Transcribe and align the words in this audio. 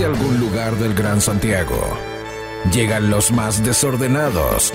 desde 0.00 0.14
algún 0.14 0.40
lugar 0.40 0.76
del 0.76 0.94
Gran 0.94 1.20
Santiago. 1.20 1.78
Llegan 2.72 3.10
los 3.10 3.32
más 3.32 3.62
desordenados, 3.62 4.72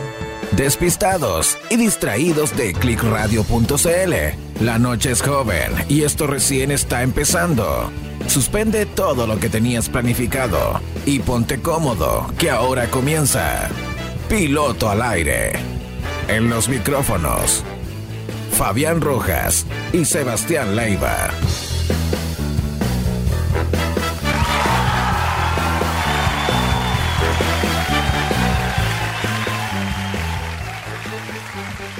despistados 0.52 1.58
y 1.72 1.78
distraídos 1.78 2.56
de 2.56 2.74
clickradio.cl. 2.74 4.64
La 4.64 4.78
noche 4.78 5.12
es 5.12 5.24
joven 5.24 5.72
y 5.90 6.04
esto 6.04 6.28
recién 6.28 6.70
está 6.70 7.02
empezando. 7.02 7.90
Suspende 8.28 8.86
todo 8.86 9.26
lo 9.26 9.40
que 9.40 9.50
tenías 9.50 9.90
planificado 9.90 10.80
y 11.08 11.18
ponte 11.20 11.60
cómodo, 11.60 12.28
que 12.38 12.52
ahora 12.52 12.86
comienza. 12.92 13.70
Piloto 14.30 14.92
al 14.92 15.02
aire. 15.02 15.54
En 16.28 16.52
los 16.52 16.70
micrófonos, 16.70 17.64
Fabián 18.52 19.02
Rojas 19.02 19.66
y 19.92 20.06
Sebastián 20.06 20.76
Leiva. 20.76 21.32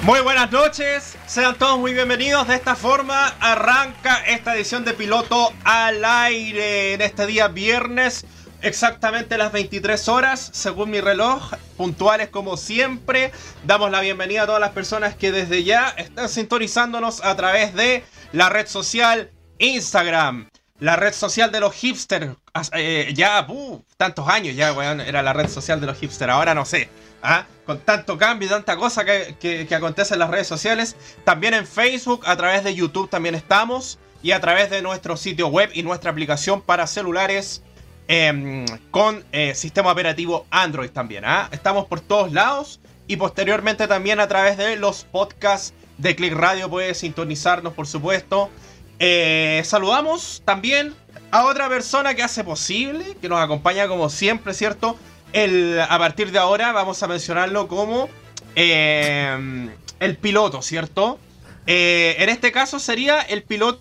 Muy 0.06 0.20
buenas 0.20 0.52
noches, 0.52 1.16
sean 1.26 1.56
todos 1.58 1.80
muy 1.80 1.92
bienvenidos. 1.92 2.46
De 2.46 2.54
esta 2.54 2.76
forma 2.76 3.26
arranca 3.40 4.22
esta 4.24 4.54
edición 4.54 4.84
de 4.84 4.92
Piloto 4.92 5.52
al 5.64 6.04
aire 6.04 6.92
en 6.92 7.00
este 7.00 7.26
día 7.26 7.48
viernes, 7.48 8.24
exactamente 8.62 9.36
las 9.36 9.50
23 9.50 10.08
horas, 10.08 10.48
según 10.52 10.90
mi 10.90 11.00
reloj, 11.00 11.54
puntuales 11.76 12.28
como 12.28 12.56
siempre. 12.56 13.32
Damos 13.64 13.90
la 13.90 14.00
bienvenida 14.00 14.42
a 14.42 14.46
todas 14.46 14.60
las 14.60 14.70
personas 14.70 15.16
que 15.16 15.32
desde 15.32 15.64
ya 15.64 15.88
están 15.88 16.28
sintonizándonos 16.28 17.24
a 17.24 17.34
través 17.34 17.74
de 17.74 18.04
la 18.30 18.48
red 18.48 18.68
social 18.68 19.32
Instagram. 19.58 20.48
La 20.78 20.94
red 20.94 21.14
social 21.14 21.50
de 21.50 21.58
los 21.58 21.74
hipsters, 21.74 22.36
eh, 22.74 23.12
ya, 23.12 23.44
uh, 23.48 23.82
tantos 23.96 24.28
años 24.28 24.54
ya, 24.54 24.72
weón, 24.72 25.00
era 25.00 25.24
la 25.24 25.32
red 25.32 25.48
social 25.48 25.80
de 25.80 25.88
los 25.88 25.98
hipsters, 25.98 26.30
ahora 26.30 26.54
no 26.54 26.64
sé. 26.64 26.90
¿Ah? 27.22 27.46
Con 27.64 27.80
tanto 27.80 28.16
cambio 28.16 28.46
y 28.46 28.50
tanta 28.50 28.76
cosa 28.76 29.04
que, 29.04 29.68
acontece 29.74 30.14
en 30.14 30.20
las 30.20 30.30
redes 30.30 30.46
sociales. 30.46 30.96
También 31.24 31.54
en 31.54 31.66
Facebook, 31.66 32.22
a 32.26 32.36
través 32.36 32.64
de 32.64 32.74
YouTube 32.74 33.10
también 33.10 33.34
estamos. 33.34 33.98
Y 34.22 34.32
a 34.32 34.40
través 34.40 34.70
de 34.70 34.82
nuestro 34.82 35.16
sitio 35.16 35.48
web 35.48 35.70
y 35.74 35.82
nuestra 35.82 36.10
aplicación 36.10 36.60
para 36.60 36.86
celulares 36.86 37.62
em, 38.08 38.64
con 38.90 39.24
eh, 39.30 39.54
sistema 39.54 39.92
operativo 39.92 40.46
Android 40.50 40.90
también. 40.90 41.24
¿ah? 41.24 41.48
Estamos 41.52 41.86
por 41.86 42.00
todos 42.00 42.32
lados. 42.32 42.80
Y 43.08 43.16
posteriormente 43.16 43.86
también 43.86 44.18
a 44.18 44.26
través 44.26 44.56
de 44.56 44.76
los 44.76 45.04
podcasts 45.04 45.74
de 45.98 46.16
Click 46.16 46.32
Radio 46.32 46.68
puedes 46.68 46.98
sintonizarnos, 46.98 47.72
por 47.72 47.86
supuesto. 47.86 48.50
Eh, 48.98 49.62
saludamos 49.64 50.42
también 50.44 50.94
a 51.30 51.44
otra 51.44 51.68
persona 51.68 52.14
que 52.14 52.22
hace 52.22 52.44
posible, 52.44 53.16
que 53.20 53.28
nos 53.28 53.40
acompaña 53.40 53.88
como 53.88 54.08
siempre, 54.08 54.54
¿cierto? 54.54 54.96
El, 55.32 55.80
a 55.80 55.98
partir 55.98 56.32
de 56.32 56.38
ahora 56.38 56.72
vamos 56.72 57.02
a 57.02 57.08
mencionarlo 57.08 57.68
como 57.68 58.08
eh, 58.54 59.68
el 60.00 60.16
piloto, 60.16 60.62
¿cierto? 60.62 61.18
Eh, 61.66 62.16
en 62.18 62.28
este 62.28 62.52
caso 62.52 62.78
sería 62.78 63.20
el 63.20 63.42
piloto 63.42 63.80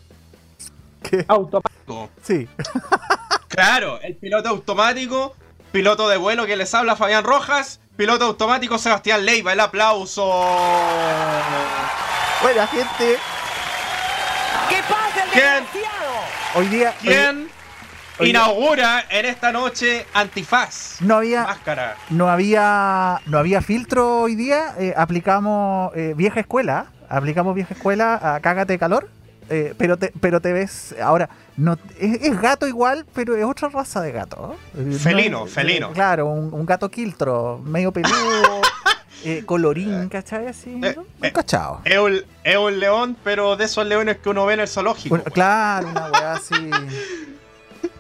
automático. 1.28 2.10
Sí. 2.24 2.48
claro, 3.48 4.00
el 4.02 4.16
piloto 4.16 4.50
automático, 4.50 5.36
piloto 5.72 6.10
de 6.10 6.18
vuelo 6.18 6.46
que 6.46 6.56
les 6.56 6.74
habla 6.74 6.96
Fabián 6.96 7.24
Rojas, 7.24 7.80
piloto 7.96 8.26
automático 8.26 8.78
Sebastián 8.78 9.26
Leiva, 9.26 9.54
el 9.54 9.60
aplauso. 9.60 10.26
Buena 12.42 12.68
gente. 12.68 13.18
¿Qué 14.70 14.82
pasa, 14.90 15.24
el 15.24 15.30
¿Quién? 15.32 15.66
Hoy 16.56 16.68
día. 16.68 16.96
¿Quién? 17.02 17.50
Inaugura 18.20 19.06
en 19.10 19.26
esta 19.26 19.52
noche 19.52 20.06
antifaz. 20.14 21.02
No 21.02 21.18
había 21.18 21.44
máscara. 21.44 21.96
No 22.10 22.30
había 22.30 23.22
no 23.26 23.38
había 23.38 23.62
filtro 23.62 24.22
hoy 24.22 24.36
día. 24.36 24.76
Eh, 24.80 24.94
aplicamos 24.96 25.96
eh, 25.96 26.14
vieja 26.16 26.40
escuela. 26.40 26.88
Aplicamos 27.10 27.56
vieja 27.56 27.74
escuela 27.74 28.20
a 28.36 28.40
cágate 28.40 28.74
de 28.74 28.80
calor. 28.80 29.10
Eh, 29.50 29.76
pero 29.78 29.98
te 29.98 30.12
pero 30.20 30.42
te 30.42 30.54
ves 30.54 30.96
ahora 31.00 31.30
no 31.56 31.78
es, 32.00 32.42
gato 32.42 32.68
igual, 32.68 33.06
pero 33.14 33.36
es 33.36 33.46
otra 33.46 33.70
raza 33.70 34.02
de 34.02 34.12
gato. 34.12 34.56
Felino, 35.00 35.46
felino. 35.46 35.92
Claro, 35.92 36.28
un, 36.28 36.66
gato 36.66 36.90
quiltro, 36.90 37.62
medio 37.64 37.92
peludo. 37.92 38.62
colorín, 39.46 40.10
¿cachai? 40.10 40.48
Así, 40.48 40.70
¿no? 40.70 41.06
un 41.22 41.30
cachado. 41.32 41.82
Es 41.84 41.98
un, 41.98 42.24
es 42.44 42.58
un, 42.58 42.80
león, 42.80 43.18
pero 43.24 43.56
de 43.56 43.66
esos 43.66 43.86
leones 43.86 44.18
que 44.18 44.30
uno 44.30 44.46
ve 44.46 44.56
en 44.56 44.60
el 44.62 44.68
zoológico. 44.68 45.18
claro, 45.26 45.90
una 45.90 46.12
weá 46.12 46.34
así. 46.34 46.54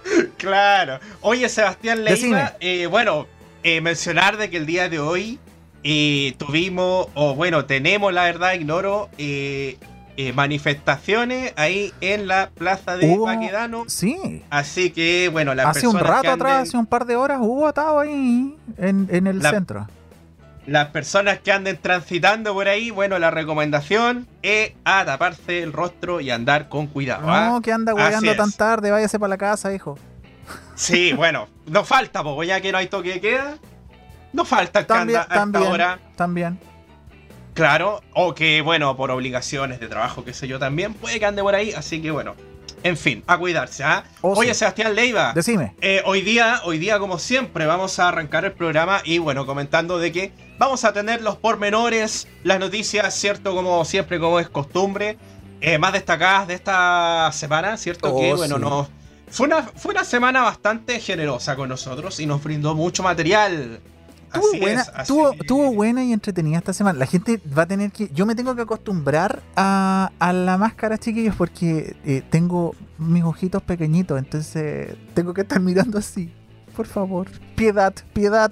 claro. 0.38 1.00
Oye, 1.22 1.50
Sebastián 1.50 2.04
Leiva, 2.04 2.56
eh, 2.60 2.88
bueno, 2.88 3.28
eh, 3.64 3.82
mencionar 3.82 4.38
de 4.38 4.50
que 4.50 4.58
el 4.58 4.66
día 4.66 4.90
de 4.90 5.00
hoy 5.00 5.40
eh, 5.84 6.36
tuvimos, 6.38 7.08
o 7.14 7.36
bueno, 7.36 7.66
tenemos 7.66 8.14
la 8.14 8.24
verdad, 8.24 8.54
ignoro, 8.54 9.10
manifestaciones 10.34 11.54
ahí 11.58 11.94
en 12.00 12.28
la 12.28 12.50
plaza 12.50 12.98
de 12.98 13.18
Maquedano. 13.18 13.84
Sí. 13.88 14.44
Así 14.50 14.92
que, 14.92 15.30
bueno, 15.30 15.54
la 15.54 15.70
Hace 15.70 15.88
un 15.88 16.00
rato 16.00 16.32
atrás, 16.32 16.70
hace 16.70 16.78
un 16.78 16.86
par 16.86 17.06
de 17.06 17.16
horas, 17.16 17.40
hubo 17.42 17.68
atado 17.68 18.00
ahí 18.00 18.56
en, 18.78 19.28
el 19.28 19.42
centro 19.42 19.88
las 20.68 20.88
personas 20.88 21.40
que 21.40 21.52
anden 21.52 21.78
transitando 21.78 22.54
por 22.54 22.68
ahí, 22.68 22.90
bueno, 22.90 23.20
la 23.20 23.32
recomendación 23.32 24.28
es 24.42 24.74
a 24.84 25.06
taparse 25.06 25.62
el 25.62 25.74
rostro 25.74 26.22
y 26.22 26.32
andar 26.32 26.70
con 26.70 26.88
cuidado. 26.88 27.28
No, 27.28 27.58
¿ah? 27.58 27.60
que 27.64 27.72
anda 27.72 27.94
hueando 27.94 28.36
tan 28.36 28.52
tarde, 28.52 28.92
váyase 28.92 29.20
para 29.20 29.30
la 29.30 29.38
casa, 29.38 29.74
hijo. 29.74 29.98
Sí, 30.76 31.14
bueno, 31.18 31.48
no 31.68 31.84
falta, 31.84 32.24
pues 32.24 32.48
ya 32.48 32.62
que 32.62 32.72
no 32.72 32.78
hay 32.78 32.88
toque 32.88 33.14
de 33.14 33.22
queda, 33.22 33.58
no 34.34 34.46
falta 34.46 34.82
que 34.82 34.88
también, 34.88 35.20
anda 35.20 35.36
también, 35.36 35.66
ahora. 35.66 36.00
También. 36.16 36.60
Claro, 37.54 38.02
o 38.14 38.36
que, 38.36 38.62
bueno, 38.62 38.98
por 38.98 39.12
obligaciones 39.12 39.80
de 39.80 39.88
trabajo, 39.88 40.26
qué 40.26 40.34
sé 40.34 40.48
yo, 40.48 40.60
también 40.60 40.94
puede 40.94 41.20
que 41.20 41.26
ande 41.26 41.42
por 41.42 41.56
ahí, 41.56 41.72
así 41.72 42.02
que 42.02 42.12
bueno. 42.12 42.36
En 42.86 42.98
fin, 42.98 43.24
a 43.26 43.40
cuidarse. 43.40 43.84
¿ah? 43.84 44.04
Oh, 44.22 44.38
Oye, 44.38 44.54
Sebastián 44.54 44.94
Leiva. 44.94 45.34
Decime. 45.34 45.74
Eh, 45.82 46.04
hoy 46.06 46.22
día, 46.22 46.62
hoy 46.66 46.78
día, 46.78 47.00
como 47.00 47.18
siempre, 47.18 47.66
vamos 47.66 47.98
a 47.98 48.10
arrancar 48.10 48.46
el 48.46 48.52
programa 48.52 49.02
y 49.04 49.18
bueno, 49.18 49.48
comentando 49.48 49.98
de 49.98 50.12
que 50.12 50.32
vamos 50.60 50.86
a 50.86 50.94
tener 50.94 51.24
los 51.24 51.36
pormenores, 51.36 52.28
las 52.44 52.60
noticias, 52.60 53.12
¿cierto? 53.16 53.56
Como 53.56 53.84
siempre, 53.86 54.20
como 54.20 54.40
es 54.40 54.50
costumbre, 54.50 55.18
eh, 55.62 55.80
más 55.80 55.94
destacadas 55.94 56.48
de 56.48 56.54
esta 56.54 57.32
semana, 57.34 57.76
¿cierto? 57.78 58.16
que 58.16 58.34
oh, 58.34 58.38
bueno, 58.38 58.60
no. 58.60 58.88
Fue 59.32 59.48
una, 59.48 59.64
fue 59.64 59.92
una 59.92 60.04
semana 60.04 60.44
bastante 60.44 61.00
generosa 61.00 61.56
con 61.56 61.70
nosotros 61.70 62.20
y 62.20 62.28
nos 62.28 62.44
brindó 62.44 62.76
mucho 62.76 63.02
material 63.02 63.80
Tuvo 64.36 64.60
buena, 64.60 65.76
buena 65.76 66.04
y 66.04 66.14
entretenida 66.14 66.58
esta 66.58 66.74
semana. 66.74 67.00
La 67.00 67.06
gente 67.06 67.42
va 67.58 67.64
a 67.64 67.66
tener 67.66 67.92
que. 67.92 68.10
Yo 68.14 68.26
me 68.26 68.36
tengo 68.36 68.56
que 68.56 68.62
acostumbrar 68.62 69.42
a, 69.56 70.12
la 70.20 70.58
máscara, 70.58 70.98
chiquillos, 70.98 71.36
porque 71.36 71.96
eh, 72.06 72.24
tengo 72.30 72.76
mis 72.98 73.24
ojitos 73.24 73.62
pequeñitos, 73.64 74.18
entonces 74.20 74.96
tengo 75.14 75.34
que 75.34 75.42
estar 75.42 75.60
mirando 75.60 75.98
así. 75.98 76.34
Por 76.76 76.88
favor, 76.88 77.28
piedad, 77.56 77.94
piedad. 78.14 78.52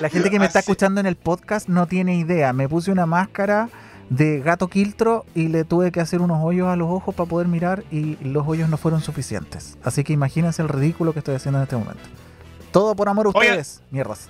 La 0.00 0.08
gente, 0.08 0.30
que 0.30 0.38
me 0.38 0.46
está 0.46 0.60
escuchando 0.60 1.00
en 1.00 1.06
el 1.06 1.16
podcast 1.16 1.68
no 1.68 1.86
tiene 1.86 2.16
idea. 2.16 2.52
Me 2.52 2.68
puse 2.68 2.92
una 2.92 3.06
máscara 3.06 3.68
de 4.10 4.40
gato 4.40 4.68
quiltro 4.68 5.24
y 5.34 5.48
le 5.48 5.64
tuve 5.64 5.90
que 5.90 6.00
hacer 6.00 6.20
unos 6.20 6.38
hoyos 6.42 6.68
a 6.68 6.76
los 6.76 6.88
ojos 6.88 7.14
para 7.14 7.28
poder 7.28 7.48
mirar 7.48 7.84
y 7.90 8.16
los 8.24 8.46
hoyos 8.46 8.68
no 8.68 8.76
fueron 8.76 9.00
suficientes. 9.00 9.76
Así 9.82 10.04
que 10.04 10.12
imagínense 10.12 10.62
el 10.62 10.68
ridículo 10.68 11.12
que 11.12 11.20
estoy 11.20 11.34
haciendo 11.34 11.58
en 11.58 11.64
este 11.64 11.76
momento. 11.76 12.02
Todo 12.70 12.94
por 12.94 13.08
amor 13.08 13.26
a 13.26 13.28
ustedes, 13.30 13.82
mierdas. 13.90 14.28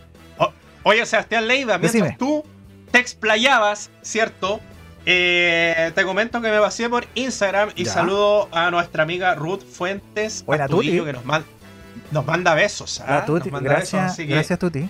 oye, 0.82 1.04
Sebastián 1.06 1.46
Leiva, 1.46 1.78
mientras 1.78 2.16
tú 2.18 2.44
te 2.90 2.98
explayabas, 2.98 3.90
¿cierto? 4.02 4.60
Eh, 5.06 5.92
te 5.94 6.04
comento 6.04 6.40
que 6.42 6.50
me 6.50 6.58
vacié 6.58 6.88
por 6.88 7.06
Instagram 7.14 7.70
y 7.76 7.86
saludo 7.86 8.48
a 8.52 8.70
nuestra 8.70 9.04
amiga 9.04 9.34
Ruth 9.34 9.62
Fuentes 9.62 10.44
Buena, 10.44 10.66
que 10.66 11.12
nos, 11.12 11.24
nos 12.10 12.26
manda 12.26 12.54
besos. 12.54 13.02
¿ah? 13.06 13.24
gracias, 13.60 14.18
gracias, 14.18 14.58
Tuti. 14.58 14.88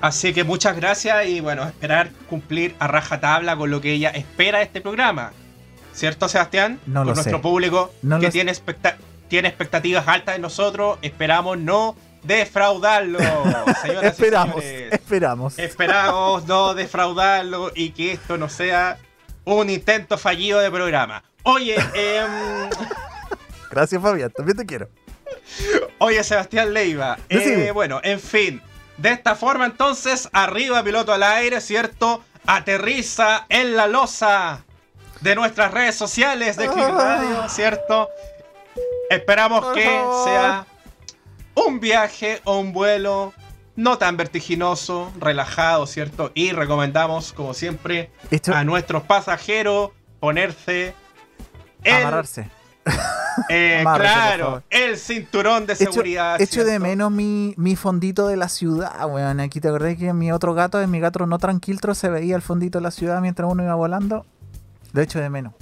Así 0.00 0.32
que 0.32 0.44
muchas 0.44 0.76
gracias 0.76 1.26
y 1.26 1.40
bueno, 1.40 1.64
esperar 1.64 2.10
cumplir 2.28 2.74
a 2.78 2.86
rajatabla 2.86 3.56
con 3.56 3.70
lo 3.70 3.80
que 3.80 3.92
ella 3.92 4.10
espera 4.10 4.58
de 4.58 4.64
este 4.64 4.80
programa. 4.80 5.32
¿Cierto, 5.92 6.28
Sebastián? 6.28 6.80
No 6.86 7.04
con 7.04 7.14
nuestro 7.14 7.42
público 7.42 7.92
que 8.20 8.30
tiene, 8.30 8.54
tiene 9.28 9.48
expectativas 9.48 10.08
altas 10.08 10.36
de 10.36 10.40
nosotros. 10.40 10.98
Esperamos 11.02 11.58
no 11.58 11.94
defraudarlo. 12.22 13.18
esperamos, 14.02 14.64
esperamos. 14.64 15.58
Esperamos 15.58 16.46
no 16.46 16.74
defraudarlo 16.74 17.72
y 17.74 17.90
que 17.90 18.12
esto 18.12 18.36
no 18.36 18.48
sea 18.48 18.98
un 19.44 19.70
intento 19.70 20.18
fallido 20.18 20.60
de 20.60 20.70
programa. 20.70 21.22
Oye, 21.42 21.76
eh, 21.94 22.26
gracias 23.70 24.02
Fabián, 24.02 24.30
también 24.30 24.56
te 24.56 24.66
quiero. 24.66 24.88
Oye, 25.98 26.22
Sebastián 26.22 26.72
Leiva. 26.72 27.18
Eh, 27.28 27.70
bueno, 27.72 28.00
en 28.02 28.20
fin. 28.20 28.62
De 28.96 29.10
esta 29.10 29.34
forma, 29.34 29.64
entonces, 29.64 30.28
arriba 30.32 30.82
piloto 30.82 31.12
al 31.12 31.22
aire, 31.22 31.60
¿cierto? 31.60 32.22
Aterriza 32.46 33.46
en 33.48 33.74
la 33.74 33.86
losa 33.86 34.64
de 35.20 35.34
nuestras 35.34 35.72
redes 35.72 35.94
sociales 35.94 36.56
de 36.56 36.68
Click 36.68 36.88
Radio, 36.88 37.48
¿cierto? 37.48 38.08
Esperamos 39.08 39.74
que 39.74 39.84
sea 40.24 40.66
un 41.54 41.80
viaje 41.80 42.40
o 42.44 42.58
un 42.58 42.72
vuelo 42.72 43.32
no 43.76 43.98
tan 43.98 44.16
vertiginoso, 44.16 45.12
relajado, 45.18 45.86
¿cierto? 45.86 46.32
Y 46.34 46.52
recomendamos, 46.52 47.32
como 47.32 47.54
siempre, 47.54 48.10
a 48.52 48.64
nuestros 48.64 49.02
pasajeros 49.04 49.90
ponerse 50.18 50.94
el, 51.82 51.94
amarrarse. 51.94 52.48
Eh, 53.48 53.80
claro, 53.82 54.62
el 54.68 54.98
cinturón 54.98 55.64
de 55.64 55.76
seguridad. 55.76 56.40
Echo, 56.40 56.64
de 56.64 56.78
menos 56.78 57.10
mi, 57.10 57.54
fondito 57.76 58.26
de 58.26 58.36
la 58.36 58.48
ciudad, 58.48 59.06
weón. 59.08 59.40
Aquí 59.40 59.60
te 59.60 59.68
acordás 59.68 59.96
que 59.96 60.12
mi 60.12 60.32
otro 60.32 60.52
gato, 60.52 60.80
en 60.80 60.90
mi 60.90 61.00
gato 61.00 61.24
no 61.26 61.38
tranquilo, 61.38 61.94
se 61.94 62.10
veía 62.10 62.36
el 62.36 62.42
fondito 62.42 62.78
de 62.78 62.82
la 62.82 62.90
ciudad 62.90 63.20
mientras 63.20 63.50
uno 63.50 63.62
iba 63.62 63.74
volando. 63.74 64.26
Lo 64.92 65.00
echo 65.00 65.20
de 65.20 65.30
menos. 65.30 65.54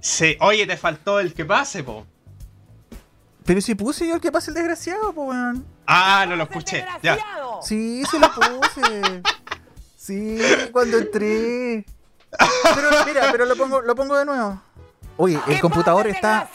Sí, 0.00 0.36
oye, 0.40 0.66
te 0.66 0.76
faltó 0.76 1.18
el 1.20 1.34
que 1.34 1.44
pase, 1.44 1.82
po. 1.82 2.06
Pero 3.44 3.60
si 3.60 3.74
puse 3.74 4.08
yo 4.08 4.14
el 4.14 4.20
que 4.20 4.32
pase 4.32 4.50
el 4.50 4.54
desgraciado, 4.54 5.12
po, 5.12 5.24
weón. 5.24 5.66
Ah, 5.86 6.24
no 6.26 6.36
lo 6.36 6.44
escuché. 6.44 6.84
Ya. 7.02 7.18
Sí, 7.62 8.02
sí 8.10 8.18
lo 8.18 8.30
puse. 8.32 9.22
sí, 9.96 10.38
cuando 10.72 10.98
entré. 10.98 11.84
Pero 12.74 12.90
mira, 13.06 13.28
pero 13.30 13.44
lo 13.46 13.56
pongo, 13.56 13.82
lo 13.82 13.94
pongo 13.94 14.16
de 14.16 14.24
nuevo. 14.24 14.60
Oye, 15.16 15.38
el 15.46 15.60
computador 15.60 16.08
está, 16.08 16.48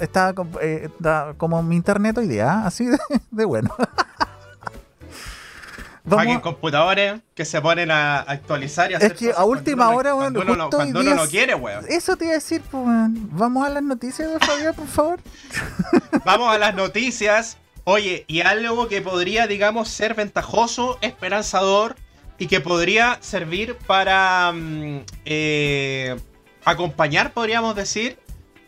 está, 0.00 0.34
eh, 0.62 0.88
está, 0.88 1.34
como 1.36 1.62
mi 1.62 1.76
internet 1.76 2.16
hoy 2.16 2.28
día, 2.28 2.64
así 2.64 2.86
de, 3.30 3.44
bueno. 3.44 3.74
Vamos. 6.04 6.40
computadores 6.40 7.20
que 7.34 7.44
se 7.44 7.60
ponen 7.60 7.90
a 7.90 8.20
actualizar 8.20 8.90
y 8.90 8.94
hacer 8.94 9.12
Es 9.12 9.18
que 9.18 9.32
a 9.32 9.44
última 9.44 9.90
hora, 9.90 10.14
weón. 10.14 10.34
Cuando, 10.34 10.52
uno, 10.52 10.70
cuando 10.70 11.00
uno 11.00 11.14
no 11.14 11.26
quiere, 11.26 11.54
weón. 11.54 11.84
Eso 11.88 12.16
te 12.16 12.24
iba 12.24 12.32
a 12.32 12.36
decir, 12.36 12.62
pues, 12.70 12.84
Vamos 12.84 13.66
a 13.66 13.70
las 13.70 13.82
noticias, 13.82 14.28
Fabián, 14.40 14.74
por 14.74 14.86
favor. 14.86 15.20
Vamos 16.24 16.54
a 16.54 16.58
las 16.58 16.74
noticias. 16.74 17.58
Oye, 17.84 18.24
y 18.28 18.40
algo 18.40 18.88
que 18.88 19.00
podría, 19.00 19.46
digamos, 19.46 19.88
ser 19.88 20.14
ventajoso, 20.14 20.98
esperanzador 21.00 21.96
y 22.38 22.46
que 22.46 22.60
podría 22.60 23.18
servir 23.20 23.76
para 23.86 24.52
mm, 24.52 25.00
eh, 25.24 26.16
acompañar, 26.64 27.32
podríamos 27.32 27.74
decir, 27.74 28.18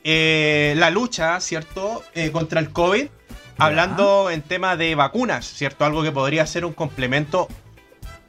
eh, 0.05 0.75
la 0.77 0.91
lucha, 0.91 1.41
¿cierto?, 1.41 2.03
eh, 2.15 2.31
contra 2.33 2.61
el 2.61 2.71
COVID, 2.71 3.09
hablando 3.65 4.31
en 4.31 4.43
tema 4.43 4.77
de 4.77 4.95
vacunas, 4.95 5.47
¿cierto? 5.47 5.85
Algo 5.85 6.03
que 6.03 6.13
podría 6.13 6.47
ser 6.47 6.65
un 6.65 6.73
complemento 6.73 7.49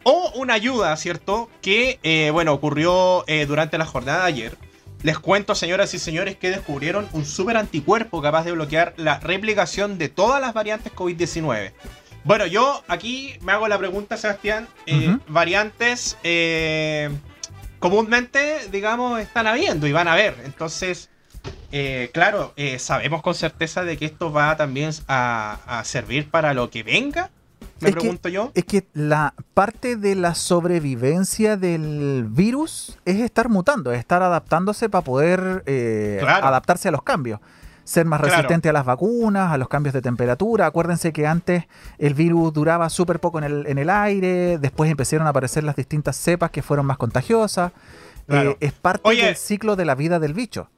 o 0.04 0.32
una 0.36 0.54
ayuda, 0.54 0.96
¿cierto? 0.98 1.50
Que, 1.62 2.00
eh, 2.04 2.30
bueno, 2.32 2.54
ocurrió 2.54 3.26
durante 3.48 3.78
la 3.78 3.86
jornada 3.86 4.22
de 4.22 4.28
ayer. 4.28 4.58
Les 5.02 5.20
cuento, 5.20 5.56
señoras 5.56 5.94
y 5.94 6.00
señores, 6.00 6.38
que 6.38 6.50
descubrieron 6.50 7.08
un 7.12 7.26
super 7.26 7.58
anticuerpo 7.58 8.22
capaz 8.22 8.46
de 8.46 8.54
bloquear 8.54 8.94
la 8.98 9.20
replicación 9.20 9.98
de 9.98 10.10
todas 10.10 10.40
las 10.40 10.54
variantes 10.54 10.94
COVID-19. 10.94 11.74
Bueno, 12.24 12.46
yo 12.46 12.84
aquí 12.88 13.36
me 13.42 13.52
hago 13.52 13.68
la 13.68 13.78
pregunta, 13.78 14.16
Sebastián. 14.18 14.68
Variantes 15.28 16.18
comúnmente, 17.84 18.70
digamos, 18.72 19.20
están 19.20 19.46
habiendo 19.46 19.88
y 19.88 19.92
van 19.92 20.08
a 20.08 20.16
ver. 20.16 20.38
Entonces, 20.46 21.10
eh, 21.72 22.12
claro, 22.14 22.54
eh, 22.56 22.78
sabemos 22.80 23.22
con 23.22 23.34
certeza 23.34 23.84
de 23.84 23.98
que 23.98 24.06
esto 24.06 24.32
va 24.32 24.56
también 24.58 24.92
a, 25.08 25.82
servir 25.86 26.30
para 26.30 26.54
lo 26.54 26.70
que 26.70 26.84
venga. 26.84 27.32
Me 27.80 27.92
pregunto 27.92 28.30
yo. 28.30 28.52
Es 28.54 28.64
que 28.64 28.86
la 28.94 29.34
parte 29.54 29.98
de 29.98 30.16
la 30.16 30.36
sobrevivencia 30.36 31.58
del 31.58 32.26
virus 32.30 32.98
es 33.06 33.20
estar 33.20 33.50
mutando, 33.50 33.92
es 33.92 34.00
estar 34.00 34.22
adaptándose 34.22 34.88
para 34.88 35.04
poder 35.04 35.64
eh, 35.66 36.22
adaptarse 36.26 36.88
a 36.90 36.92
los 36.92 37.04
cambios 37.04 37.40
ser 37.84 38.06
más 38.06 38.22
resistente 38.22 38.70
a 38.70 38.74
las 38.74 38.86
vacunas, 38.86 39.52
a 39.52 39.58
los 39.58 39.68
cambios 39.68 39.94
de 39.94 40.02
temperatura. 40.02 40.68
Acuérdense 40.68 41.12
que 41.12 41.28
antes 41.28 41.66
el 41.98 42.14
virus 42.14 42.54
duraba 42.54 42.90
súper 42.90 43.20
poco 43.20 43.40
en 43.40 43.44
el, 43.44 43.68
en 43.68 43.78
el 43.78 43.90
aire, 43.90 44.58
después 44.58 44.90
empezaron 44.90 45.28
a 45.28 45.32
aparecer 45.32 45.64
las 45.64 45.76
distintas 45.76 46.16
cepas 46.16 46.52
que 46.52 46.62
fueron 46.62 46.86
más 46.86 46.98
contagiosas. 46.98 47.72
Eh, 48.30 48.56
es 48.62 48.72
parte 48.72 49.10
del 49.10 49.36
ciclo 49.36 49.76
de 49.76 49.86
la 49.86 49.96
vida 49.96 50.20
del 50.20 50.34
bicho. 50.34 50.70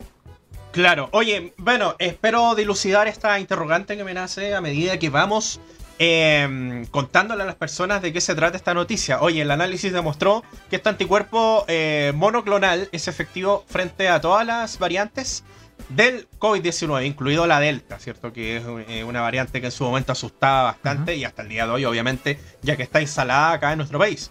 Claro, 0.76 1.08
oye, 1.14 1.54
bueno, 1.56 1.96
espero 2.00 2.54
dilucidar 2.54 3.08
esta 3.08 3.40
interrogante 3.40 3.96
que 3.96 4.04
me 4.04 4.14
nace 4.14 4.54
a 4.54 4.60
medida 4.60 5.00
que 5.00 5.10
vamos 5.10 5.62
em, 6.00 6.86
contándole 6.88 7.44
a 7.44 7.46
las 7.46 7.56
personas 7.56 8.02
de 8.02 8.12
qué 8.12 8.20
se 8.20 8.36
trata 8.36 8.58
esta 8.58 8.74
noticia. 8.74 9.22
Oye, 9.22 9.44
el 9.44 9.52
análisis 9.52 9.94
demostró 9.94 10.44
que 10.70 10.76
este 10.76 10.90
anticuerpo 10.90 11.64
eh, 11.70 12.12
monoclonal 12.14 12.90
es 12.92 13.08
efectivo 13.08 13.64
frente 13.70 14.10
a 14.10 14.20
todas 14.20 14.46
las 14.46 14.78
variantes 14.78 15.46
del 15.88 16.28
COVID-19, 16.40 17.06
incluido 17.06 17.48
la 17.48 17.62
Delta, 17.62 17.98
¿cierto? 17.98 18.34
Que 18.34 18.58
es 18.58 18.64
eh, 18.90 19.06
una 19.06 19.22
variante 19.22 19.62
que 19.62 19.68
en 19.68 19.72
su 19.72 19.86
momento 19.86 20.12
asustaba 20.12 20.64
bastante 20.64 21.16
y 21.16 21.24
hasta 21.24 21.44
el 21.44 21.48
día 21.48 21.66
de 21.68 21.72
hoy, 21.72 21.86
obviamente, 21.86 22.38
ya 22.64 22.76
que 22.76 22.84
está 22.84 23.00
instalada 23.00 23.54
acá 23.54 23.72
en 23.72 23.78
nuestro 23.78 23.98
país. 23.98 24.30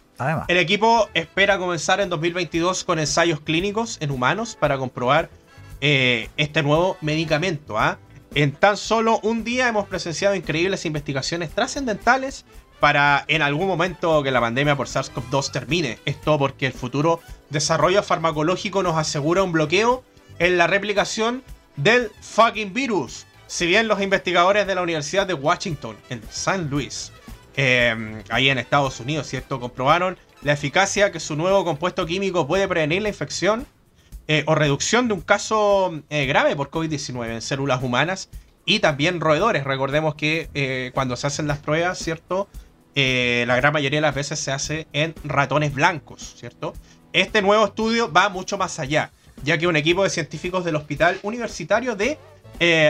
El 0.48 0.58
equipo 0.58 1.08
espera 1.14 1.56
comenzar 1.56 2.00
en 2.02 2.10
2022 2.10 2.84
con 2.84 2.98
ensayos 2.98 3.40
clínicos 3.40 3.96
en 4.02 4.10
humanos 4.10 4.58
para 4.60 4.76
comprobar 4.76 5.30
eh, 5.86 6.30
este 6.38 6.62
nuevo 6.62 6.96
medicamento. 7.02 7.78
¿ah? 7.78 7.98
En 8.34 8.52
tan 8.52 8.78
solo 8.78 9.20
un 9.22 9.44
día 9.44 9.68
hemos 9.68 9.86
presenciado 9.86 10.34
increíbles 10.34 10.86
investigaciones 10.86 11.50
trascendentales 11.50 12.46
para 12.80 13.26
en 13.28 13.42
algún 13.42 13.68
momento 13.68 14.22
que 14.22 14.30
la 14.30 14.40
pandemia 14.40 14.76
por 14.76 14.86
SARS-CoV-2 14.86 15.52
termine. 15.52 15.98
Esto 16.06 16.38
porque 16.38 16.66
el 16.66 16.72
futuro 16.72 17.20
desarrollo 17.50 18.02
farmacológico 18.02 18.82
nos 18.82 18.96
asegura 18.96 19.42
un 19.42 19.52
bloqueo 19.52 20.02
en 20.38 20.56
la 20.56 20.66
replicación 20.66 21.42
del 21.76 22.10
fucking 22.22 22.72
virus. 22.72 23.26
Si 23.46 23.66
bien 23.66 23.86
los 23.86 24.00
investigadores 24.00 24.66
de 24.66 24.74
la 24.76 24.80
Universidad 24.80 25.26
de 25.26 25.34
Washington 25.34 25.98
en 26.08 26.22
San 26.30 26.70
Luis, 26.70 27.12
em, 27.56 28.22
ahí 28.30 28.48
en 28.48 28.56
Estados 28.56 29.00
Unidos, 29.00 29.26
¿cierto? 29.26 29.60
Comprobaron 29.60 30.16
la 30.40 30.54
eficacia 30.54 31.12
que 31.12 31.20
su 31.20 31.36
nuevo 31.36 31.62
compuesto 31.62 32.06
químico 32.06 32.46
puede 32.46 32.66
prevenir 32.68 33.02
la 33.02 33.10
infección 33.10 33.66
eh, 34.26 34.42
o 34.46 34.54
reducción 34.54 35.08
de 35.08 35.14
un 35.14 35.20
caso 35.20 36.00
eh, 36.08 36.24
grave 36.26 36.56
por 36.56 36.70
COVID-19 36.70 37.34
en 37.34 37.42
células 37.42 37.82
humanas 37.82 38.30
y 38.64 38.80
también 38.80 39.20
roedores. 39.20 39.64
Recordemos 39.64 40.14
que 40.14 40.48
eh, 40.54 40.90
cuando 40.94 41.16
se 41.16 41.26
hacen 41.26 41.46
las 41.46 41.58
pruebas, 41.58 41.98
¿cierto? 41.98 42.48
la 42.96 43.56
gran 43.56 43.72
mayoría 43.72 43.96
de 43.96 44.02
las 44.02 44.14
veces 44.14 44.38
se 44.38 44.52
hace 44.52 44.86
en 44.92 45.16
ratones 45.24 45.74
blancos, 45.74 46.36
¿cierto? 46.38 46.74
Este 47.12 47.42
nuevo 47.42 47.64
estudio 47.64 48.12
va 48.12 48.28
mucho 48.28 48.56
más 48.56 48.78
allá 48.78 49.10
ya 49.42 49.58
que 49.58 49.66
un 49.66 49.74
equipo 49.74 50.04
de 50.04 50.10
científicos 50.10 50.64
del 50.64 50.76
Hospital 50.76 51.18
Universitario 51.24 51.96
de 51.96 52.18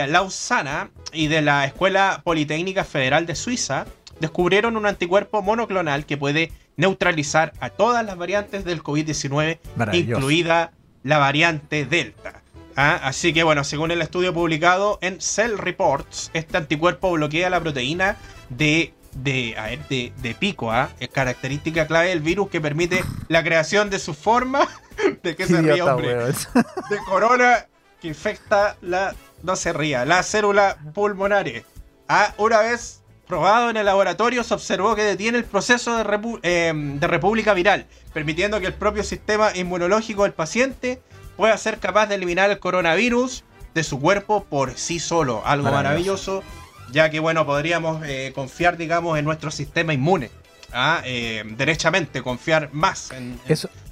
Lausana 0.07 0.91
y 1.11 1.25
de 1.25 1.41
la 1.41 1.65
Escuela 1.65 2.21
Politécnica 2.23 2.83
Federal 2.83 3.25
de 3.25 3.33
Suiza 3.33 3.87
descubrieron 4.19 4.77
un 4.77 4.85
anticuerpo 4.85 5.41
monoclonal 5.41 6.05
que 6.05 6.17
puede 6.17 6.51
neutralizar 6.77 7.53
a 7.59 7.69
todas 7.69 8.05
las 8.05 8.15
variantes 8.15 8.63
del 8.63 8.83
COVID-19, 8.83 9.57
incluida 9.93 10.71
la 11.05 11.19
variante 11.19 11.85
Delta. 11.85 12.41
¿Ah? 12.75 12.99
Así 13.03 13.31
que 13.31 13.43
bueno, 13.43 13.63
según 13.63 13.91
el 13.91 14.01
estudio 14.01 14.33
publicado 14.33 14.97
en 15.01 15.21
Cell 15.21 15.57
Reports, 15.57 16.31
este 16.33 16.57
anticuerpo 16.57 17.11
bloquea 17.11 17.49
la 17.49 17.61
proteína 17.61 18.17
de 18.49 18.93
de, 19.13 19.55
a 19.57 19.67
ver, 19.67 19.87
de, 19.87 20.11
de 20.17 20.35
pico, 20.35 20.73
¿ah? 20.73 20.89
Es 20.99 21.07
característica 21.07 21.87
clave 21.87 22.09
del 22.09 22.19
virus 22.19 22.49
que 22.49 22.59
permite 22.59 23.01
la 23.29 23.43
creación 23.43 23.89
de 23.89 23.99
su 23.99 24.13
forma. 24.13 24.67
¿De 25.23 25.37
que 25.37 25.47
se 25.47 25.61
ríe, 25.61 25.81
hombre? 25.81 26.15
De 26.89 26.97
corona 27.05 27.65
que 28.01 28.09
infecta 28.09 28.75
la. 28.81 29.15
No 29.41 29.55
se 29.55 29.71
ría, 29.71 30.03
la 30.03 30.21
célula 30.21 30.77
pulmonares. 30.93 31.63
Ah, 32.09 32.33
una 32.37 32.59
vez 32.59 33.03
probado 33.27 33.69
en 33.69 33.77
el 33.77 33.85
laboratorio, 33.85 34.43
se 34.43 34.53
observó 34.53 34.95
que 34.95 35.03
detiene 35.03 35.37
el 35.37 35.45
proceso 35.45 35.97
de, 35.97 36.39
eh, 36.43 36.73
de 36.75 37.07
república 37.07 37.53
viral, 37.53 37.85
permitiendo 38.13 38.59
que 38.59 38.67
el 38.67 38.73
propio 38.73 39.03
sistema 39.03 39.55
inmunológico 39.55 40.23
del 40.23 40.33
paciente 40.33 41.01
pueda 41.35 41.57
ser 41.57 41.79
capaz 41.79 42.07
de 42.07 42.15
eliminar 42.15 42.49
el 42.49 42.59
coronavirus 42.59 43.43
de 43.73 43.83
su 43.83 43.99
cuerpo 43.99 44.45
por 44.45 44.77
sí 44.77 44.99
solo. 44.99 45.41
Algo 45.45 45.71
maravilloso 45.71 46.43
ya 46.91 47.09
que 47.09 47.19
bueno, 47.19 47.45
podríamos 47.45 48.03
eh, 48.05 48.31
confiar, 48.33 48.77
digamos, 48.77 49.17
en 49.17 49.25
nuestro 49.25 49.51
sistema 49.51 49.93
inmune. 49.93 50.29
¿ah? 50.73 51.01
Eh, 51.05 51.43
derechamente, 51.57 52.21
confiar 52.21 52.69
más 52.73 53.11
en, 53.11 53.39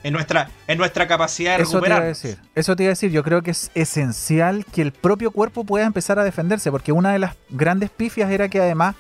en, 0.04 0.14
nuestra, 0.14 0.50
en 0.68 0.78
nuestra 0.78 1.08
capacidad 1.08 1.58
de 1.58 1.64
eso 1.64 1.74
recuperar. 1.74 2.02
Te 2.02 2.08
decir. 2.08 2.38
Eso 2.56 2.76
te 2.76 2.84
iba 2.84 2.90
a 2.90 2.94
decir, 2.94 3.12
yo 3.12 3.24
creo 3.24 3.42
que 3.42 3.52
es 3.52 3.72
esencial 3.74 4.66
que 4.66 4.82
el 4.82 4.92
propio 4.92 5.32
cuerpo 5.32 5.64
pueda 5.64 5.86
empezar 5.86 6.20
a 6.20 6.24
defenderse, 6.24 6.72
porque 6.72 6.92
una 6.92 7.12
de 7.12 7.20
las 7.20 7.36
grandes 7.50 7.90
pifias 7.90 8.32
era 8.32 8.50
que 8.50 8.60
además 8.60 8.96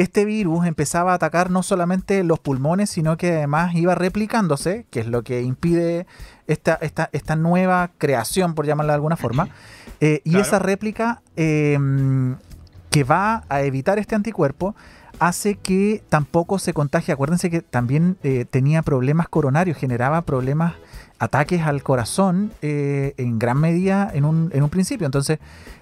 este 0.00 0.24
virus 0.24 0.66
empezaba 0.66 1.12
a 1.12 1.16
atacar 1.16 1.50
no 1.50 1.62
solamente 1.62 2.24
los 2.24 2.38
pulmones, 2.38 2.88
sino 2.88 3.18
que 3.18 3.32
además 3.36 3.74
iba 3.74 3.94
replicándose, 3.94 4.86
que 4.88 5.00
es 5.00 5.06
lo 5.06 5.22
que 5.22 5.42
impide 5.42 6.06
esta, 6.46 6.78
esta, 6.80 7.10
esta 7.12 7.36
nueva 7.36 7.90
creación, 7.98 8.54
por 8.54 8.64
llamarla 8.64 8.94
de 8.94 8.96
alguna 8.96 9.16
forma. 9.16 9.48
Eh, 10.02 10.22
y 10.24 10.38
esa 10.38 10.58
réplica 10.58 11.20
que 11.36 13.04
va 13.04 13.44
a 13.50 13.60
evitar 13.60 13.98
este 13.98 14.14
anticuerpo, 14.14 14.74
hace 15.18 15.56
que 15.56 16.02
tampoco 16.08 16.58
se 16.58 16.72
contagie. 16.72 17.12
Acuérdense 17.12 17.50
que 17.50 17.60
también 17.60 18.16
eh, 18.22 18.46
tenía 18.50 18.80
problemas 18.80 19.28
coronarios, 19.28 19.76
generaba 19.76 20.22
problemas, 20.22 20.72
ataques 21.18 21.60
al 21.60 21.82
corazón 21.82 22.50
eh, 22.62 23.12
en 23.18 23.38
gran 23.38 23.58
medida 23.58 24.10
en 24.14 24.24
un, 24.24 24.50
en 24.54 24.62
un 24.62 24.70
principio. 24.70 25.04
Entonces 25.04 25.38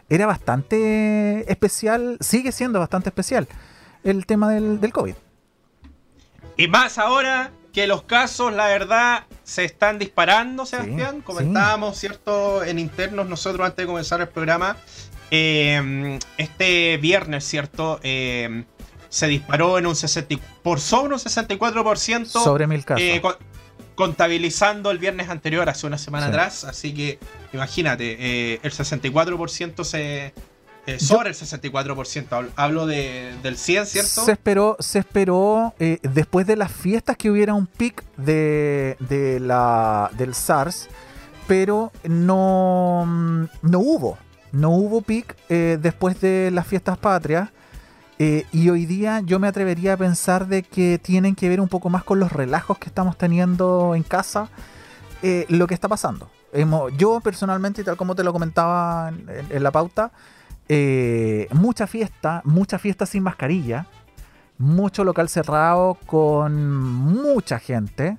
era 0.09 0.27
bastante 0.27 1.49
especial, 1.53 2.17
sigue 2.19 2.51
siendo 2.51 2.81
bastante 2.81 3.11
especial 3.11 3.47
el 4.05 4.27
tema 4.27 4.51
del, 4.51 4.81
del 4.81 4.93
COVID. 4.93 5.15
Y 6.57 6.69
más 6.69 6.99
ahora 6.99 7.53
que 7.73 7.87
los 7.87 8.03
casos, 8.03 8.53
la 8.53 8.67
verdad, 8.67 9.25
se 9.45 9.65
están 9.65 9.99
disparando, 9.99 10.67
Sebastián. 10.67 11.21
Comentábamos, 11.21 11.97
¿cierto? 11.97 12.65
En 12.65 12.79
internos 12.79 13.29
nosotros 13.29 13.65
antes 13.65 13.85
de 13.85 13.87
comenzar 13.87 14.21
el 14.21 14.29
programa. 14.29 14.77
Eh, 15.31 16.19
este 16.39 16.97
viernes, 16.97 17.45
¿cierto? 17.45 18.01
Eh, 18.03 18.65
se 19.09 19.27
disparó 19.29 19.79
en 19.79 19.87
un 19.87 19.95
60, 19.95 20.37
por 20.63 20.81
sobre 20.81 21.15
un 21.15 21.21
64%. 21.21 22.27
Sobre 22.27 22.67
mil 22.67 22.85
casos. 22.85 23.03
Eh, 23.03 23.23
contabilizando 23.95 24.91
el 24.91 24.99
viernes 24.99 25.29
anterior, 25.29 25.69
hace 25.69 25.87
una 25.87 25.99
semana 25.99 26.27
atrás. 26.27 26.65
Así 26.65 26.93
que 26.93 27.19
imagínate, 27.53 28.55
el 28.55 28.73
64% 28.73 29.85
se, 29.85 30.35
eh, 30.89 30.99
sobre 30.99 31.29
el 31.29 31.35
64%. 31.35 32.49
Hablo 32.57 32.87
de, 32.87 33.37
del 33.43 33.59
100, 33.59 33.85
¿cierto? 33.85 34.25
Se 34.25 34.33
esperó, 34.33 34.75
se 34.81 35.01
esperó 35.01 35.75
eh, 35.79 35.99
después 36.03 36.47
de 36.47 36.57
las 36.57 36.73
fiestas 36.73 37.19
que 37.19 37.31
hubiera 37.31 37.53
un 37.53 37.67
pic 37.67 38.03
de, 38.17 38.97
de 38.99 39.39
la, 39.39 40.11
del 40.17 40.35
SARS, 40.35 40.89
pero 41.47 41.93
no, 42.05 43.05
mm, 43.07 43.45
no 43.61 43.81
hubo. 43.81 44.17
No 44.51 44.71
hubo 44.71 45.03
pic 45.03 45.37
eh, 45.51 45.77
después 45.79 46.23
de 46.23 46.51
las 46.51 46.67
fiestas 46.67 46.97
patrias. 46.97 47.51
y 48.19 48.71
hoy 48.71 48.87
día 48.87 49.21
yo 49.23 49.39
me 49.39 49.47
atrevería 49.47 49.93
a 49.93 49.97
pensar 49.99 50.47
de 50.47 50.63
que 50.63 50.99
tienen 50.99 51.35
que 51.35 51.51
ver 51.51 51.61
un 51.61 51.69
poco 51.69 51.91
más 51.91 52.03
con 52.03 52.19
los 52.19 52.33
relajos 52.33 52.79
que 52.79 52.89
estamos 52.89 53.19
teniendo 53.19 53.95
en 53.95 54.03
casa, 54.05 54.49
lo 55.49 55.67
que 55.67 55.75
está 55.75 55.87
pasando. 55.87 56.31
yo 56.97 57.21
personalmente, 57.21 57.85
tal 57.85 57.99
como 57.99 58.15
te 58.15 58.25
lo 58.25 58.33
comentaba 58.33 59.13
en 59.51 59.63
la 59.63 59.71
pauta, 59.71 60.13
eh, 60.69 61.49
mucha 61.53 61.87
fiesta, 61.87 62.43
mucha 62.45 62.79
fiesta 62.79 63.07
sin 63.07 63.23
mascarilla, 63.23 63.87
mucho 64.59 65.03
local 65.05 65.29
cerrado 65.29 65.97
con 66.07 66.73
mucha 66.73 67.59
gente, 67.59 68.19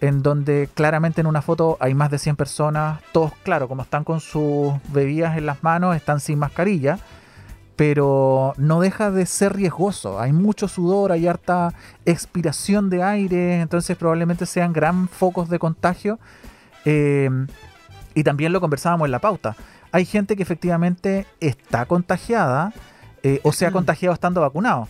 en 0.00 0.22
donde 0.22 0.68
claramente 0.74 1.22
en 1.22 1.26
una 1.26 1.40
foto 1.40 1.78
hay 1.80 1.94
más 1.94 2.10
de 2.10 2.18
100 2.18 2.36
personas, 2.36 3.00
todos 3.12 3.32
claro, 3.42 3.68
como 3.68 3.82
están 3.82 4.04
con 4.04 4.20
sus 4.20 4.74
bebidas 4.92 5.38
en 5.38 5.46
las 5.46 5.62
manos, 5.62 5.96
están 5.96 6.20
sin 6.20 6.38
mascarilla, 6.38 6.98
pero 7.74 8.54
no 8.58 8.80
deja 8.80 9.10
de 9.10 9.24
ser 9.24 9.54
riesgoso, 9.54 10.20
hay 10.20 10.32
mucho 10.32 10.68
sudor, 10.68 11.12
hay 11.12 11.26
harta 11.26 11.72
expiración 12.04 12.90
de 12.90 13.02
aire, 13.02 13.60
entonces 13.60 13.96
probablemente 13.96 14.46
sean 14.46 14.72
gran 14.72 15.08
focos 15.08 15.48
de 15.48 15.58
contagio. 15.58 16.18
Eh, 16.84 17.30
y 18.14 18.24
también 18.24 18.52
lo 18.52 18.60
conversábamos 18.60 19.06
en 19.06 19.12
la 19.12 19.20
pauta 19.20 19.56
hay 19.92 20.04
gente 20.04 20.36
que 20.36 20.42
efectivamente 20.42 21.26
está 21.40 21.86
contagiada 21.86 22.72
eh, 23.22 23.40
o 23.42 23.52
se 23.52 23.66
ha 23.66 23.70
mm. 23.70 23.72
contagiado 23.72 24.14
estando 24.14 24.40
vacunado, 24.40 24.88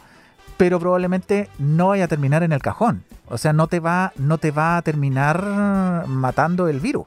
pero 0.57 0.79
probablemente 0.79 1.49
no 1.59 1.89
vaya 1.89 2.05
a 2.05 2.09
terminar 2.09 2.43
en 2.43 2.53
el 2.53 2.61
cajón. 2.61 3.05
O 3.27 3.39
sea, 3.39 3.53
no 3.53 3.67
te 3.67 3.81
va, 3.81 4.13
no 4.17 4.39
te 4.39 4.51
va 4.51 4.77
a 4.77 4.83
terminar 4.83 6.07
matando 6.07 6.69
el 6.69 6.81
virus. 6.81 7.07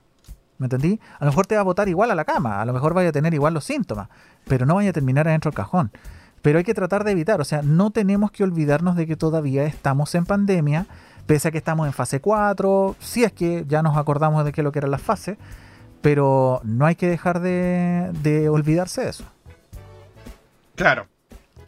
¿Me 0.58 0.66
entendí? 0.66 1.00
A 1.20 1.26
lo 1.26 1.32
mejor 1.32 1.48
te 1.48 1.56
va 1.56 1.62
a 1.62 1.64
botar 1.64 1.90
igual 1.90 2.12
a 2.12 2.16
la 2.16 2.24
cama, 2.24 2.62
a 2.62 2.66
lo 2.66 2.74
mejor 2.74 2.94
vaya 2.94 3.10
a 3.10 3.12
tener 3.12 3.34
igual 3.34 3.54
los 3.54 3.66
síntomas, 3.66 4.10
pero 4.48 4.68
no 4.68 4.76
vaya 4.76 4.92
a 4.92 4.94
terminar 4.94 5.28
adentro 5.28 5.50
del 5.50 5.56
cajón. 5.56 5.92
Pero 6.44 6.60
hay 6.60 6.64
que 6.64 6.76
tratar 6.76 7.04
de 7.04 7.12
evitar, 7.12 7.42
o 7.42 7.46
sea, 7.46 7.64
no 7.64 7.90
tenemos 7.90 8.32
que 8.32 8.44
olvidarnos 8.44 8.96
de 8.96 9.08
que 9.08 9.16
todavía 9.16 9.64
estamos 9.64 10.14
en 10.14 10.26
pandemia, 10.26 10.86
pese 11.26 11.48
a 11.48 11.52
que 11.52 11.58
estamos 11.58 11.88
en 11.88 11.94
fase 11.94 12.22
4, 12.22 12.96
si 13.00 13.24
es 13.24 13.32
que 13.32 13.66
ya 13.68 13.82
nos 13.82 13.98
acordamos 13.98 14.46
de 14.46 14.52
qué 14.52 14.62
lo 14.62 14.72
que 14.72 14.80
eran 14.80 14.92
las 14.92 15.02
fases, 15.02 15.38
pero 16.02 16.62
no 16.64 16.86
hay 16.86 16.96
que 16.96 17.08
dejar 17.08 17.40
de, 17.42 18.50
olvidarse 18.50 19.02
de 19.02 19.10
eso. 19.10 19.26
Claro. 20.76 21.08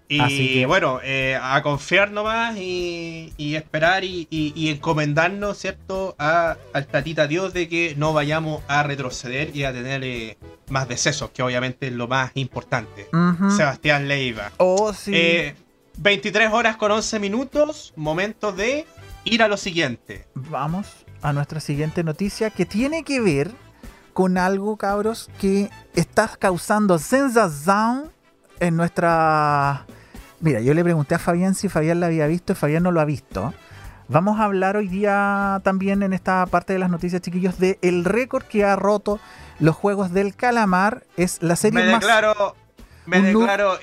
Y 0.09 0.65
bueno, 0.65 0.99
eh, 1.03 1.39
a 1.41 1.63
confiar 1.63 2.11
nomás 2.11 2.55
y, 2.57 3.33
y 3.37 3.55
esperar 3.55 4.03
y, 4.03 4.69
encomendarnos, 4.69 5.57
¿cierto? 5.57 6.15
A, 6.19 6.57
al 6.73 6.85
tatita 6.85 7.25
Dios 7.25 7.53
de 7.53 7.67
que 7.67 7.95
no 7.97 8.13
vayamos 8.13 8.61
a 8.67 8.83
retroceder 8.83 9.55
y 9.55 9.63
a 9.63 9.73
tener 9.73 10.03
eh, 10.03 10.37
más 10.69 10.87
decesos, 10.87 11.31
que 11.31 11.41
obviamente 11.41 11.87
es 11.87 11.93
lo 11.93 12.07
más 12.07 12.31
importante. 12.35 13.07
Sebastián 13.55 14.07
Leiva. 14.07 14.51
Oh, 14.57 14.93
sí. 14.93 15.13
23 15.97 16.47
eh, 16.47 16.53
horas 16.53 16.77
con 16.77 16.91
11 16.91 17.19
minutos, 17.19 17.93
momento 17.95 18.51
de 18.51 18.85
ir 19.23 19.41
a 19.41 19.47
lo 19.47 19.57
siguiente. 19.57 20.27
Vamos 20.35 20.87
a 21.21 21.33
nuestra 21.33 21.59
siguiente 21.59 22.03
noticia 22.03 22.49
que 22.49 22.65
tiene 22.65 23.03
que 23.03 23.21
ver 23.21 23.51
con 24.13 24.37
algo, 24.37 24.77
cabros, 24.77 25.29
que 25.39 25.69
está 25.95 26.29
causando 26.39 26.99
sensación 26.99 28.11
en 28.59 28.77
nuestra... 28.77 29.85
Mira, 30.39 30.61
yo 30.61 30.73
le 30.73 30.83
pregunté 30.83 31.15
a 31.15 31.19
Fabián 31.19 31.55
si 31.55 31.69
Fabián 31.69 31.99
la 31.99 32.07
había 32.07 32.27
visto 32.27 32.53
y 32.53 32.55
Fabián 32.55 32.83
no 32.83 32.91
lo 32.91 32.99
ha 33.01 33.05
visto. 33.05 33.53
Vamos 34.09 34.39
a 34.39 34.43
hablar 34.43 34.75
hoy 34.75 34.87
día 34.87 35.61
también 35.63 36.03
en 36.03 36.13
esta 36.13 36.45
parte 36.45 36.73
de 36.73 36.79
las 36.79 36.89
noticias, 36.89 37.21
chiquillos, 37.21 37.57
de 37.57 37.79
el 37.81 38.03
récord 38.03 38.43
que 38.43 38.65
ha 38.65 38.75
roto 38.75 39.19
los 39.59 39.75
Juegos 39.75 40.11
del 40.11 40.35
Calamar. 40.35 41.03
Es 41.15 41.41
la 41.41 41.55
serie 41.55 41.83
me 41.83 41.93
Declaro, 41.93 42.55
me, 43.05 43.21
declaro 43.21 43.79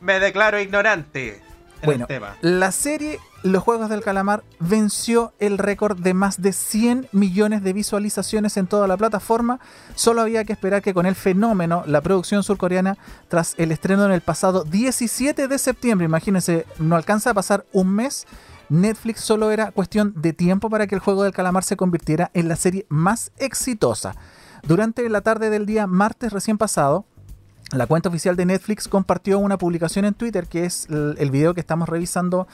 me 0.00 0.20
declaro 0.20 0.60
ignorante. 0.60 1.42
bueno, 1.82 2.06
la 2.40 2.70
serie 2.70 3.18
los 3.42 3.62
Juegos 3.62 3.88
del 3.88 4.02
Calamar 4.02 4.42
venció 4.58 5.32
el 5.38 5.58
récord 5.58 5.98
de 5.98 6.12
más 6.12 6.42
de 6.42 6.52
100 6.52 7.08
millones 7.12 7.62
de 7.62 7.72
visualizaciones 7.72 8.56
en 8.56 8.66
toda 8.66 8.88
la 8.88 8.96
plataforma. 8.96 9.60
Solo 9.94 10.22
había 10.22 10.44
que 10.44 10.52
esperar 10.52 10.82
que 10.82 10.94
con 10.94 11.06
el 11.06 11.14
fenómeno, 11.14 11.84
la 11.86 12.00
producción 12.00 12.42
surcoreana, 12.42 12.98
tras 13.28 13.54
el 13.56 13.70
estreno 13.70 14.04
en 14.04 14.12
el 14.12 14.22
pasado 14.22 14.64
17 14.64 15.46
de 15.46 15.58
septiembre, 15.58 16.06
imagínense, 16.06 16.66
no 16.78 16.96
alcanza 16.96 17.30
a 17.30 17.34
pasar 17.34 17.64
un 17.72 17.94
mes, 17.94 18.26
Netflix 18.68 19.20
solo 19.20 19.50
era 19.50 19.70
cuestión 19.70 20.12
de 20.16 20.32
tiempo 20.32 20.68
para 20.68 20.86
que 20.86 20.94
el 20.94 21.00
Juego 21.00 21.22
del 21.22 21.32
Calamar 21.32 21.64
se 21.64 21.76
convirtiera 21.76 22.30
en 22.34 22.48
la 22.48 22.56
serie 22.56 22.86
más 22.88 23.32
exitosa. 23.38 24.14
Durante 24.62 25.08
la 25.08 25.20
tarde 25.20 25.48
del 25.48 25.64
día 25.64 25.86
martes 25.86 26.32
recién 26.32 26.58
pasado, 26.58 27.06
la 27.72 27.86
cuenta 27.86 28.08
oficial 28.08 28.34
de 28.34 28.46
Netflix 28.46 28.88
compartió 28.88 29.38
una 29.38 29.58
publicación 29.58 30.04
en 30.06 30.14
Twitter, 30.14 30.46
que 30.46 30.64
es 30.64 30.86
el 30.88 31.30
video 31.30 31.54
que 31.54 31.60
estamos 31.60 31.88
revisando 31.88 32.48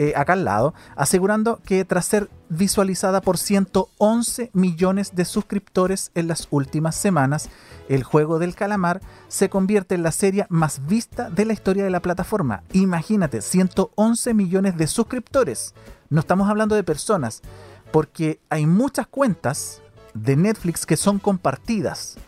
eh, 0.00 0.12
acá 0.14 0.34
al 0.34 0.44
lado, 0.44 0.74
asegurando 0.94 1.60
que 1.64 1.84
tras 1.84 2.06
ser 2.06 2.30
visualizada 2.48 3.20
por 3.20 3.36
111 3.36 4.50
millones 4.52 5.16
de 5.16 5.24
suscriptores 5.24 6.12
en 6.14 6.28
las 6.28 6.46
últimas 6.52 6.94
semanas, 6.94 7.50
el 7.88 8.04
juego 8.04 8.38
del 8.38 8.54
calamar 8.54 9.00
se 9.26 9.50
convierte 9.50 9.96
en 9.96 10.04
la 10.04 10.12
serie 10.12 10.46
más 10.50 10.86
vista 10.86 11.30
de 11.30 11.44
la 11.44 11.52
historia 11.52 11.82
de 11.82 11.90
la 11.90 11.98
plataforma. 11.98 12.62
Imagínate, 12.72 13.42
111 13.42 14.34
millones 14.34 14.76
de 14.76 14.86
suscriptores. 14.86 15.74
No 16.10 16.20
estamos 16.20 16.48
hablando 16.48 16.76
de 16.76 16.84
personas, 16.84 17.42
porque 17.90 18.38
hay 18.50 18.66
muchas 18.66 19.08
cuentas 19.08 19.82
de 20.14 20.36
Netflix 20.36 20.86
que 20.86 20.96
son 20.96 21.18
compartidas. 21.18 22.18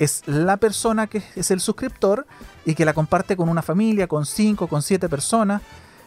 Es 0.00 0.24
la 0.26 0.56
persona 0.56 1.06
que 1.06 1.22
es 1.36 1.52
el 1.52 1.60
suscriptor 1.60 2.26
y 2.64 2.74
que 2.74 2.84
la 2.84 2.94
comparte 2.94 3.36
con 3.36 3.48
una 3.48 3.62
familia, 3.62 4.08
con 4.08 4.26
5, 4.26 4.66
con 4.66 4.82
7 4.82 5.08
personas 5.08 5.62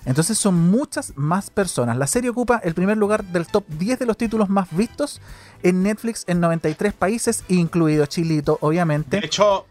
entonces 0.05 0.37
son 0.37 0.55
muchas 0.55 1.13
más 1.15 1.49
personas. 1.49 1.97
La 1.97 2.07
serie 2.07 2.29
ocupa 2.29 2.59
el 2.63 2.73
primer 2.73 2.97
lugar 2.97 3.23
del 3.23 3.47
top 3.47 3.65
10 3.67 3.99
de 3.99 4.05
los 4.05 4.17
títulos 4.17 4.49
más 4.49 4.67
vistos 4.75 5.21
en 5.63 5.83
Netflix 5.83 6.23
en 6.27 6.39
93 6.39 6.93
países, 6.93 7.43
incluido 7.47 8.05
Chilito, 8.05 8.57
obviamente. 8.61 9.19
De 9.19 9.25
hecho, 9.25 9.65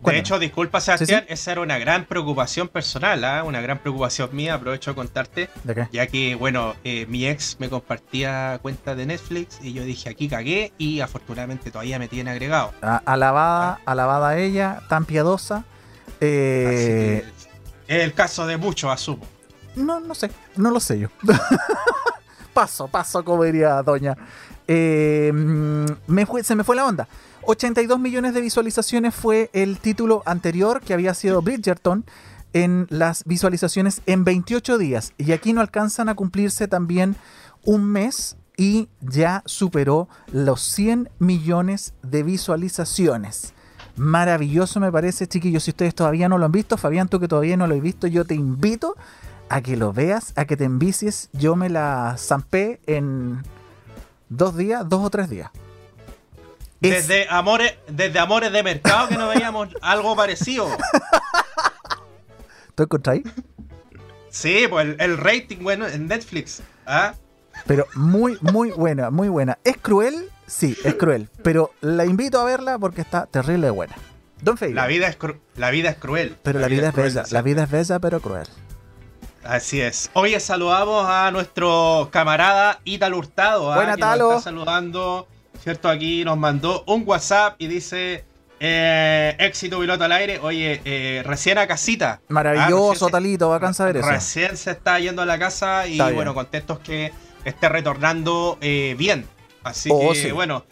de 0.00 0.18
hecho, 0.18 0.38
disculpa 0.38 0.80
Sebastián, 0.80 1.24
esa 1.28 1.52
era 1.52 1.60
una 1.60 1.78
gran 1.78 2.06
preocupación 2.06 2.68
personal, 2.68 3.22
¿ah? 3.22 3.44
una 3.44 3.60
gran 3.60 3.78
preocupación 3.78 4.30
mía, 4.32 4.54
aprovecho 4.54 4.92
de 4.92 4.94
contarte, 4.94 5.50
ya 5.92 6.06
que, 6.06 6.34
bueno, 6.34 6.74
eh, 6.84 7.04
mi 7.08 7.26
ex 7.26 7.56
me 7.60 7.68
compartía 7.68 8.58
cuenta 8.62 8.94
de 8.94 9.04
Netflix 9.04 9.58
y 9.62 9.74
yo 9.74 9.84
dije, 9.84 10.08
aquí 10.08 10.28
cagué 10.28 10.72
y 10.78 11.00
afortunadamente 11.00 11.70
todavía 11.70 11.98
me 11.98 12.08
tiene 12.08 12.30
agregado. 12.30 12.72
alabada, 12.80 13.72
ah. 13.72 13.80
alabada 13.84 14.38
ella, 14.38 14.80
tan 14.88 15.04
piadosa. 15.04 15.64
Eh, 16.22 17.24
es 17.90 18.04
el 18.04 18.14
caso 18.14 18.46
de 18.46 18.56
muchos, 18.56 18.88
asumo. 18.88 19.26
No, 19.74 19.98
no 19.98 20.14
sé, 20.14 20.30
no 20.54 20.70
lo 20.70 20.78
sé 20.78 21.00
yo. 21.00 21.08
paso, 22.54 22.86
paso, 22.86 23.24
como 23.24 23.42
diría 23.42 23.82
Doña. 23.82 24.16
Eh, 24.68 25.32
me 25.32 26.26
se 26.44 26.54
me 26.54 26.62
fue 26.62 26.76
la 26.76 26.86
onda. 26.86 27.08
82 27.42 27.98
millones 27.98 28.32
de 28.32 28.42
visualizaciones 28.42 29.12
fue 29.12 29.50
el 29.52 29.78
título 29.78 30.22
anterior 30.24 30.80
que 30.80 30.94
había 30.94 31.14
sido 31.14 31.42
Bridgerton 31.42 32.04
en 32.52 32.86
las 32.90 33.24
visualizaciones 33.24 34.02
en 34.06 34.22
28 34.22 34.78
días. 34.78 35.12
Y 35.18 35.32
aquí 35.32 35.52
no 35.52 35.60
alcanzan 35.60 36.08
a 36.08 36.14
cumplirse 36.14 36.68
también 36.68 37.16
un 37.64 37.86
mes 37.86 38.36
y 38.56 38.88
ya 39.00 39.42
superó 39.46 40.08
los 40.30 40.62
100 40.62 41.10
millones 41.18 41.94
de 42.02 42.22
visualizaciones. 42.22 43.52
Maravilloso 44.00 44.80
me 44.80 44.90
parece, 44.90 45.26
chiquillos. 45.26 45.64
Si 45.64 45.72
ustedes 45.72 45.94
todavía 45.94 46.26
no 46.26 46.38
lo 46.38 46.46
han 46.46 46.52
visto, 46.52 46.78
Fabián, 46.78 47.08
tú 47.08 47.20
que 47.20 47.28
todavía 47.28 47.58
no 47.58 47.66
lo 47.66 47.74
has 47.74 47.82
visto, 47.82 48.06
yo 48.06 48.24
te 48.24 48.34
invito 48.34 48.96
a 49.50 49.60
que 49.60 49.76
lo 49.76 49.92
veas, 49.92 50.32
a 50.36 50.46
que 50.46 50.56
te 50.56 50.64
envicies. 50.64 51.28
Yo 51.34 51.54
me 51.54 51.68
la 51.68 52.16
zampé 52.16 52.80
en 52.86 53.42
dos 54.30 54.56
días, 54.56 54.88
dos 54.88 55.04
o 55.04 55.10
tres 55.10 55.28
días. 55.28 55.50
Desde 56.80 57.28
amores, 57.28 57.74
desde 57.88 58.18
amores 58.18 58.50
de 58.52 58.62
mercado 58.62 59.08
que 59.08 59.18
no 59.18 59.28
veíamos 59.28 59.68
algo 59.82 60.16
parecido. 60.16 60.66
¿Tú 62.74 62.84
encontráis? 62.84 63.24
Sí, 64.30 64.64
pues 64.70 64.96
el, 64.98 65.18
rating 65.18 65.58
bueno 65.60 65.86
en 65.86 66.06
Netflix. 66.06 66.62
¿ah? 66.86 67.12
Pero 67.66 67.86
muy, 67.94 68.38
muy 68.40 68.70
buena, 68.70 69.10
muy 69.10 69.28
buena. 69.28 69.58
¿Es 69.62 69.76
cruel? 69.76 70.30
Sí, 70.50 70.76
es 70.84 70.96
cruel. 70.96 71.28
Pero 71.44 71.72
la 71.80 72.04
invito 72.04 72.40
a 72.40 72.44
verla 72.44 72.76
porque 72.78 73.00
está 73.00 73.26
terrible 73.26 73.70
buena. 73.70 73.94
Don 74.42 74.58
La 74.74 74.86
vida 74.88 75.06
es, 75.06 75.16
la 75.54 75.70
vida 75.70 75.90
es 75.90 75.96
cruel. 75.96 76.36
Pero 76.42 76.58
la, 76.58 76.66
vida, 76.66 76.88
es 76.88 76.94
bella. 76.94 77.22
La 77.30 77.42
vida 77.42 77.62
es 77.64 77.70
bella, 77.70 77.98
pero 78.00 78.20
cruel. 78.20 78.48
Así 79.44 79.80
es. 79.80 80.10
Hoy 80.12 80.38
saludamos 80.40 81.06
a 81.08 81.30
nuestro 81.30 82.08
camarada 82.10 82.80
Italo 82.84 83.18
Hurtado. 83.18 83.72
¿ah? 83.72 83.76
Buena, 83.76 83.96
Talo. 83.96 84.30
está 84.30 84.42
saludando, 84.42 85.28
¿cierto? 85.62 85.88
Aquí 85.88 86.24
nos 86.24 86.36
mandó 86.36 86.82
un 86.88 87.04
WhatsApp 87.06 87.54
y 87.58 87.68
dice: 87.68 88.24
eh, 88.58 89.36
éxito 89.38 89.78
piloto 89.78 90.02
al 90.02 90.12
aire. 90.12 90.40
Oye, 90.40 90.80
eh, 90.84 91.22
recién 91.24 91.58
a 91.58 91.66
casita. 91.68 92.20
Maravilloso, 92.28 93.06
ah, 93.06 93.10
Talito, 93.10 93.48
va 93.50 93.56
a 93.56 93.60
cansar 93.60 93.96
eso. 93.96 94.08
Recién 94.08 94.56
se 94.56 94.72
está 94.72 94.98
yendo 94.98 95.22
a 95.22 95.26
la 95.26 95.38
casa 95.38 95.86
y 95.86 95.98
bueno, 96.12 96.34
contentos 96.34 96.80
que 96.80 97.12
esté 97.44 97.68
retornando 97.68 98.58
eh, 98.60 98.96
bien. 98.98 99.26
Así 99.62 99.90
oh, 99.92 100.12
que 100.12 100.32
bueno. 100.32 100.64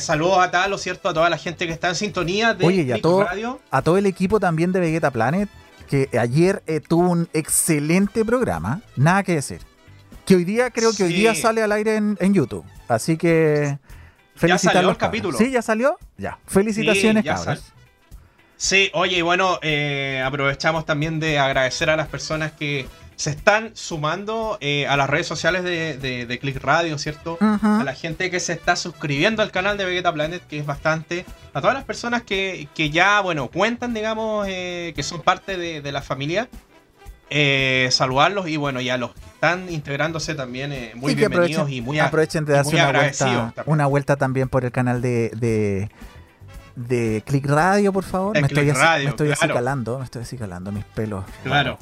saludos 0.00 0.38
a 0.38 0.50
Talo, 0.50 0.78
¿cierto? 0.78 1.08
A 1.08 1.14
toda 1.14 1.30
la 1.30 1.38
gente 1.38 1.66
que 1.66 1.72
está 1.72 1.88
en 1.88 1.94
sintonía 1.94 2.54
de 2.54 2.66
Oye, 2.66 2.82
y 2.82 2.92
a 2.92 3.00
todo, 3.00 3.26
a 3.70 3.82
todo 3.82 3.98
el 3.98 4.06
equipo 4.06 4.40
también 4.40 4.72
de 4.72 4.80
Vegeta 4.80 5.10
Planet 5.10 5.48
que 5.86 6.08
ayer 6.18 6.62
eh, 6.66 6.80
tuvo 6.80 7.10
un 7.10 7.28
excelente 7.32 8.24
programa, 8.24 8.82
nada 8.96 9.22
que 9.22 9.34
decir. 9.34 9.60
Que 10.24 10.34
hoy 10.34 10.44
día, 10.44 10.70
creo 10.70 10.92
que 10.92 11.04
hoy 11.04 11.12
día 11.12 11.34
sale 11.34 11.62
al 11.62 11.72
aire 11.72 11.96
en, 11.96 12.34
YouTube. 12.34 12.64
Así 12.88 13.16
que 13.16 13.78
felicitarlos. 14.34 14.62
Ya 14.62 14.72
salió 14.72 14.90
el 14.90 14.96
capítulo. 14.96 15.38
Sí, 15.38 15.50
ya 15.52 15.62
salió. 15.62 15.98
Ya. 16.18 16.38
Felicitaciones, 16.46 17.24
sí, 17.24 17.50
Sí, 18.58 18.90
oye, 18.94 19.18
y 19.18 19.22
bueno, 19.22 19.58
eh, 19.62 20.22
aprovechamos 20.24 20.84
también 20.86 21.20
de 21.20 21.38
agradecer 21.38 21.90
a 21.90 21.96
las 21.96 22.08
personas 22.08 22.52
que 22.52 22.86
se 23.16 23.30
están 23.30 23.70
sumando 23.74 24.58
eh, 24.60 24.86
a 24.86 24.96
las 24.96 25.08
redes 25.08 25.26
sociales 25.26 25.64
de, 25.64 25.96
de, 26.26 26.38
Click 26.38 26.62
Radio, 26.62 26.98
¿cierto? 26.98 27.38
A 27.40 27.82
la 27.84 27.94
gente 27.94 28.30
que 28.30 28.40
se 28.40 28.52
está 28.52 28.76
suscribiendo 28.76 29.42
al 29.42 29.50
canal 29.50 29.78
de 29.78 29.86
Vegeta 29.86 30.12
Planet, 30.12 30.46
que 30.46 30.58
es 30.58 30.66
bastante. 30.66 31.24
A 31.54 31.60
todas 31.60 31.74
las 31.74 31.84
personas 31.84 32.22
que, 32.22 32.68
ya, 32.92 33.20
bueno, 33.20 33.48
cuentan, 33.48 33.94
digamos, 33.94 34.46
eh, 34.48 34.92
que 34.94 35.02
son 35.02 35.22
parte 35.22 35.56
de, 35.56 35.92
la 35.92 36.02
familia. 36.02 36.48
Eh, 37.28 37.88
saludarlos 37.90 38.46
y 38.46 38.56
bueno, 38.56 38.80
ya 38.80 38.96
los 38.98 39.12
que 39.12 39.20
están 39.34 39.68
integrándose 39.68 40.36
también, 40.36 40.72
muy 40.94 41.16
bienvenidos 41.16 41.68
y 41.68 41.80
muy 41.80 41.98
Aprovechen 41.98 42.44
de 42.44 42.52
darse 42.52 42.76
una 42.76 42.92
vuelta, 42.92 43.54
una 43.66 43.86
vuelta 43.86 44.16
también 44.16 44.48
por 44.48 44.64
el 44.64 44.70
canal 44.70 45.02
de, 45.02 45.90
de 46.76 47.22
Click 47.26 47.46
Radio, 47.46 47.92
por 47.92 48.04
favor. 48.04 48.40
me, 48.40 48.46
estoy 48.46 48.70
Radio, 48.70 49.04
me 49.04 49.10
estoy 49.10 49.32
acicalando, 49.32 49.98
me 49.98 50.04
estoy 50.04 50.22
acicalando 50.22 50.70
mis 50.70 50.84
pelos. 50.84 51.24
Claro. 51.42 51.78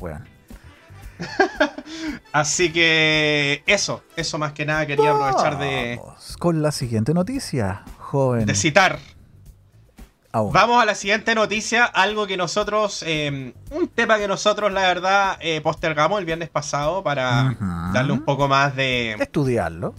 Así 2.32 2.72
que 2.72 3.62
eso, 3.66 4.02
eso 4.16 4.38
más 4.38 4.52
que 4.52 4.66
nada 4.66 4.86
quería 4.86 5.12
aprovechar 5.12 5.58
de. 5.58 6.00
Con 6.38 6.62
la 6.62 6.72
siguiente 6.72 7.14
noticia, 7.14 7.84
joven. 7.98 8.46
De 8.46 8.54
citar. 8.54 8.98
Vamos 10.34 10.82
a 10.82 10.84
la 10.84 10.96
siguiente 10.96 11.32
noticia, 11.36 11.84
algo 11.84 12.26
que 12.26 12.36
nosotros, 12.36 13.04
em, 13.06 13.52
un 13.70 13.86
tema 13.86 14.18
que 14.18 14.26
nosotros 14.26 14.72
la 14.72 14.80
verdad 14.80 15.38
eh, 15.40 15.60
postergamos 15.60 16.18
el 16.18 16.24
viernes 16.24 16.48
pasado 16.48 17.04
para 17.04 17.56
darle 17.92 18.12
un 18.12 18.24
poco 18.24 18.48
más 18.48 18.74
de... 18.74 19.12
Estudiarlo. 19.12 19.94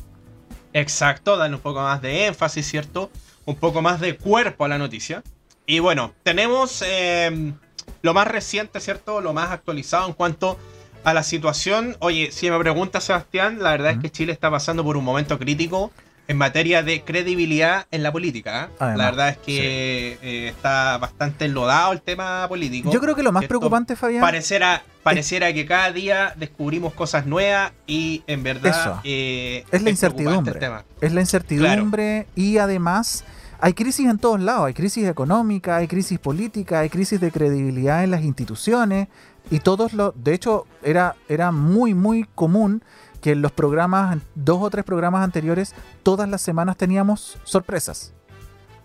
Exacto, 0.73 1.37
darle 1.37 1.55
un 1.55 1.61
poco 1.61 1.81
más 1.81 2.01
de 2.01 2.25
énfasis, 2.25 2.67
¿cierto? 2.67 3.09
Un 3.45 3.55
poco 3.55 3.81
más 3.81 4.01
de 4.01 4.17
cuerpo 4.17 4.65
a 4.65 4.67
la 4.67 4.77
noticia. 4.77 5.23
Y 5.65 5.79
bueno, 5.79 6.11
tenemos 6.23 6.83
em, 6.85 7.53
lo 8.01 8.13
más 8.13 8.27
reciente, 8.27 8.81
¿cierto? 8.81 9.21
Lo 9.21 9.31
más 9.31 9.51
actualizado 9.51 10.05
en 10.05 10.13
cuanto 10.13 10.59
a 11.05 11.13
la 11.13 11.23
situación, 11.23 11.95
oye, 11.99 12.31
si 12.31 12.49
me 12.49 12.57
pregunta 12.59 12.99
Sebastián, 12.99 13.59
la 13.61 13.71
verdad 13.71 13.91
es 13.91 13.99
que 13.99 14.09
Chile 14.09 14.33
está 14.33 14.49
pasando 14.49 14.83
por 14.83 14.97
un 14.97 15.05
momento 15.05 15.37
crítico 15.37 15.91
en 16.27 16.37
materia 16.37 16.81
de 16.81 17.03
credibilidad 17.03 17.85
en 17.91 18.01
la 18.01 18.11
política. 18.11 18.69
¿eh? 18.73 18.93
la 18.97 19.05
verdad 19.05 19.29
es 19.29 19.37
que 19.37 20.17
eh, 20.21 20.47
está 20.47 20.97
bastante 20.97 21.45
enlodado 21.45 21.93
el 21.93 22.01
tema 22.01 22.47
político. 22.49 22.91
Yo 22.91 22.99
creo 22.99 23.15
que 23.15 23.21
lo 23.21 23.31
más 23.31 23.45
preocupante, 23.45 23.95
Fabián. 23.95 24.21
Pareciera, 24.21 24.81
pareciera 25.03 25.53
que 25.53 25.67
cada 25.67 25.91
día 25.91 26.33
descubrimos 26.35 26.93
cosas 26.93 27.27
nuevas 27.27 27.71
y 27.85 28.23
en 28.25 28.41
verdad. 28.41 28.99
Eh, 29.03 29.63
es 29.71 29.83
la 29.83 29.91
incertidumbre. 29.91 30.59
Es 31.01 31.13
la 31.13 31.21
incertidumbre 31.21 32.27
y 32.35 32.57
además. 32.57 33.23
Hay 33.61 33.73
crisis 33.73 34.07
en 34.07 34.19
todos 34.19 34.39
lados, 34.41 34.67
hay 34.67 34.73
crisis 34.73 35.07
económica, 35.07 35.77
hay 35.77 35.87
crisis 35.87 36.19
política, 36.19 36.81
hay 36.81 36.89
crisis 36.89 37.21
de 37.21 37.31
credibilidad 37.31 38.03
en 38.03 38.11
las 38.11 38.21
instituciones, 38.21 39.07
y 39.49 39.59
todos 39.59 39.93
los, 39.93 40.13
de 40.15 40.33
hecho, 40.33 40.65
era, 40.83 41.15
era 41.29 41.51
muy, 41.51 41.93
muy 41.93 42.25
común 42.35 42.83
que 43.21 43.31
en 43.31 43.41
los 43.41 43.51
programas, 43.51 44.19
dos 44.35 44.59
o 44.61 44.69
tres 44.69 44.85
programas 44.85 45.23
anteriores, 45.23 45.73
todas 46.03 46.29
las 46.29 46.41
semanas 46.41 46.77
teníamos 46.77 47.37
sorpresas. 47.43 48.13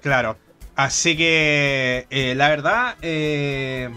Claro. 0.00 0.36
Así 0.76 1.16
que, 1.16 2.06
eh, 2.08 2.34
la 2.34 2.48
verdad, 2.48 2.96
eh, 3.02 3.90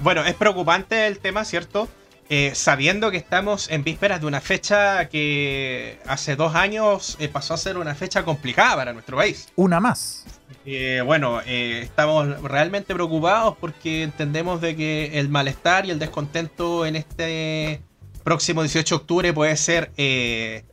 bueno, 0.00 0.24
es 0.24 0.34
preocupante 0.34 1.06
el 1.06 1.18
tema, 1.18 1.44
¿cierto? 1.44 1.86
Eh, 2.30 2.52
sabiendo 2.54 3.10
que 3.10 3.18
estamos 3.18 3.70
en 3.70 3.84
vísperas 3.84 4.22
de 4.22 4.26
una 4.26 4.40
fecha 4.40 5.06
que 5.10 6.00
hace 6.06 6.36
dos 6.36 6.54
años 6.54 7.18
pasó 7.30 7.52
a 7.52 7.58
ser 7.58 7.76
una 7.76 7.94
fecha 7.94 8.24
complicada 8.24 8.76
para 8.76 8.92
nuestro 8.94 9.18
país. 9.18 9.48
Una 9.56 9.80
más. 9.80 10.24
Eh, 10.66 11.02
bueno, 11.04 11.40
eh, 11.46 11.80
estamos 11.82 12.40
realmente 12.42 12.94
preocupados 12.94 13.56
porque 13.60 14.02
entendemos 14.02 14.60
de 14.60 14.76
que 14.76 15.18
el 15.18 15.28
malestar 15.28 15.86
y 15.86 15.90
el 15.90 15.98
descontento 15.98 16.86
en 16.86 16.96
este 16.96 17.82
próximo 18.22 18.62
18 18.62 18.94
de 18.94 19.00
octubre 19.00 19.32
puede 19.32 19.56
ser 19.56 19.90
eh, 19.96 20.64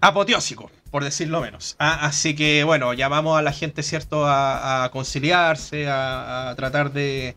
apoteósico, 0.00 0.70
por 0.90 1.04
decirlo 1.04 1.40
menos. 1.40 1.76
Ah, 1.78 2.06
así 2.06 2.34
que 2.34 2.64
bueno, 2.64 2.94
llamamos 2.94 3.38
a 3.38 3.42
la 3.42 3.52
gente, 3.52 3.82
¿cierto?, 3.82 4.24
a, 4.26 4.88
conciliarse, 4.92 5.86
a, 5.88 6.54
tratar 6.56 6.92
de, 6.92 7.36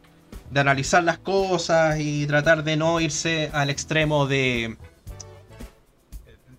analizar 0.55 1.03
las 1.03 1.17
cosas 1.17 1.99
y 1.99 2.25
tratar 2.27 2.63
de 2.63 2.77
no 2.77 2.99
irse 3.01 3.49
al 3.53 3.69
extremo 3.69 4.25
de, 4.25 4.77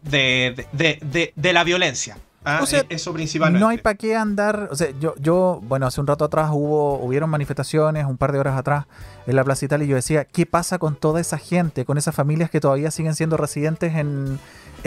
de 0.03 1.53
la 1.53 1.65
violencia. 1.65 2.19
Ah, 2.45 2.65
e-, 2.71 2.87
eso 2.89 3.13
principalmente. 3.13 3.61
No 3.61 3.69
hay 3.69 3.79
para 3.79 3.95
qué 3.95 4.17
andar. 4.17 4.69
O 4.71 4.77
sea, 4.77 4.91
yo, 4.99 5.15
yo, 5.19 5.61
bueno, 5.63 5.87
hace 5.87 6.01
un 6.01 6.07
rato 6.07 6.25
atrás 6.25 6.51
hubo, 6.53 6.99
hubieron 6.99 7.31
manifestaciones, 7.31 8.05
un 8.07 8.17
par 8.17 8.33
de 8.33 8.39
horas 8.39 8.59
atrás, 8.59 8.87
en 9.27 9.37
la 9.37 9.45
Plaza 9.45 9.65
Italia, 9.65 9.85
y 9.85 9.89
yo 9.89 9.97
decía, 9.97 10.25
¿qué 10.25 10.47
pasa 10.47 10.79
con 10.79 10.97
toda 10.97 11.21
esa 11.21 11.39
gente, 11.39 11.85
con 11.85 11.99
esas 11.99 12.15
familias 12.15 12.51
que 12.51 12.61
todavía 12.61 12.91
siguen 12.91 13.15
siendo 13.15 13.37
residentes 13.37 13.95
en, 13.95 14.41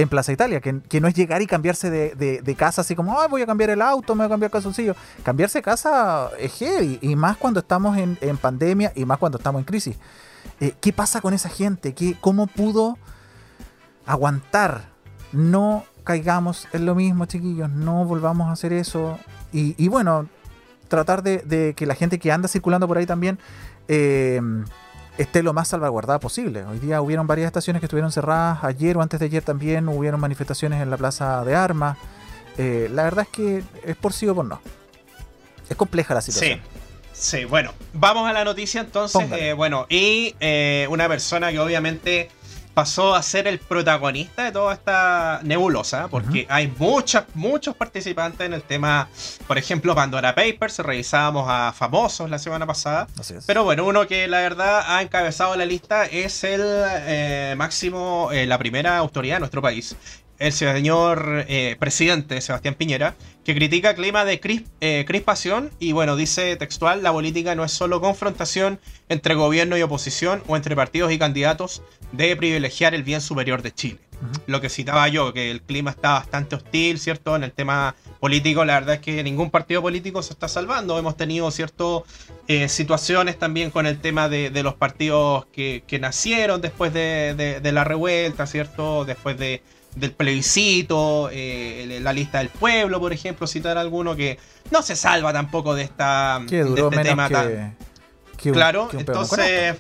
Plaza 0.10 0.34
Italia? 0.34 0.60
Que, 0.60 1.00
no 1.00 1.08
es 1.08 1.14
llegar 1.14 1.42
y 1.42 1.48
cambiarse 1.48 1.90
de, 1.90 2.56
casa 2.58 2.82
así 2.82 2.96
como, 2.96 3.20
Ay, 3.20 3.28
voy 3.30 3.42
a 3.42 3.46
cambiar 3.46 3.70
el 3.70 3.82
auto, 3.82 4.16
me 4.16 4.20
voy 4.20 4.26
a 4.26 4.30
cambiar 4.30 4.52
calzoncillo. 4.52 4.96
Cambiarse 5.24 5.60
de 5.60 5.64
casa 5.64 6.30
es 6.38 6.54
heavy, 6.54 7.00
y 7.02 7.16
más 7.16 7.38
cuando 7.38 7.62
estamos 7.62 7.98
en, 7.98 8.38
pandemia 8.38 8.92
y 8.96 9.06
más 9.06 9.18
cuando 9.18 9.38
estamos 9.38 9.60
en 9.60 9.66
crisis. 9.66 9.98
Eh, 10.60 10.74
¿Qué 10.82 10.92
pasa 10.92 11.22
con 11.22 11.34
esa 11.34 11.50
gente? 11.50 11.94
¿Qué, 11.94 12.18
¿Cómo 12.20 12.48
pudo 12.48 12.98
aguantar? 14.06 14.90
No 15.32 15.86
caigamos 16.06 16.68
en 16.72 16.86
lo 16.86 16.96
mismo, 16.96 17.26
chiquillos, 17.26 17.70
no 17.70 18.06
volvamos 18.06 18.48
a 18.48 18.54
hacer 18.54 18.72
eso. 18.72 19.20
Y, 19.52 19.88
bueno, 19.88 20.30
tratar 20.88 21.24
de, 21.24 21.74
que 21.76 21.86
la 21.86 21.96
gente 21.96 22.20
que 22.20 22.32
anda 22.32 22.48
circulando 22.48 22.88
por 22.88 22.98
ahí 22.98 23.06
también 23.06 23.40
eh, 23.88 24.42
esté 25.18 25.44
lo 25.44 25.54
más 25.54 25.70
salvaguardada 25.70 26.20
posible. 26.20 26.64
Hoy 26.66 26.80
día 26.80 27.02
hubieron 27.02 27.26
varias 27.26 27.48
estaciones 27.48 27.80
que 27.80 27.86
estuvieron 27.86 28.12
cerradas, 28.12 28.64
ayer 28.64 28.98
o 28.98 29.02
antes 29.02 29.20
de 29.20 29.26
ayer 29.26 29.44
también 29.44 29.88
hubieron 29.90 30.20
manifestaciones 30.20 30.82
en 30.82 30.90
la 30.90 30.98
Plaza 30.98 31.44
de 31.44 31.56
Armas. 31.56 31.98
Eh, 32.58 32.90
la 32.94 33.04
verdad 33.04 33.26
es 33.26 33.30
que 33.30 33.64
es 33.84 33.96
por 33.96 34.14
sí 34.14 34.28
o 34.28 34.36
por 34.36 34.46
no. 34.46 34.62
Es 35.70 35.76
compleja 35.76 36.14
la 36.14 36.22
situación. 36.22 36.60
Sí. 36.60 36.82
Sí, 37.18 37.46
bueno, 37.46 37.72
vamos 37.94 38.30
a 38.30 38.34
la 38.34 38.44
noticia 38.44 38.82
entonces. 38.82 39.32
Eh, 39.32 39.54
bueno, 39.54 39.86
y 39.88 40.36
una 40.90 41.08
persona 41.08 41.50
que 41.50 41.60
obviamente 41.60 42.30
pasó 42.76 43.16
a 43.16 43.24
ser 43.24 43.48
el 43.48 43.58
protagonista 43.58 44.44
de 44.44 44.52
toda 44.52 44.74
esta 44.74 45.40
nebulosa, 45.44 46.10
porque 46.10 46.46
hay 46.50 46.68
muchas, 46.78 47.24
muchos 47.34 47.74
participantes 47.76 48.46
en 48.46 48.54
el 48.54 48.62
tema, 48.62 49.08
por 49.48 49.58
ejemplo, 49.58 49.96
Pandora 49.96 50.36
Papers, 50.36 50.80
revisábamos 50.80 51.48
a 51.50 51.72
famosos 51.72 52.30
la 52.30 52.38
semana 52.38 52.68
pasada, 52.68 53.08
pero 53.48 53.64
bueno, 53.64 53.86
uno 53.86 54.06
que 54.08 54.28
la 54.28 54.40
verdad 54.40 54.84
ha 54.88 55.02
encabezado 55.02 55.56
la 55.56 55.66
lista 55.66 56.06
es 56.06 56.44
el 56.44 56.62
eh, 56.64 57.56
máximo, 57.58 58.30
eh, 58.34 58.46
la 58.46 58.58
primera 58.58 58.98
autoridad 58.98 59.38
de 59.38 59.40
nuestro 59.40 59.62
país, 59.62 59.96
el 60.40 60.54
señor 60.54 61.46
eh, 61.48 61.76
presidente 61.80 62.42
Sebastián 62.42 62.76
Piñera, 62.76 63.16
que 63.44 63.56
critica 63.56 63.96
clima 63.96 64.26
de 64.26 64.40
eh, 64.82 65.06
crispación 65.08 65.72
y 65.80 65.92
bueno, 65.92 66.16
dice 66.16 66.56
textual, 66.56 67.04
la 67.04 67.12
política 67.12 67.56
no 67.56 67.64
es 67.64 67.72
solo 67.72 68.02
confrontación 68.02 68.80
entre 69.10 69.36
gobierno 69.36 69.78
y 69.78 69.82
oposición 69.82 70.44
o 70.48 70.56
entre 70.56 70.76
partidos 70.76 71.12
y 71.12 71.20
candidatos, 71.20 71.82
debe 72.12 72.36
privilegiar 72.36 72.94
el 72.94 73.04
bien 73.04 73.22
superior 73.22 73.62
de 73.62 73.74
Chile. 73.74 74.00
Lo 74.48 74.62
que 74.62 74.70
citaba 74.70 75.08
yo, 75.08 75.34
que 75.34 75.52
el 75.52 75.62
clima 75.62 75.92
está 75.92 76.14
bastante 76.14 76.56
hostil, 76.56 77.00
¿cierto? 77.00 77.36
En 77.36 77.44
el 77.44 77.52
tema 77.52 77.96
político, 78.20 78.64
la 78.64 78.76
verdad 78.76 78.96
es 78.96 79.02
que 79.02 79.24
ningún 79.24 79.52
partido 79.52 79.82
político 79.82 80.24
se 80.24 80.34
está 80.34 80.48
salvando. 80.48 80.98
Hemos 80.98 81.18
tenido, 81.18 81.52
¿cierto? 81.52 82.06
Eh, 82.48 82.70
situaciones 82.70 83.38
también 83.38 83.72
con 83.72 83.86
el 83.86 84.00
tema 84.00 84.30
de, 84.30 84.64
los 84.64 84.76
partidos 84.76 85.46
que, 85.48 85.84
nacieron 86.00 86.62
después 86.62 86.94
de, 86.94 87.60
la 87.62 87.84
revuelta, 87.84 88.48
¿cierto? 88.48 89.06
Después 89.06 89.38
de, 89.38 89.62
del 89.96 90.12
plebiscito, 90.12 91.30
eh, 91.32 92.00
la 92.02 92.14
lista 92.14 92.40
del 92.40 92.50
pueblo, 92.50 93.00
por 93.00 93.14
ejemplo, 93.14 93.48
citar 93.48 93.78
alguno 93.78 94.16
que 94.16 94.38
no 94.72 94.82
se 94.82 94.96
salva 94.96 95.32
tampoco 95.32 95.74
de 95.76 95.84
esta 95.84 96.42
de 96.48 96.60
este 96.62 97.04
tema 97.04 97.30
tan. 97.30 97.78
claro, 98.38 98.90
entonces 98.92 99.78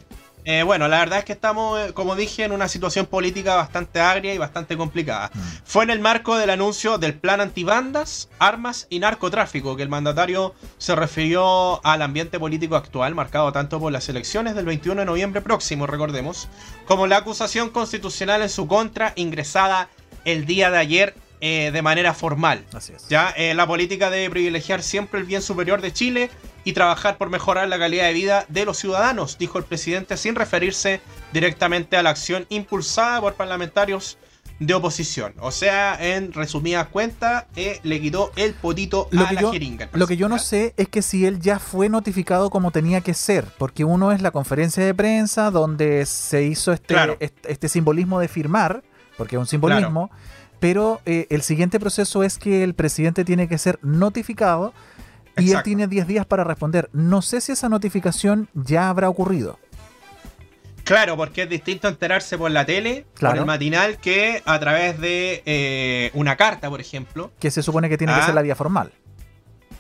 eh, 0.47 0.62
bueno, 0.62 0.88
la 0.88 0.99
verdad 0.99 1.19
es 1.19 1.25
que 1.25 1.34
estamos, 1.34 1.80
eh, 1.80 1.93
como 1.93 2.15
dije, 2.15 2.43
en 2.43 2.51
una 2.51 2.67
situación 2.67 3.08
política 3.08 3.56
bastante 3.56 3.99
agria 3.99 4.32
y 4.32 4.38
bastante 4.38 4.78
complicada. 4.78 5.32
Mm. 5.34 5.39
Fue 5.65 5.84
en 5.84 5.89
el 5.89 5.99
marco 5.99 6.38
del 6.38 6.51
anuncio 6.51 6.99
del 6.99 7.15
plan 7.15 7.41
antibandas, 7.41 8.30
armas 8.38 8.86
y 8.91 8.99
narcotráfico 8.99 9.75
que 9.75 9.82
el 9.82 9.89
mandatario 9.89 10.54
se 10.78 10.95
refirió 10.95 11.84
al 11.84 12.04
ambiente 12.04 12.39
político 12.39 12.75
actual, 12.75 13.15
marcado 13.15 13.51
tanto 13.51 13.80
por 13.80 13.91
las 13.91 14.08
elecciones 14.08 14.54
del 14.54 14.65
21 14.65 15.01
de 15.01 15.06
noviembre 15.06 15.41
próximo, 15.41 15.88
recordemos, 15.88 16.47
como 16.86 17.08
la 17.08 17.17
acusación 17.17 17.71
constitucional 17.71 18.43
en 18.43 18.49
su 18.49 18.67
contra 18.67 19.13
ingresada 19.15 19.89
el 20.26 20.46
día 20.46 20.70
de 20.72 20.78
ayer 20.78 21.16
eh, 21.42 21.72
de 21.72 21.82
manera 21.82 22.14
formal. 22.14 22.66
Así 22.74 22.94
es. 22.94 23.08
Ya, 23.08 23.34
la 23.54 23.68
política 23.68 24.10
debe 24.10 24.30
privilegiar 24.30 24.82
siempre 24.82 25.20
el 25.20 25.26
bien 25.26 25.42
superior 25.42 25.82
de 25.82 25.94
Chile 25.94 26.30
y 26.64 26.74
trabajar 26.74 27.18
por 27.18 27.30
mejorar 27.30 27.68
la 27.68 27.78
calidad 27.78 28.06
de 28.06 28.14
vida 28.14 28.46
de 28.50 28.66
los 28.66 28.78
ciudadanos, 28.78 29.38
dijo 29.38 29.58
el 29.58 29.64
presidente 29.64 30.18
sin 30.18 30.36
referirse 30.36 31.02
directamente 31.32 31.98
a 31.98 32.04
la 32.04 32.10
acción 32.10 32.46
impulsada 32.50 33.22
por 33.22 33.36
parlamentarios 33.36 34.18
de 34.60 34.74
oposición. 34.74 35.34
O 35.40 35.52
sea, 35.52 35.98
en 36.00 36.32
resumidas 36.34 36.88
cuentas, 36.88 37.46
eh, 37.56 37.80
le 37.84 38.00
quitó 38.00 38.32
el 38.36 38.54
potito 38.54 39.10
a 39.12 39.34
la 39.34 39.52
jeringa. 39.52 39.90
Lo 39.94 40.08
que 40.08 40.18
yo 40.18 40.30
no 40.30 40.40
sé 40.40 40.74
es 40.78 40.88
que 40.88 41.02
si 41.02 41.26
él 41.26 41.40
ya 41.40 41.60
fue 41.60 41.90
notificado 41.90 42.50
como 42.50 42.72
tenía 42.72 43.02
que 43.02 43.14
ser, 43.14 43.46
porque 43.58 43.84
uno 43.84 44.12
es 44.12 44.22
la 44.22 44.32
conferencia 44.32 44.84
de 44.86 44.94
prensa 44.94 45.52
donde 45.52 46.06
se 46.06 46.44
hizo 46.44 46.72
este, 46.72 46.96
este, 47.20 47.70
simbolismo 47.70 48.20
de 48.20 48.28
firmar, 48.28 48.84
porque 49.17 49.36
es 49.36 49.39
un 49.39 49.47
simbolismo, 49.47 50.12
pero 50.60 51.01
eh, 51.06 51.28
el 51.30 51.41
siguiente 51.41 51.80
proceso 51.80 52.23
es 52.23 52.38
que 52.38 52.63
el 52.63 52.73
presidente 52.73 53.25
tiene 53.25 53.47
que 53.47 53.58
ser 53.58 53.80
notificado 53.82 54.73
y 55.38 55.51
él 55.51 55.63
tiene 55.63 55.88
10 55.88 56.08
días 56.08 56.25
para 56.25 56.43
responder. 56.43 56.89
No 56.93 57.21
sé 57.21 57.41
si 57.41 57.51
esa 57.51 57.69
notificación 57.69 58.47
ya 58.54 58.89
habrá 58.89 59.10
ocurrido. 59.10 59.60
Claro, 60.86 61.17
porque 61.17 61.43
es 61.43 61.49
distinto 61.49 61.88
enterarse 61.88 62.38
por 62.38 62.51
la 62.51 62.65
tele, 62.65 63.06
por 63.19 63.36
el 63.36 63.45
matinal, 63.45 63.97
que 63.97 64.43
a 64.45 64.60
través 64.60 64.99
de 64.99 65.41
eh, 65.45 66.12
una 66.13 66.38
carta, 66.38 66.69
por 66.69 66.80
ejemplo. 66.80 67.32
Que 67.39 67.49
se 67.49 67.63
supone 67.63 67.89
que 67.89 67.97
tiene 67.97 68.13
que 68.13 68.19
ah. 68.19 68.25
ser 68.25 68.36
la 68.36 68.43
vía 68.43 68.56
formal. 68.56 68.91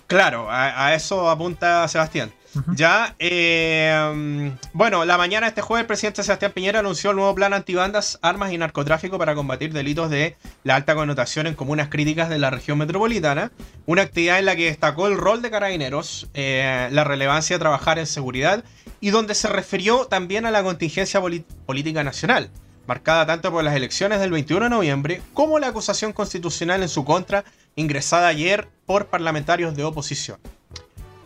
Claro, 0.07 0.47
a 0.49 0.93
eso 0.93 1.29
apunta 1.29 1.87
Sebastián. 1.87 2.31
Ya, 2.75 3.15
eh, 3.19 4.53
bueno, 4.73 5.03
la 5.05 5.17
mañana 5.17 5.45
de 5.45 5.49
este 5.49 5.61
jueves 5.61 5.83
el 5.83 5.87
presidente 5.87 6.23
Sebastián 6.23 6.51
Piñera 6.53 6.79
anunció 6.79 7.11
el 7.11 7.17
nuevo 7.17 7.35
plan 7.35 7.53
antibandas, 7.53 8.17
armas 8.21 8.53
y 8.53 8.57
narcotráfico 8.57 9.17
para 9.17 9.35
combatir 9.35 9.73
delitos 9.73 10.09
de 10.09 10.37
la 10.63 10.75
alta 10.75 10.95
connotación 10.95 11.47
en 11.47 11.55
comunas 11.55 11.89
críticas 11.89 12.29
de 12.29 12.39
la 12.39 12.49
región 12.49 12.77
metropolitana. 12.77 13.51
Una 13.85 14.03
actividad 14.03 14.39
en 14.39 14.45
la 14.45 14.55
que 14.55 14.65
destacó 14.65 15.07
el 15.07 15.17
rol 15.17 15.41
de 15.41 15.51
carabineros, 15.51 16.29
eh, 16.33 16.87
la 16.91 17.03
relevancia 17.03 17.55
de 17.55 17.59
trabajar 17.59 17.99
en 17.99 18.07
seguridad 18.07 18.63
y 19.01 19.09
donde 19.09 19.35
se 19.35 19.49
refirió 19.49 20.05
también 20.05 20.45
a 20.45 20.51
la 20.51 20.63
contingencia 20.63 21.21
política 21.65 22.03
nacional, 22.03 22.49
marcada 22.87 23.25
tanto 23.25 23.51
por 23.51 23.63
las 23.63 23.75
elecciones 23.75 24.19
del 24.19 24.31
21 24.31 24.65
de 24.65 24.69
noviembre 24.69 25.21
como 25.33 25.59
la 25.59 25.67
acusación 25.67 26.13
constitucional 26.13 26.81
en 26.81 26.89
su 26.89 27.03
contra 27.03 27.43
ingresada 27.75 28.27
ayer 28.27 28.67
por 28.85 29.07
parlamentarios 29.07 29.75
de 29.75 29.83
oposición. 29.83 30.39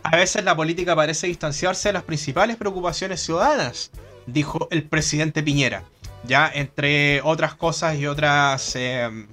A 0.02 0.16
veces 0.16 0.44
la 0.44 0.56
política 0.56 0.96
parece 0.96 1.26
distanciarse 1.26 1.88
de 1.88 1.92
las 1.94 2.04
principales 2.04 2.56
preocupaciones 2.56 3.20
ciudadanas, 3.20 3.90
dijo 4.26 4.68
el 4.70 4.84
presidente 4.84 5.42
Piñera. 5.42 5.84
Ya 6.24 6.50
entre 6.52 7.20
otras 7.22 7.54
cosas 7.54 7.96
y 7.98 8.06
otras 8.06 8.76
em, 8.76 9.28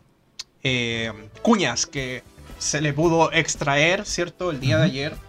em, 0.63 1.29
cuñas 1.41 1.85
que 1.85 2.23
se 2.59 2.81
le 2.81 2.93
pudo 2.93 3.31
extraer, 3.31 4.05
¿cierto? 4.05 4.51
El 4.51 4.59
día 4.59 4.77
de 4.77 4.83
ayer. 4.85 5.27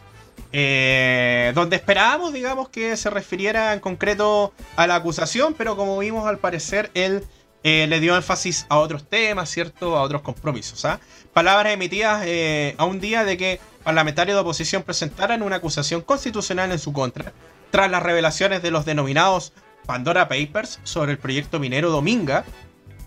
Eh, 0.53 1.53
donde 1.55 1.77
esperábamos, 1.77 2.33
digamos, 2.33 2.69
que 2.71 2.97
se 2.97 3.11
refiriera 3.11 3.75
en 3.75 3.81
concreto 3.81 4.55
a 4.77 4.87
la 4.87 4.97
acusación, 4.97 5.55
pero 5.55 5.77
como 5.77 5.99
vimos 5.99 6.27
al 6.27 6.39
parecer, 6.39 6.91
él 6.95 7.25
eh, 7.65 7.87
le 7.89 8.01
dio 8.01 8.17
énfasis 8.17 8.67
a 8.69 8.79
otros 8.79 9.09
temas, 9.09 9.51
¿cierto? 9.51 9.97
A 9.97 10.03
otros 10.03 10.23
compromisos. 10.23 10.85
¿ah? 10.85 11.01
Palabras 11.33 11.73
emitidas 11.73 12.23
eh, 12.25 12.75
a 12.79 12.85
un 12.85 13.01
día 13.01 13.25
de 13.25 13.37
que 13.37 13.61
parlamentarios 13.89 14.37
de 14.37 14.43
oposición 14.43 14.83
presentaran 14.83 15.43
una 15.43 15.57
acusación 15.57 16.03
constitucional 16.03 16.71
en 16.73 16.79
su 16.79 16.93
contra, 16.93 17.33
tras 17.71 17.91
las 17.91 18.03
revelaciones 18.03 18.61
de 18.61 18.71
los 18.71 18.85
denominados 18.85 19.55
Pandora 19.87 20.29
Papers 20.29 20.79
sobre 20.83 21.13
el 21.13 21.19
proyecto 21.19 21.59
minero 21.59 21.89
Dominga, 21.89 22.45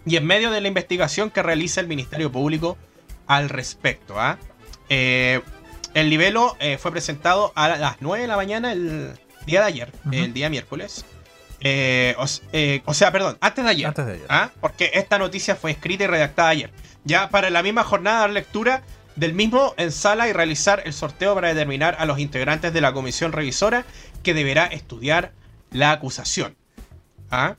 y 0.08 0.16
en 0.16 0.26
medio 0.26 0.50
de 0.50 0.60
la 0.60 0.68
investigación 0.68 1.30
que 1.30 1.44
realiza 1.44 1.82
el 1.82 1.88
Ministerio 1.88 2.32
Público 2.32 2.80
al 3.28 3.50
respecto. 3.50 4.20
¿ah? 4.20 4.40
Eh, 4.90 5.42
el 5.94 6.10
libelo 6.10 6.58
fue 6.80 6.90
presentado 6.90 7.52
a 7.54 7.68
las 7.68 7.98
9 8.00 8.24
de 8.24 8.28
la 8.28 8.36
mañana 8.36 8.72
el 8.72 9.14
día 9.46 9.60
de 9.60 9.68
ayer, 9.68 9.92
el 10.12 10.34
día 10.34 10.50
miércoles. 10.50 11.06
Eh, 11.60 12.16
eh, 12.54 12.82
o, 12.86 12.94
sea, 12.96 13.12
perdón, 13.12 13.38
antes 13.40 13.64
de 13.64 13.70
ayer. 13.70 13.94
¿ah? 14.30 14.50
Porque 14.60 14.90
esta 14.96 15.20
noticia 15.20 15.56
fue 15.56 15.70
escrita 15.70 16.06
y 16.06 16.08
redactada 16.08 16.50
ayer. 16.50 16.72
Ya 17.04 17.30
para 17.30 17.52
la 17.52 17.62
misma 17.62 17.84
jornada 17.84 18.22
dar 18.22 18.32
lectura 18.32 18.82
del 19.16 19.34
mismo 19.34 19.74
en 19.78 19.92
sala 19.92 20.28
y 20.28 20.34
realizar 20.34 20.82
el 20.86 20.94
sorteo 20.94 21.36
para 21.36 21.50
determinar 21.50 21.96
a 22.00 22.06
los 22.06 22.20
integrantes 22.20 22.74
de 22.74 22.82
la 22.82 22.94
comisión 22.94 23.32
revisora 23.32 23.86
que 24.24 24.34
deberá 24.34 24.66
estudiar 24.68 25.34
la 25.72 25.92
acusación. 25.92 26.56
¿Ah? 27.30 27.56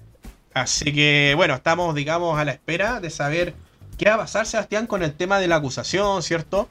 Así 0.54 0.92
que, 0.92 1.34
bueno, 1.36 1.54
estamos, 1.54 1.94
digamos, 1.94 2.38
a 2.38 2.44
la 2.44 2.52
espera 2.52 3.00
de 3.00 3.10
saber 3.10 3.54
qué 3.96 4.08
va 4.08 4.14
a 4.14 4.18
pasar, 4.18 4.46
Sebastián, 4.46 4.86
con 4.86 5.02
el 5.02 5.14
tema 5.14 5.38
de 5.38 5.48
la 5.48 5.56
acusación, 5.56 6.22
¿cierto? 6.22 6.68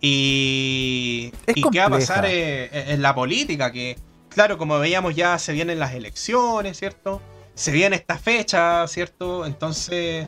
Y, 0.00 1.32
y 1.54 1.62
qué 1.70 1.78
va 1.80 1.86
a 1.86 1.90
pasar 1.90 2.24
eh, 2.26 2.92
en 2.92 3.02
la 3.02 3.14
política, 3.14 3.70
que 3.70 3.98
claro, 4.30 4.56
como 4.56 4.78
veíamos 4.78 5.14
ya 5.14 5.38
se 5.38 5.52
vienen 5.52 5.78
las 5.78 5.92
elecciones, 5.92 6.78
¿cierto? 6.78 7.20
Se 7.54 7.72
viene 7.72 7.96
esta 7.96 8.18
fecha, 8.18 8.86
¿cierto? 8.88 9.44
Entonces... 9.44 10.26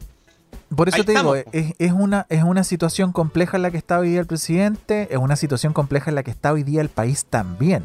Por 0.76 0.88
eso 0.88 1.04
te 1.04 1.12
digo, 1.12 1.34
es, 1.34 1.92
una, 1.92 2.26
es 2.28 2.42
una 2.42 2.64
situación 2.64 3.12
compleja 3.12 3.56
en 3.56 3.62
la 3.62 3.70
que 3.70 3.76
está 3.76 3.98
hoy 3.98 4.10
día 4.10 4.20
el 4.20 4.26
presidente, 4.26 5.08
es 5.10 5.18
una 5.18 5.36
situación 5.36 5.72
compleja 5.72 6.10
en 6.10 6.14
la 6.14 6.22
que 6.22 6.30
está 6.30 6.52
hoy 6.52 6.62
día 6.62 6.80
el 6.80 6.88
país 6.88 7.26
también. 7.26 7.84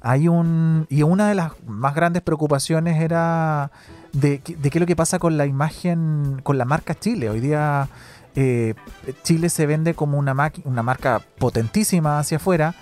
Hay 0.00 0.28
un. 0.28 0.86
Y 0.88 1.02
una 1.02 1.28
de 1.28 1.34
las 1.34 1.52
más 1.66 1.94
grandes 1.94 2.22
preocupaciones 2.22 3.00
era 3.00 3.70
de, 4.12 4.40
qué 4.40 4.56
es 4.62 4.80
lo 4.80 4.86
que 4.86 4.96
pasa 4.96 5.18
con 5.18 5.36
la 5.36 5.46
imagen, 5.46 6.40
con 6.42 6.58
la 6.58 6.64
marca 6.64 6.94
Chile. 6.94 7.30
Hoy 7.30 7.40
día 7.40 7.88
eh, 8.34 8.74
Chile 9.22 9.48
se 9.48 9.66
vende 9.66 9.94
como 9.94 10.18
una, 10.18 10.34
una 10.64 10.82
marca 10.82 11.22
potentísima 11.38 12.18
hacia 12.18 12.38
afuera, 12.38 12.74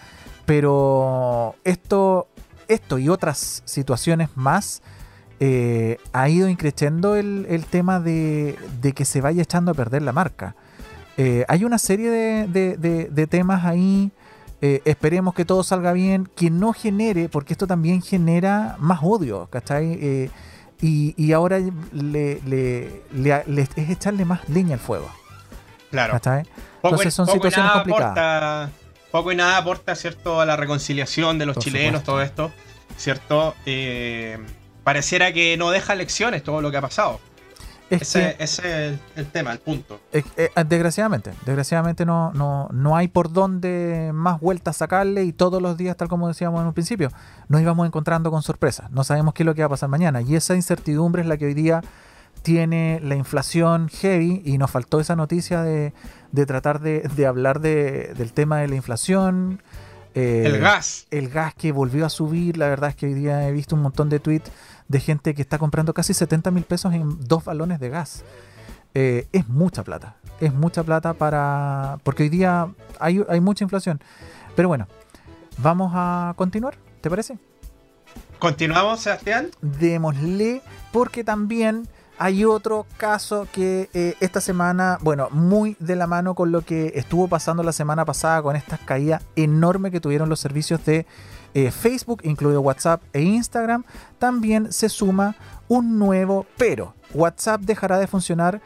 pero 0.47 1.57
esto 1.65 2.29
esto 2.71 2.99
y 2.99 3.09
otras 3.09 3.63
situaciones 3.65 4.31
más, 4.37 4.83
eh, 5.41 5.99
ha 6.13 6.29
ido 6.29 6.49
increciendo 6.49 7.17
el, 7.17 7.65
tema 7.71 7.99
de, 8.01 8.57
que 8.95 9.05
se 9.05 9.21
vaya 9.21 9.43
echando 9.43 9.73
a 9.73 9.75
perder 9.75 10.03
la 10.03 10.13
marca. 10.13 10.55
Eh, 11.17 11.45
hay 11.49 11.65
una 11.65 11.79
serie 11.79 12.11
de, 12.11 13.27
temas 13.29 13.65
ahí. 13.65 14.11
Eh, 14.63 14.83
esperemos 14.85 15.35
que 15.35 15.47
todo 15.47 15.63
salga 15.63 15.93
bien, 15.93 16.29
que 16.37 16.51
no 16.51 16.75
genere, 16.75 17.31
porque 17.31 17.55
esto 17.55 17.67
también 17.67 18.03
genera 18.03 18.77
más 18.79 19.01
odio, 19.03 19.49
¿cachai? 19.51 20.31
Y, 20.83 21.33
ahora 21.33 21.59
le, 21.93 23.03
es 23.57 23.91
echarle 23.91 24.25
más 24.25 24.47
leña 24.49 24.75
al 24.75 24.81
fuego. 24.81 25.11
Claro. 25.91 26.13
¿cachai? 26.13 26.45
Entonces 26.83 27.15
son 27.15 27.27
situaciones 27.27 27.73
complicadas 27.73 28.71
poco 29.11 29.33
y 29.33 29.37
nada 29.37 29.57
aporta, 29.59 29.95
¿cierto?, 29.95 30.41
a 30.41 30.47
la 30.47 30.57
reconciliación 30.57 31.39
de 31.39 31.47
los 31.47 31.59
chilenos, 31.59 32.05
todo 32.05 32.23
esto, 32.23 32.53
¿cierto? 32.97 33.55
Eh, 33.67 34.39
pareciera 34.91 35.33
que 35.33 35.57
no 35.57 35.71
deja 35.71 35.95
lecciones 35.95 36.43
todo 36.43 36.61
lo 36.61 36.73
que 36.73 36.77
ha 36.77 36.81
pasado. 36.81 37.21
ese, 37.91 38.35
es 38.41 38.59
el, 38.59 39.27
tema, 39.33 39.53
el 39.53 39.61
punto. 39.61 40.01
Eh, 40.13 40.25
desgraciadamente, 40.67 41.31
desgraciadamente 41.47 42.05
no, 42.05 42.33
no, 42.33 42.69
no 42.73 42.97
hay 42.97 43.07
por 43.07 43.33
dónde 43.33 44.11
más 44.13 44.41
vueltas 44.41 44.79
sacarle 44.79 45.23
y 45.23 45.33
todos 45.33 45.63
los 45.63 45.77
días, 45.77 45.97
tal 45.97 46.09
como 46.09 46.27
decíamos 46.27 46.61
en 46.61 46.67
un 46.67 46.73
principio, 46.73 47.09
nos 47.47 47.61
íbamos 47.61 47.87
encontrando 47.87 48.33
con 48.33 48.43
sorpresas. 48.43 48.91
No 48.91 49.05
sabemos 49.05 49.33
qué 49.33 49.45
es 49.45 49.47
lo 49.47 49.55
que 49.55 49.63
va 49.63 49.67
a 49.67 49.71
pasar 49.71 49.89
mañana 49.89 50.23
y 50.23 50.35
esa 50.35 50.57
incertidumbre 50.57 51.23
es 51.23 51.29
la 51.29 51.37
que 51.37 51.47
hoy 51.47 51.55
día 51.55 51.83
tiene 52.43 52.99
la 53.01 53.15
inflación 53.15 53.89
heavy 53.91 54.43
y 54.45 54.59
nos 54.59 54.73
faltó 54.73 54.99
esa 54.99 55.15
noticia 55.15 55.63
de, 55.63 55.93
tratar 56.47 56.81
de, 56.81 57.27
hablar 57.29 57.61
del 57.61 58.33
tema 58.33 58.59
de 58.59 58.67
la 58.67 58.75
inflación. 58.75 59.63
Eh, 60.15 60.43
el 60.47 60.59
gas. 60.59 61.07
El 61.11 61.29
gas 61.29 61.55
que 61.55 61.73
volvió 61.73 62.07
a 62.07 62.11
subir. 62.11 62.57
La 62.57 62.69
verdad 62.69 62.91
es 62.91 62.97
que 62.97 63.07
hoy 63.07 63.15
día 63.15 63.49
he 63.49 63.53
visto 63.53 63.77
un 63.77 63.83
montón 63.83 64.09
de 64.09 64.21
tweets 64.21 64.51
de 64.89 65.01
gente 65.01 65.35
que 65.35 65.43
está 65.43 65.59
comprando 65.59 65.95
casi 65.95 66.15
70 66.15 66.51
mil 66.51 66.65
pesos 66.65 66.93
en 66.95 67.21
dos 67.27 67.45
balones 67.45 67.81
de 67.81 67.89
gas. 67.89 68.25
Eh, 68.95 69.29
es 69.33 69.49
mucha 69.49 69.85
plata. 69.85 70.17
Es 70.41 70.53
mucha 70.53 70.83
plata 70.83 71.15
para. 71.15 71.99
Porque 72.03 72.25
hoy 72.25 72.29
día 72.29 72.69
hay, 72.99 73.25
hay 73.29 73.41
mucha 73.41 73.65
inflación. 73.65 74.01
Pero 74.57 74.69
bueno, 74.69 74.89
vamos 75.59 75.93
a 75.95 76.35
continuar. 76.37 76.77
¿Te 77.01 77.09
parece? 77.09 77.39
¿Continuamos, 78.39 79.01
Sebastián? 79.01 79.51
Démosle, 79.61 80.63
porque 80.93 81.25
también 81.25 81.89
hay 82.21 82.45
otro 82.45 82.87
caso 82.99 83.49
que 83.51 83.89
eh, 83.95 84.15
esta 84.21 84.43
semana, 84.43 84.99
bueno, 85.01 85.29
muy 85.31 85.75
de 85.81 85.97
la 85.97 86.07
mano 86.07 86.35
con 86.35 86.53
lo 86.53 86.61
que 86.61 86.93
estuvo 86.95 87.29
pasando 87.29 87.63
la 87.63 87.73
semana 87.73 88.05
pasada 88.05 88.43
con 88.43 88.57
esta 88.57 88.77
caída 88.77 89.23
enorme 89.37 89.91
que 89.91 90.01
tuvieron 90.01 90.29
los 90.29 90.39
servicios 90.39 90.85
de 90.85 91.07
eh, 91.55 91.71
Facebook, 91.71 92.21
incluido 92.23 92.61
WhatsApp 92.61 93.01
e 93.15 93.23
Instagram, 93.23 93.85
también 94.19 94.71
se 94.71 94.91
suma 94.91 95.35
un 95.67 95.99
nuevo 95.99 96.45
pero. 96.59 96.95
WhatsApp 97.15 97.63
dejará 97.63 97.99
de 97.99 98.07
funcionar 98.07 98.61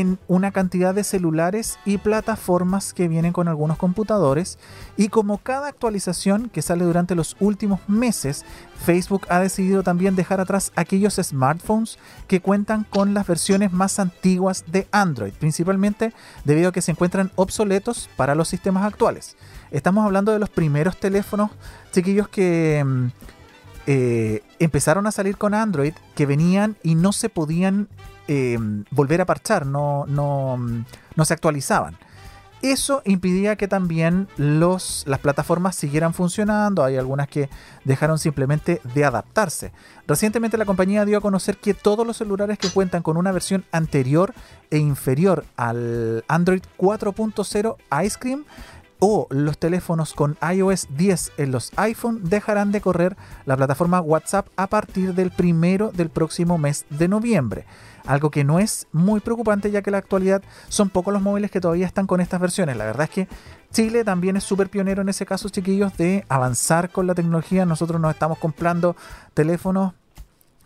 en 0.00 0.18
una 0.28 0.50
cantidad 0.50 0.94
de 0.94 1.04
celulares 1.04 1.78
y 1.86 1.96
plataformas 1.96 2.92
que 2.92 3.08
vienen 3.08 3.32
con 3.32 3.48
algunos 3.48 3.78
computadores 3.78 4.58
y 4.96 5.08
como 5.08 5.38
cada 5.38 5.68
actualización 5.68 6.50
que 6.50 6.60
sale 6.60 6.84
durante 6.84 7.14
los 7.14 7.34
últimos 7.40 7.80
meses, 7.88 8.44
Facebook 8.84 9.26
ha 9.30 9.40
decidido 9.40 9.82
también 9.82 10.14
dejar 10.14 10.40
atrás 10.40 10.70
aquellos 10.76 11.14
smartphones 11.14 11.98
que 12.28 12.40
cuentan 12.40 12.84
con 12.84 13.14
las 13.14 13.26
versiones 13.26 13.72
más 13.72 13.98
antiguas 13.98 14.64
de 14.66 14.86
Android, 14.92 15.32
principalmente 15.32 16.12
debido 16.44 16.68
a 16.68 16.72
que 16.72 16.82
se 16.82 16.90
encuentran 16.90 17.32
obsoletos 17.36 18.10
para 18.16 18.34
los 18.34 18.48
sistemas 18.48 18.84
actuales. 18.84 19.36
Estamos 19.70 20.04
hablando 20.04 20.32
de 20.32 20.38
los 20.38 20.50
primeros 20.50 20.98
teléfonos, 20.98 21.50
chiquillos, 21.92 22.28
que 22.28 22.84
mm, 22.84 23.06
eh, 23.86 24.42
empezaron 24.58 25.06
a 25.06 25.12
salir 25.12 25.38
con 25.38 25.54
Android, 25.54 25.94
que 26.14 26.26
venían 26.26 26.76
y 26.82 26.96
no 26.96 27.12
se 27.12 27.30
podían 27.30 27.88
eh, 28.28 28.58
volver 28.90 29.20
a 29.20 29.26
parchar, 29.26 29.66
no, 29.66 30.04
no, 30.06 30.58
no 31.14 31.24
se 31.24 31.34
actualizaban. 31.34 31.96
Eso 32.62 33.02
impidía 33.04 33.56
que 33.56 33.68
también 33.68 34.28
los, 34.38 35.04
las 35.06 35.20
plataformas 35.20 35.76
siguieran 35.76 36.14
funcionando. 36.14 36.82
Hay 36.82 36.96
algunas 36.96 37.28
que 37.28 37.50
dejaron 37.84 38.18
simplemente 38.18 38.80
de 38.94 39.04
adaptarse. 39.04 39.72
Recientemente 40.06 40.56
la 40.56 40.64
compañía 40.64 41.04
dio 41.04 41.18
a 41.18 41.20
conocer 41.20 41.58
que 41.58 41.74
todos 41.74 42.06
los 42.06 42.16
celulares 42.16 42.58
que 42.58 42.70
cuentan 42.70 43.02
con 43.02 43.18
una 43.18 43.30
versión 43.30 43.64
anterior 43.72 44.32
e 44.70 44.78
inferior 44.78 45.44
al 45.56 46.24
Android 46.28 46.62
4.0 46.78 47.76
Ice 48.04 48.18
Cream 48.18 48.44
o 48.98 49.26
los 49.30 49.58
teléfonos 49.58 50.14
con 50.14 50.36
iOS 50.52 50.88
10 50.96 51.32
en 51.36 51.50
los 51.50 51.72
iPhone 51.76 52.20
dejarán 52.24 52.72
de 52.72 52.80
correr 52.80 53.16
la 53.44 53.56
plataforma 53.56 54.00
WhatsApp 54.00 54.48
a 54.56 54.66
partir 54.68 55.14
del 55.14 55.30
primero 55.30 55.92
del 55.92 56.10
próximo 56.10 56.58
mes 56.58 56.86
de 56.90 57.08
noviembre 57.08 57.66
algo 58.06 58.30
que 58.30 58.44
no 58.44 58.58
es 58.58 58.86
muy 58.92 59.20
preocupante 59.20 59.70
ya 59.70 59.82
que 59.82 59.90
en 59.90 59.92
la 59.92 59.98
actualidad 59.98 60.42
son 60.68 60.88
pocos 60.88 61.12
los 61.12 61.22
móviles 61.22 61.50
que 61.50 61.60
todavía 61.60 61.86
están 61.86 62.06
con 62.06 62.20
estas 62.20 62.40
versiones. 62.40 62.76
La 62.76 62.84
verdad 62.84 63.04
es 63.04 63.10
que 63.10 63.28
Chile 63.72 64.04
también 64.04 64.36
es 64.36 64.44
súper 64.44 64.70
pionero 64.70 65.02
en 65.02 65.08
ese 65.08 65.26
caso, 65.26 65.48
chiquillos, 65.48 65.96
de 65.96 66.24
avanzar 66.28 66.90
con 66.90 67.06
la 67.06 67.14
tecnología. 67.14 67.66
Nosotros 67.66 68.00
nos 68.00 68.12
estamos 68.12 68.38
comprando 68.38 68.96
teléfonos 69.34 69.92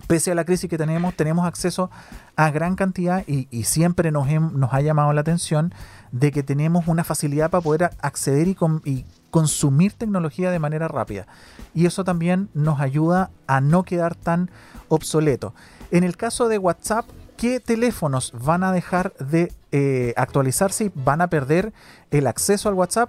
pese 0.07 0.33
a 0.33 0.35
la 0.35 0.45
crisis 0.45 0.69
que 0.69 0.79
tenemos, 0.79 1.15
tenemos 1.15 1.47
acceso 1.47 1.91
a 2.37 2.51
gran 2.51 2.77
cantidad 2.77 3.25
y, 3.27 3.47
siempre 3.65 4.11
nos, 4.11 4.27
ha 4.29 4.81
llamado 4.81 5.13
la 5.13 5.21
atención 5.21 5.75
de 6.13 6.33
que 6.33 6.43
tenemos 6.43 6.89
una 6.89 7.05
facilidad 7.05 7.51
para 7.51 7.63
poder 7.63 7.91
acceder 8.01 8.49
y, 8.49 8.57
y, 8.85 9.05
consumir 9.31 9.93
tecnología 9.93 10.51
de 10.51 10.59
manera 10.59 10.89
rápida. 10.89 11.27
Y 11.73 11.87
eso 11.87 12.03
también 12.03 12.49
nos 12.53 12.81
ayuda 12.81 13.31
a 13.47 13.61
no 13.61 13.85
quedar 13.85 14.17
tan 14.17 14.51
obsoleto. 14.89 15.55
En 15.93 16.03
el 16.03 16.17
caso 16.17 16.49
de 16.49 16.59
WhatsApp, 16.59 17.07
qué 17.41 17.59
teléfonos 17.59 18.33
van 18.45 18.63
a 18.65 18.71
dejar 18.71 19.15
de 19.15 19.51
eh, 19.73 20.13
actualizarse 20.17 20.85
y 20.85 20.93
van 20.95 21.23
a 21.23 21.29
perder 21.29 21.73
el 22.11 22.27
acceso 22.27 22.69
al 22.69 22.75
WhatsApp. 22.75 23.09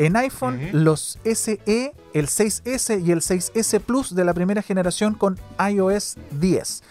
En 0.00 0.16
iPhone, 0.16 0.58
los 0.72 1.18
SE, 1.24 1.92
el 2.14 2.26
6S 2.26 3.04
y 3.04 3.12
el 3.12 3.20
6S 3.20 3.80
Plus 3.80 4.14
de 4.14 4.24
la 4.24 4.32
primera 4.32 4.62
generación 4.62 5.12
con 5.12 5.38
iOS 5.58 6.16
10. 6.30 6.82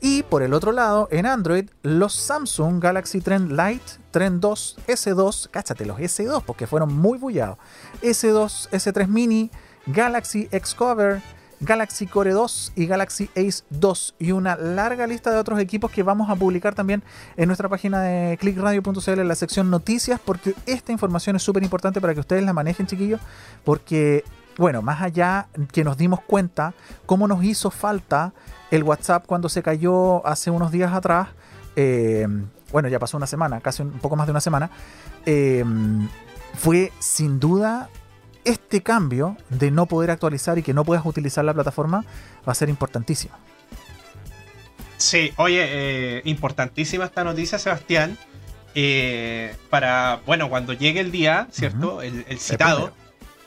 Y 0.00 0.24
por 0.24 0.42
el 0.42 0.52
otro 0.52 0.72
lado, 0.72 1.06
en 1.12 1.26
Android, 1.26 1.70
los 1.82 2.14
Samsung 2.14 2.82
Galaxy 2.82 3.20
Trend 3.20 3.52
Lite, 3.52 3.84
Trend 4.10 4.40
2, 4.40 4.78
S2, 4.88 5.48
cáchate 5.52 5.86
los 5.86 6.00
S2 6.00 6.42
porque 6.44 6.66
fueron 6.66 6.92
muy 6.92 7.16
bullados. 7.16 7.58
S2, 8.02 8.70
S3 8.70 9.06
Mini, 9.06 9.52
Galaxy 9.86 10.48
Xcover, 10.50 11.22
Galaxy 11.60 12.06
Core 12.06 12.32
2 12.32 12.72
y 12.76 12.86
Galaxy 12.86 13.30
Ace 13.36 13.64
2 13.70 14.14
y 14.18 14.32
una 14.32 14.56
larga 14.56 15.06
lista 15.06 15.30
de 15.30 15.38
otros 15.38 15.58
equipos 15.58 15.90
que 15.90 16.02
vamos 16.02 16.30
a 16.30 16.36
publicar 16.36 16.74
también 16.74 17.02
en 17.36 17.46
nuestra 17.48 17.68
página 17.68 18.00
de 18.02 18.36
clickradio.cl 18.38 19.20
en 19.20 19.28
la 19.28 19.34
sección 19.34 19.70
noticias 19.70 20.20
porque 20.24 20.54
esta 20.66 20.92
información 20.92 21.36
es 21.36 21.42
súper 21.42 21.62
importante 21.62 22.00
para 22.00 22.14
que 22.14 22.20
ustedes 22.20 22.44
la 22.44 22.52
manejen 22.52 22.86
chiquillos 22.86 23.20
porque 23.64 24.24
bueno, 24.56 24.82
más 24.82 25.00
allá 25.00 25.46
que 25.72 25.84
nos 25.84 25.96
dimos 25.96 26.20
cuenta 26.20 26.74
cómo 27.06 27.28
nos 27.28 27.44
hizo 27.44 27.70
falta 27.70 28.32
el 28.70 28.82
WhatsApp 28.82 29.24
cuando 29.26 29.48
se 29.48 29.62
cayó 29.62 30.26
hace 30.26 30.50
unos 30.50 30.72
días 30.72 30.92
atrás, 30.92 31.28
eh, 31.76 32.26
bueno, 32.72 32.88
ya 32.88 32.98
pasó 32.98 33.16
una 33.16 33.28
semana, 33.28 33.60
casi 33.60 33.82
un 33.82 33.92
poco 33.92 34.16
más 34.16 34.26
de 34.26 34.32
una 34.32 34.40
semana, 34.40 34.68
eh, 35.26 35.64
fue 36.54 36.92
sin 36.98 37.38
duda 37.38 37.88
este 38.44 38.82
cambio 38.82 39.36
de 39.50 39.70
no 39.70 39.86
poder 39.86 40.10
actualizar 40.10 40.58
y 40.58 40.62
que 40.62 40.74
no 40.74 40.84
puedas 40.84 41.04
utilizar 41.04 41.44
la 41.44 41.54
plataforma 41.54 42.04
va 42.46 42.52
a 42.52 42.54
ser 42.54 42.68
importantísimo. 42.68 43.34
Sí, 44.96 45.32
oye, 45.36 45.64
eh, 45.68 46.22
importantísima 46.24 47.04
esta 47.04 47.24
noticia, 47.24 47.58
Sebastián. 47.58 48.18
Eh, 48.74 49.54
para, 49.70 50.20
bueno, 50.26 50.48
cuando 50.48 50.72
llegue 50.72 51.00
el 51.00 51.10
día, 51.10 51.48
¿cierto? 51.50 52.02
el, 52.02 52.24
citado, 52.38 52.92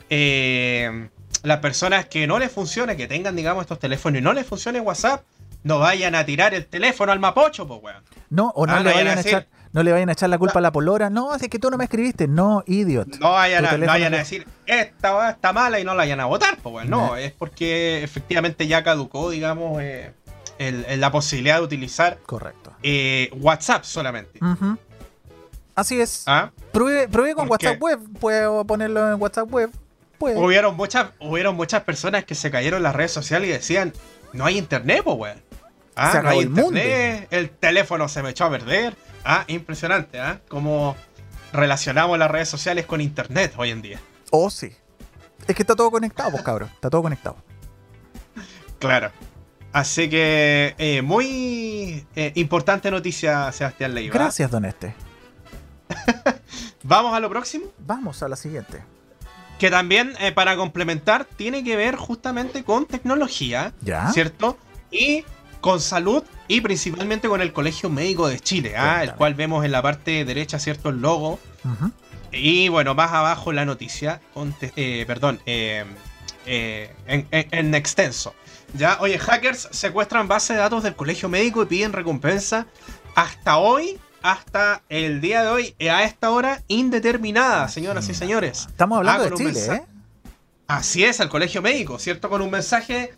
eh, 0.09 1.09
las 1.43 1.59
personas 1.59 2.05
que 2.05 2.27
no 2.27 2.39
les 2.39 2.51
funcione, 2.51 2.97
que 2.97 3.07
tengan, 3.07 3.35
digamos, 3.35 3.61
estos 3.61 3.79
teléfonos 3.79 4.19
y 4.19 4.23
no 4.23 4.33
les 4.33 4.45
funcione 4.45 4.79
WhatsApp, 4.79 5.23
no 5.63 5.79
vayan 5.79 6.15
a 6.15 6.25
tirar 6.25 6.53
el 6.53 6.65
teléfono 6.65 7.11
al 7.11 7.19
mapocho, 7.19 7.67
pues, 7.67 7.81
weón. 7.83 8.03
No, 8.29 8.49
o 8.55 8.65
no, 8.65 8.73
ah, 8.73 8.79
le 8.79 8.93
vayan 8.93 9.17
a 9.17 9.21
echar 9.21 9.47
no 9.73 9.83
le 9.83 9.91
vayan 9.91 10.09
a 10.09 10.13
echar 10.13 10.29
la 10.29 10.37
culpa 10.37 10.59
a 10.59 10.61
la 10.61 10.71
polora. 10.71 11.09
No, 11.09 11.33
es 11.33 11.47
que 11.47 11.59
tú 11.59 11.69
no 11.69 11.77
me 11.77 11.85
escribiste. 11.85 12.27
No, 12.27 12.63
idiot. 12.67 13.19
No 13.19 13.31
vayan, 13.31 13.65
a, 13.65 14.17
decir, 14.17 14.45
esta 14.65 15.29
está 15.29 15.53
mala 15.53 15.79
y 15.79 15.83
no 15.83 15.91
la 15.91 15.99
vayan 15.99 16.19
a 16.19 16.25
votar. 16.25 16.57
Pues, 16.57 16.87
no, 16.87 17.15
es 17.15 17.31
porque 17.31 18.03
efectivamente 18.03 18.67
ya 18.67 18.83
caducó, 18.83 19.29
digamos, 19.29 19.81
eh, 19.81 20.13
la 20.59 21.11
posibilidad 21.11 21.57
de 21.57 21.63
utilizar 21.63 22.19
Correcto. 22.25 22.73
Eh, 22.83 23.29
WhatsApp 23.39 23.83
solamente. 23.83 24.39
Así 25.73 26.01
es. 26.01 26.23
¿Ah? 26.27 26.51
Pruebe, 26.71 27.33
con 27.33 27.49
WhatsApp 27.49 27.81
web. 27.81 27.99
Puedo 28.19 28.65
ponerlo 28.65 29.13
en 29.13 29.21
WhatsApp 29.21 29.51
web. 29.51 29.71
Hubieron 30.19 30.75
muchas, 30.75 31.07
hubieron 31.19 31.55
muchas 31.55 31.81
personas 31.81 32.25
que 32.25 32.35
se 32.35 32.51
cayeron 32.51 32.77
en 32.77 32.83
las 32.83 32.95
redes 32.95 33.11
sociales 33.11 33.49
y 33.49 33.53
decían, 33.53 33.91
no 34.33 34.45
hay 34.45 34.57
internet, 34.57 35.01
pues, 35.03 35.17
weón. 35.17 35.41
Ah, 35.95 36.21
no 36.23 36.29
hay 36.29 36.39
el 36.39 36.45
internet, 36.45 37.19
mundo. 37.21 37.27
el 37.31 37.49
teléfono 37.49 38.07
se 38.07 38.21
me 38.21 38.29
echó 38.29 38.45
a 38.45 38.51
perder 38.51 38.95
Ah, 39.23 39.45
impresionante, 39.47 40.19
¿ah? 40.19 40.41
Cómo 40.47 40.95
relacionamos 41.53 42.17
las 42.17 42.31
redes 42.31 42.49
sociales 42.49 42.85
con 42.85 43.01
internet 43.01 43.53
hoy 43.57 43.71
en 43.71 43.81
día. 43.81 43.99
Oh, 44.31 44.49
sí. 44.49 44.71
Es 45.47 45.55
que 45.55 45.63
está 45.63 45.75
todo 45.75 45.91
conectado, 45.91 46.31
pues, 46.31 46.43
cabrón. 46.43 46.69
Está 46.73 46.89
todo 46.89 47.01
conectado. 47.01 47.37
Claro. 48.79 49.11
Así 49.73 50.09
que, 50.09 50.75
eh, 50.77 51.01
muy 51.01 52.05
eh, 52.15 52.31
importante 52.35 52.91
noticia, 52.91 53.51
Sebastián 53.51 53.93
Leiva. 53.93 54.13
Gracias, 54.13 54.51
don 54.51 54.65
Este. 54.65 54.93
¿Vamos 56.83 57.13
a 57.13 57.19
lo 57.19 57.29
próximo? 57.29 57.65
Vamos 57.79 58.21
a 58.23 58.27
la 58.27 58.35
siguiente. 58.35 58.83
Que 59.59 59.69
también, 59.69 60.13
eh, 60.19 60.31
para 60.31 60.55
complementar, 60.55 61.25
tiene 61.25 61.63
que 61.63 61.75
ver 61.75 61.95
justamente 61.95 62.63
con 62.63 62.85
tecnología. 62.85 63.73
¿Ya? 63.81 64.11
¿Cierto? 64.11 64.57
Y 64.89 65.23
con 65.61 65.79
salud 65.79 66.23
y 66.47 66.61
principalmente 66.61 67.29
con 67.29 67.41
el 67.41 67.53
Colegio 67.53 67.89
Médico 67.89 68.27
de 68.27 68.39
Chile, 68.39 68.75
¿ah? 68.75 69.03
el 69.03 69.13
cual 69.13 69.35
vemos 69.35 69.63
en 69.63 69.71
la 69.71 69.81
parte 69.81 70.25
derecha, 70.25 70.59
¿cierto? 70.59 70.89
El 70.89 71.01
logo. 71.01 71.39
Y 72.31 72.69
bueno, 72.69 72.95
más 72.95 73.11
abajo 73.11 73.53
la 73.53 73.65
noticia, 73.65 74.21
eh, 74.75 75.03
perdón, 75.05 75.39
eh, 75.45 75.85
eh, 76.45 76.93
en, 77.07 77.75
extenso. 77.75 78.33
Ya, 78.73 78.97
oye, 79.01 79.19
hackers 79.19 79.69
secuestran 79.71 80.27
base 80.27 80.53
de 80.53 80.59
datos 80.59 80.83
del 80.83 80.95
Colegio 80.95 81.29
Médico 81.29 81.61
y 81.63 81.65
piden 81.65 81.93
recompensa 81.93 82.67
hasta 83.15 83.57
hoy, 83.57 83.99
hasta 84.21 84.81
el 84.87 85.19
día 85.19 85.43
de 85.43 85.49
hoy, 85.49 85.75
a 85.89 86.03
esta 86.03 86.31
hora 86.31 86.63
indeterminada, 86.67 87.67
señoras 87.67 88.07
y 88.09 88.13
señores. 88.13 88.67
Estamos 88.69 88.97
hablando 88.97 89.23
ah, 89.23 89.29
de 89.29 89.35
Chile, 89.35 89.65
¿eh? 89.75 89.83
Así 90.67 91.03
es, 91.03 91.19
al 91.19 91.27
Colegio 91.27 91.61
Médico, 91.61 91.99
¿cierto? 91.99 92.29
Con 92.29 92.41
un 92.41 92.49
mensaje, 92.49 93.13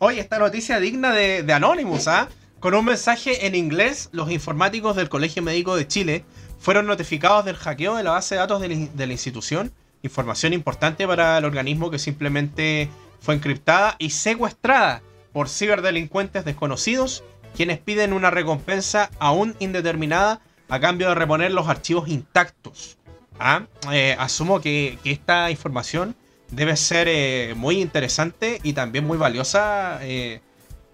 hoy 0.00 0.18
esta 0.18 0.38
noticia 0.38 0.80
digna 0.80 1.12
de, 1.12 1.52
Anonymous, 1.52 2.08
¿ah? 2.08 2.28
Con 2.60 2.74
un 2.74 2.86
mensaje 2.86 3.46
en 3.46 3.54
inglés, 3.54 4.08
los 4.12 4.30
informáticos 4.30 4.96
del 4.96 5.10
Colegio 5.10 5.42
Médico 5.42 5.76
de 5.76 5.86
Chile 5.86 6.24
fueron 6.58 6.86
notificados 6.86 7.44
del 7.44 7.56
hackeo 7.56 7.94
de 7.96 8.02
la 8.02 8.12
base 8.12 8.36
de 8.36 8.38
datos 8.38 8.62
de 8.62 9.06
la, 9.06 9.12
institución. 9.12 9.70
Información 10.02 10.54
importante 10.54 11.06
para 11.06 11.36
el 11.36 11.44
organismo 11.44 11.90
que 11.90 11.98
simplemente 11.98 12.88
fue 13.20 13.34
encriptada 13.34 13.96
y 13.98 14.10
secuestrada 14.10 15.02
por 15.34 15.50
ciberdelincuentes 15.50 16.46
desconocidos, 16.46 17.22
quienes 17.54 17.78
piden 17.80 18.14
una 18.14 18.30
recompensa 18.30 19.10
aún 19.18 19.54
indeterminada 19.58 20.40
a 20.70 20.80
cambio 20.80 21.08
de 21.08 21.16
reponer 21.16 21.52
los 21.52 21.68
archivos 21.68 22.08
intactos. 22.08 22.96
¿Ah? 23.38 23.66
Eh, 23.92 24.16
asumo 24.18 24.62
que, 24.62 24.98
esta 25.04 25.50
información 25.50 26.16
debe 26.54 26.76
ser 26.76 27.08
eh, 27.08 27.54
muy 27.56 27.80
interesante 27.80 28.60
y 28.62 28.72
también 28.72 29.06
muy 29.06 29.18
valiosa 29.18 29.98
eh, 30.02 30.40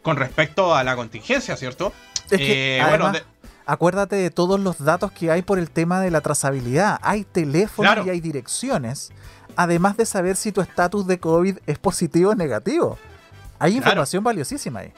con 0.02 0.16
respecto 0.16 0.74
a 0.74 0.84
la 0.84 0.96
contingencia, 0.96 1.56
¿cierto? 1.56 1.92
bueno, 2.30 3.12
acuérdate 3.66 4.16
de 4.16 4.30
todos 4.30 4.58
los 4.60 4.78
datos 4.78 5.10
que 5.12 5.30
hay 5.30 5.42
por 5.42 5.58
el 5.58 5.70
tema 5.70 6.00
de 6.00 6.10
la 6.10 6.20
trazabilidad. 6.20 6.98
Hay 7.02 7.24
teléfonos 7.24 8.06
y 8.06 8.10
hay 8.10 8.20
direcciones, 8.20 9.12
además 9.56 9.96
de 9.96 10.06
saber 10.06 10.36
si 10.36 10.52
tu 10.52 10.60
estatus 10.60 11.06
de 11.06 11.18
COVID 11.18 11.58
es 11.66 11.78
positivo 11.78 12.30
o 12.30 12.34
negativo. 12.34 12.98
Hay 13.58 13.76
información 13.76 14.24
valiosísima 14.24 14.80
ahí. 14.80 14.92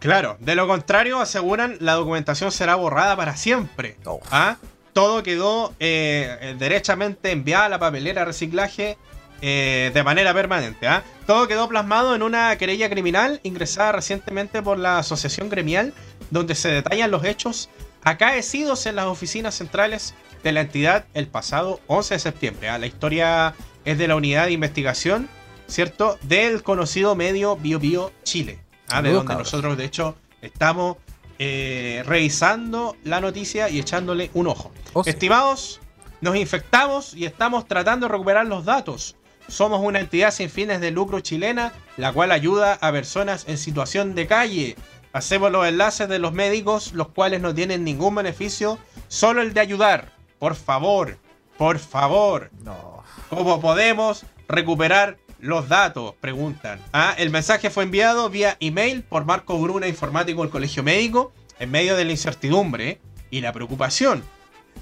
Claro, 0.00 0.36
de 0.40 0.54
lo 0.54 0.68
contrario, 0.68 1.20
aseguran 1.20 1.76
la 1.80 1.94
documentación 1.94 2.52
será 2.52 2.74
borrada 2.74 3.16
para 3.16 3.36
siempre. 3.36 3.96
¿Ah? 4.30 4.56
Todo 4.92 5.22
quedó 5.22 5.72
eh, 5.80 6.54
derechamente 6.58 7.30
enviada 7.30 7.66
a 7.66 7.68
la 7.68 7.78
papelera 7.78 8.22
de 8.22 8.26
reciclaje 8.26 8.98
eh, 9.42 9.90
de 9.92 10.02
manera 10.02 10.32
permanente. 10.32 10.86
¿ah? 10.86 11.02
Todo 11.26 11.48
quedó 11.48 11.68
plasmado 11.68 12.14
en 12.14 12.22
una 12.22 12.56
querella 12.56 12.88
criminal 12.88 13.40
ingresada 13.42 13.92
recientemente 13.92 14.62
por 14.62 14.78
la 14.78 14.98
Asociación 14.98 15.48
Gremial, 15.48 15.92
donde 16.30 16.54
se 16.54 16.68
detallan 16.68 17.10
los 17.10 17.24
hechos 17.24 17.68
acaecidos 18.02 18.86
en 18.86 18.96
las 18.96 19.06
oficinas 19.06 19.54
centrales 19.54 20.14
de 20.42 20.52
la 20.52 20.60
entidad 20.62 21.06
el 21.14 21.26
pasado 21.26 21.80
11 21.88 22.14
de 22.14 22.20
septiembre. 22.20 22.68
¿ah? 22.68 22.78
La 22.78 22.86
historia 22.86 23.54
es 23.84 23.98
de 23.98 24.08
la 24.08 24.16
unidad 24.16 24.46
de 24.46 24.52
investigación, 24.52 25.28
¿cierto? 25.66 26.18
Del 26.22 26.62
conocido 26.62 27.14
medio 27.14 27.56
BioBio 27.56 27.80
Bio 27.80 28.12
Chile, 28.22 28.60
¿ah? 28.88 29.02
de 29.02 29.12
donde 29.12 29.34
nosotros 29.34 29.76
de 29.76 29.84
hecho 29.84 30.16
estamos 30.40 30.96
eh, 31.38 32.02
revisando 32.06 32.96
la 33.04 33.20
noticia 33.20 33.68
y 33.68 33.78
echándole 33.80 34.30
un 34.32 34.46
ojo. 34.46 34.72
Oh, 34.94 35.02
Estimados, 35.04 35.80
nos 36.22 36.36
infectamos 36.36 37.12
y 37.14 37.26
estamos 37.26 37.66
tratando 37.66 38.06
de 38.06 38.12
recuperar 38.12 38.46
los 38.46 38.64
datos. 38.64 39.16
Somos 39.48 39.80
una 39.80 40.00
entidad 40.00 40.32
sin 40.32 40.50
fines 40.50 40.80
de 40.80 40.90
lucro 40.90 41.20
chilena, 41.20 41.72
la 41.96 42.12
cual 42.12 42.32
ayuda 42.32 42.78
a 42.80 42.92
personas 42.92 43.44
en 43.48 43.58
situación 43.58 44.14
de 44.14 44.26
calle. 44.26 44.76
Hacemos 45.12 45.50
los 45.50 45.66
enlaces 45.66 46.08
de 46.08 46.18
los 46.18 46.32
médicos, 46.32 46.92
los 46.92 47.08
cuales 47.08 47.40
no 47.40 47.54
tienen 47.54 47.84
ningún 47.84 48.14
beneficio, 48.14 48.78
solo 49.08 49.40
el 49.42 49.54
de 49.54 49.60
ayudar. 49.60 50.12
Por 50.38 50.54
favor, 50.54 51.18
por 51.56 51.78
favor. 51.78 52.50
No. 52.62 53.02
¿Cómo 53.30 53.60
podemos 53.60 54.26
recuperar 54.48 55.16
los 55.40 55.68
datos? 55.68 56.14
Preguntan. 56.20 56.80
Ah, 56.92 57.14
el 57.16 57.30
mensaje 57.30 57.70
fue 57.70 57.84
enviado 57.84 58.28
vía 58.28 58.56
email 58.60 59.02
por 59.02 59.24
Marco 59.24 59.58
Bruna, 59.58 59.88
informático 59.88 60.42
del 60.42 60.50
Colegio 60.50 60.82
Médico, 60.82 61.32
en 61.58 61.70
medio 61.70 61.96
de 61.96 62.04
la 62.04 62.10
incertidumbre 62.10 63.00
y 63.30 63.40
la 63.40 63.52
preocupación. 63.52 64.22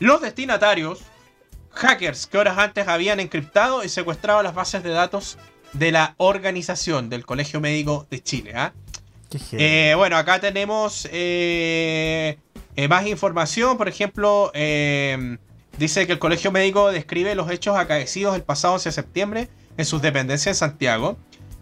Los 0.00 0.20
destinatarios 0.20 1.02
hackers 1.74 2.26
que 2.26 2.38
horas 2.38 2.58
antes 2.58 2.88
habían 2.88 3.20
encriptado 3.20 3.84
y 3.84 3.88
secuestrado 3.88 4.42
las 4.42 4.54
bases 4.54 4.82
de 4.82 4.90
datos 4.90 5.38
de 5.72 5.92
la 5.92 6.14
organización 6.18 7.10
del 7.10 7.26
Colegio 7.26 7.60
Médico 7.60 8.06
de 8.10 8.22
Chile. 8.22 8.52
¿ah? 8.54 8.72
Eh, 9.52 9.94
bueno, 9.96 10.16
acá 10.16 10.40
tenemos 10.40 11.08
eh, 11.10 12.38
eh, 12.76 12.88
más 12.88 13.06
información. 13.06 13.76
Por 13.76 13.88
ejemplo, 13.88 14.52
dice 15.78 16.06
que 16.06 16.12
el 16.12 16.18
Colegio 16.18 16.52
Médico 16.52 16.92
describe 16.92 17.34
los 17.34 17.50
hechos 17.50 17.76
acaecidos 17.76 18.36
el 18.36 18.42
pasado 18.42 18.74
11 18.74 18.88
de 18.88 18.92
septiembre 18.92 19.48
en 19.76 19.84
sus 19.84 20.00
dependencias 20.02 20.56
en 20.56 20.58
Santiago. 20.58 21.16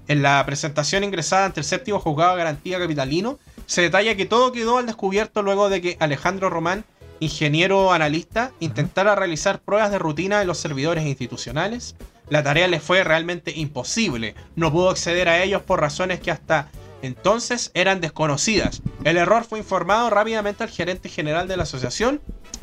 En 0.09 0.20
la 0.20 0.44
presentación 0.44 1.05
ingresada 1.05 1.46
ante 1.46 1.61
el 1.61 1.64
séptimo 1.64 2.01
juzgado 2.01 2.33
de 2.33 2.38
garantía 2.38 2.79
capitalino, 2.79 3.38
se 3.66 3.83
detalla 3.83 4.16
que 4.16 4.27
todo 4.27 4.53
quedó 4.53 4.79
al 4.79 4.87
descubierto 4.87 5.42
luego 5.42 5.70
de 5.70 5.81
que 5.81 5.96
Alejandro 6.01 6.51
Román 6.51 6.85
ingeniero 7.23 7.93
analista, 7.93 8.53
intentara 8.59 9.15
realizar 9.15 9.61
pruebas 9.61 9.93
de 9.93 9.99
rutina 10.01 10.41
en 10.41 10.49
los 10.49 10.59
servidores 10.59 11.07
institucionales. 11.07 11.95
La 12.29 12.43
tarea 12.43 12.67
le 12.67 12.81
fue 12.81 13.05
realmente 13.05 13.53
imposible. 13.55 14.35
No 14.57 14.73
pudo 14.73 14.91
acceder 14.91 15.29
a 15.29 15.43
ellos 15.43 15.63
por 15.63 15.81
razones 15.81 16.19
que 16.19 16.33
hasta 16.33 16.69
entonces 17.01 17.71
eran 17.75 18.01
desconocidas. 18.01 18.83
El 19.05 19.17
error 19.17 19.45
fue 19.45 19.61
informado 19.61 20.11
rápidamente 20.11 20.65
al 20.65 20.71
gerente 20.71 21.09
general 21.09 21.47
de 21.47 21.57
la 21.57 21.63
asociación, 21.63 22.21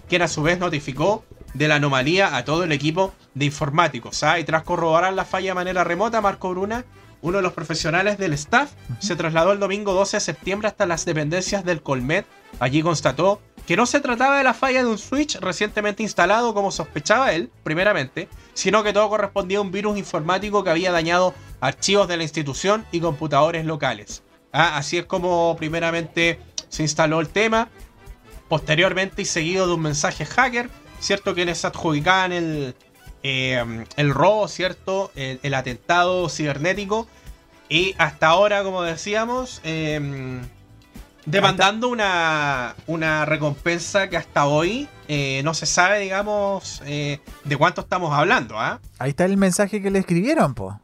quien 0.10 0.24
a 0.24 0.28
su 0.28 0.42
vez 0.44 0.60
notificó 0.60 1.24
de 1.54 1.68
la 1.70 1.76
anomalía 1.76 2.36
a 2.36 2.44
todo 2.44 2.66
el 2.66 2.74
equipo 2.74 3.14
de 3.36 3.46
informáticos. 3.46 4.24
¿ah? 4.24 4.40
Y 4.40 4.44
tras 4.44 4.64
corroborar 4.64 5.14
la 5.14 5.26
falla 5.26 5.52
de 5.52 5.56
manera 5.56 5.86
remota, 5.86 6.20
Marco 6.20 6.50
Bruna, 6.50 6.84
uno 7.22 7.38
de 7.38 7.44
los 7.44 7.54
profesionales 7.54 8.18
del 8.18 8.34
staff, 8.34 8.72
se 9.00 9.16
trasladó 9.16 9.54
el 9.54 9.60
domingo 9.60 9.94
12 9.94 10.18
de 10.18 10.22
septiembre 10.22 10.68
hasta 10.68 10.86
las 10.86 11.06
dependencias 11.06 11.64
del 11.64 11.82
Colmet. 11.82 12.26
Allí 12.60 12.82
constató 12.82 13.42
que 13.70 13.78
no 13.78 13.86
se 13.86 14.00
trataba 14.00 14.40
de 14.40 14.44
la 14.44 14.56
falla 14.56 14.82
de 14.82 14.90
un 14.90 14.98
switch 14.98 15.36
recientemente 15.36 16.02
instalado 16.02 16.56
como 16.56 16.72
sospechaba 16.72 17.34
él, 17.34 17.52
primeramente, 17.62 18.28
sino 18.56 18.82
que 18.82 18.94
todo 18.94 19.08
correspondía 19.10 19.60
a 19.60 19.62
un 19.62 19.72
virus 19.72 19.96
informático 19.96 20.64
que 20.64 20.72
había 20.72 20.92
dañado 20.92 21.36
archivos 21.62 22.08
de 22.08 22.18
la 22.18 22.24
institución 22.24 22.84
y 22.92 23.00
computadores 23.00 23.66
locales. 23.66 24.24
Ah, 24.52 24.76
así 24.76 24.98
es 24.98 25.06
como 25.06 25.56
primeramente 25.56 26.40
se 26.68 26.82
instaló 26.82 27.20
el 27.20 27.30
tema, 27.30 27.70
posteriormente 28.48 29.22
y 29.22 29.26
seguido 29.26 29.68
de 29.68 29.74
un 29.74 29.82
mensaje 29.82 30.26
hacker, 30.26 30.68
¿cierto? 31.00 31.36
Quienes 31.36 31.64
adjudicaban 31.64 32.32
el, 32.32 32.74
eh, 33.22 33.86
el 33.98 34.10
robo, 34.10 34.48
¿cierto? 34.48 35.12
El, 35.14 35.54
atentado 35.54 36.28
cibernético. 36.30 37.08
Y 37.70 37.94
hasta 38.00 38.30
ahora, 38.30 38.64
como 38.64 38.82
decíamos, 38.82 39.62
eh, 39.64 40.42
demandando 41.30 41.90
una, 41.90 42.76
una 42.88 43.26
recompensa 43.26 44.10
que 44.10 44.18
hasta 44.18 44.48
hoy 44.48 44.88
eh, 45.08 45.42
no 45.44 45.54
se 45.54 45.66
sabe, 45.66 46.00
digamos, 46.00 46.82
eh, 46.86 47.20
de 47.44 47.58
cuánto 47.58 47.82
estamos 47.82 48.14
hablando. 48.14 48.60
¿ah? 48.60 48.80
Ahí 48.98 49.12
está 49.12 49.26
el 49.26 49.38
mensaje 49.38 49.82
que 49.82 49.92
le 49.92 50.00
escribieron, 50.00 50.54
po. 50.54 50.80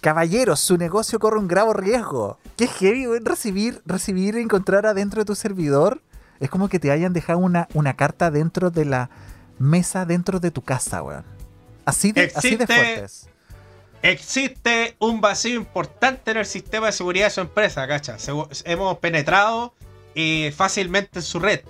Caballeros, 0.00 0.60
su 0.60 0.78
negocio 0.78 1.18
corre 1.18 1.38
un 1.38 1.48
grave 1.48 1.72
riesgo. 1.74 2.38
Qué 2.56 2.66
heavy, 2.66 3.06
recibir, 3.22 3.82
recibir 3.84 4.36
e 4.36 4.40
encontrar 4.40 4.86
adentro 4.86 5.20
de 5.20 5.26
tu 5.26 5.34
servidor. 5.34 6.02
Es 6.38 6.48
como 6.48 6.68
que 6.68 6.78
te 6.78 6.90
hayan 6.90 7.12
dejado 7.12 7.38
una, 7.38 7.68
una 7.74 7.94
carta 7.96 8.30
dentro 8.30 8.70
de 8.70 8.86
la 8.86 9.10
mesa, 9.58 10.06
dentro 10.06 10.40
de 10.40 10.50
tu 10.50 10.62
casa, 10.62 11.02
weón. 11.02 11.24
Así 11.84 12.12
de, 12.12 12.32
así 12.34 12.56
de 12.56 12.66
fuertes. 12.66 13.28
Existe 14.02 14.96
un 14.98 15.20
vacío 15.20 15.56
importante 15.56 16.30
en 16.30 16.38
el 16.38 16.46
sistema 16.46 16.86
de 16.86 16.92
seguridad 16.92 17.26
de 17.26 17.30
su 17.30 17.40
empresa, 17.42 17.86
cacha. 17.86 18.16
Hemos 18.64 18.98
penetrado 18.98 19.74
eh, 20.14 20.52
fácilmente 20.56 21.18
en 21.18 21.22
su 21.22 21.38
red. 21.38 21.60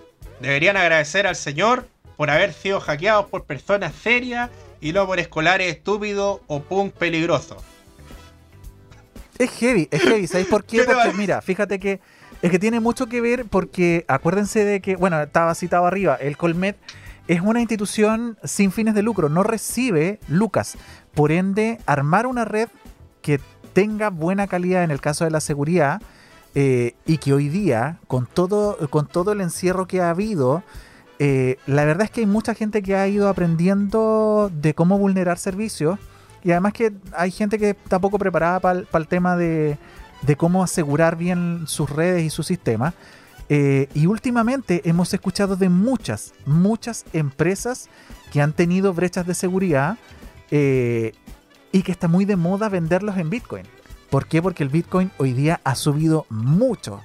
Deberían 0.41 0.77
agradecer 0.77 1.27
al 1.27 1.35
señor 1.35 1.89
por 2.17 2.31
haber 2.31 2.53
sido 2.53 2.81
hackeados 2.81 3.27
por 3.27 3.45
personas 3.45 3.95
serias 3.95 4.51
y 4.81 4.93
no 4.93 5.07
por 5.07 5.19
escolares 5.19 5.75
estúpidos 5.75 6.41
o 6.47 6.63
punk 6.63 6.93
peligrosos. 6.93 7.63
Es 9.39 9.51
heavy, 9.51 9.89
es 9.91 10.03
heavy. 10.03 10.27
¿Sabéis 10.27 10.49
por 10.49 10.65
qué? 10.65 10.85
Porque 10.85 11.13
mira, 11.15 11.43
fíjate 11.43 11.81
que 11.81 12.01
es 12.43 12.51
que 12.51 12.59
tiene 12.59 12.79
mucho 12.81 13.07
que 13.07 13.21
ver 13.21 13.45
porque 13.45 14.05
acuérdense 14.09 14.65
de 14.65 14.81
que, 14.81 14.97
bueno, 14.97 15.21
estaba 15.21 15.55
citado 15.55 15.87
arriba, 15.87 16.15
el 16.15 16.39
Colmet 16.39 16.77
es 17.29 17.43
una 17.43 17.61
institución 17.61 18.39
sin 18.45 18.73
fines 18.73 18.95
de 18.95 19.03
lucro, 19.03 19.29
no 19.29 19.43
recibe 19.43 20.21
lucas. 20.27 20.77
Por 21.15 21.33
ende, 21.33 21.79
armar 21.87 22.27
una 22.27 22.45
red 22.45 22.69
que 23.23 23.41
tenga 23.73 24.11
buena 24.11 24.47
calidad 24.47 24.85
en 24.85 24.91
el 24.91 25.01
caso 25.01 25.25
de 25.25 25.31
la 25.31 25.41
seguridad 25.41 26.01
eh, 26.55 26.95
y 27.07 27.19
que 27.19 27.33
hoy 27.33 27.49
día, 27.49 27.99
con 28.07 28.27
todo, 28.27 28.77
con 28.91 29.07
todo 29.07 29.33
el 29.33 29.41
encierro 29.41 29.87
que 29.87 30.01
ha 30.01 30.11
habido, 30.11 30.63
eh, 31.19 31.59
la 31.67 31.85
verdad 31.85 32.05
es 32.05 32.11
que 32.11 32.21
hay 32.21 32.27
mucha 32.27 32.55
gente 32.55 32.83
que 32.83 32.97
ha 32.97 33.07
ido 33.07 33.29
aprendiendo 33.29 34.51
de 34.55 34.75
cómo 34.75 34.99
vulnerar 34.99 35.39
servicios 35.39 35.99
y 36.43 36.51
además 36.53 36.73
que 36.73 36.93
hay 37.13 37.31
gente 37.31 37.59
que 37.59 37.71
está 37.71 37.99
poco 37.99 38.19
preparada 38.19 38.59
para 38.61 38.87
el 38.93 39.07
tema 39.07 39.37
de, 39.37 39.77
cómo 40.39 40.63
asegurar 40.63 41.17
bien 41.17 41.65
sus 41.67 41.91
redes 41.91 42.25
y 42.25 42.31
su 42.31 42.43
sistema. 42.43 42.95
Eh, 43.49 43.89
y 43.95 44.07
últimamente 44.07 44.81
hemos 44.89 45.13
escuchado 45.13 45.57
de 45.57 45.69
muchas, 45.69 46.33
muchas 46.47 47.05
empresas 47.13 47.89
que 48.33 48.41
han 48.41 48.53
tenido 48.53 48.95
brechas 48.95 49.27
de 49.27 49.35
seguridad 49.35 49.99
eh, 50.51 51.13
y 51.73 51.83
que 51.83 51.93
está 51.93 52.09
muy 52.09 52.25
de 52.25 52.37
moda 52.37 52.69
venderlos 52.69 53.17
en 53.19 53.31
Bitcoin. 53.31 53.65
¿Por 54.11 54.27
qué? 54.27 54.43
Porque 54.43 54.63
el 54.63 54.69
Bitcoin 54.69 55.11
hoy 55.19 55.33
día 55.33 55.61
ha 55.65 55.75
subido 55.75 56.27
mucho. 56.31 57.01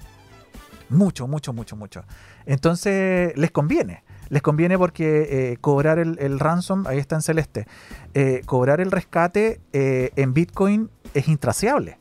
Mucho, 0.90 1.28
mucho, 1.28 1.54
mucho, 1.54 1.76
mucho. 1.76 2.04
Entonces 2.46 3.36
les 3.38 3.52
conviene. 3.52 4.04
Les 4.30 4.42
conviene 4.42 4.78
porque 4.78 5.52
eh, 5.52 5.58
cobrar 5.62 6.00
el, 6.00 6.40
ransom, 6.40 6.88
ahí 6.88 6.98
está 6.98 7.16
en 7.16 7.22
celeste, 7.22 7.68
eh, 8.16 8.42
cobrar 8.48 8.82
el 8.82 8.90
rescate 8.90 9.62
en 9.72 10.34
Bitcoin 10.34 10.90
es 11.14 11.28
intraciable. 11.28 12.00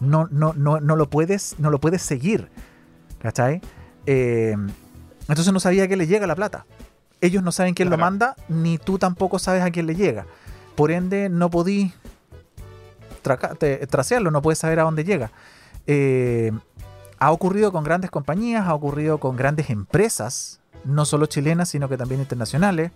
No, 0.00 0.28
no, 0.30 0.52
no, 0.52 0.80
no, 0.80 0.96
lo 0.96 1.08
puedes, 1.08 1.56
no 1.58 1.70
lo 1.70 1.80
puedes 1.80 2.02
seguir. 2.02 2.48
¿Cachai? 3.18 3.60
Eh, 4.06 4.54
entonces 5.28 5.52
no 5.52 5.60
sabía 5.60 5.84
a 5.84 5.86
quién 5.86 5.98
le 5.98 6.06
llega 6.06 6.26
la 6.26 6.36
plata. 6.36 6.66
Ellos 7.20 7.42
no 7.42 7.50
saben 7.50 7.74
quién 7.74 7.88
lo 7.88 7.96
Claro. 7.96 8.10
manda, 8.10 8.36
ni 8.48 8.78
tú 8.78 8.98
tampoco 8.98 9.38
sabes 9.38 9.62
a 9.62 9.70
quién 9.70 9.86
le 9.86 9.94
llega. 9.94 10.26
Por 10.76 10.90
ende, 10.90 11.28
no 11.28 11.50
podí 11.50 11.92
tracearlo, 13.22 14.30
no 14.30 14.42
puedes 14.42 14.58
saber 14.58 14.78
a 14.80 14.84
dónde 14.84 15.04
llega. 15.04 15.32
Eh, 15.86 16.52
ha 17.18 17.32
ocurrido 17.32 17.72
con 17.72 17.84
grandes 17.84 18.10
compañías, 18.10 18.66
ha 18.66 18.74
ocurrido 18.74 19.18
con 19.18 19.36
grandes 19.36 19.70
empresas, 19.70 20.60
no 20.84 21.04
solo 21.04 21.26
chilenas, 21.26 21.70
sino 21.70 21.88
que 21.88 21.96
también 21.96 22.20
internacionales. 22.20 22.92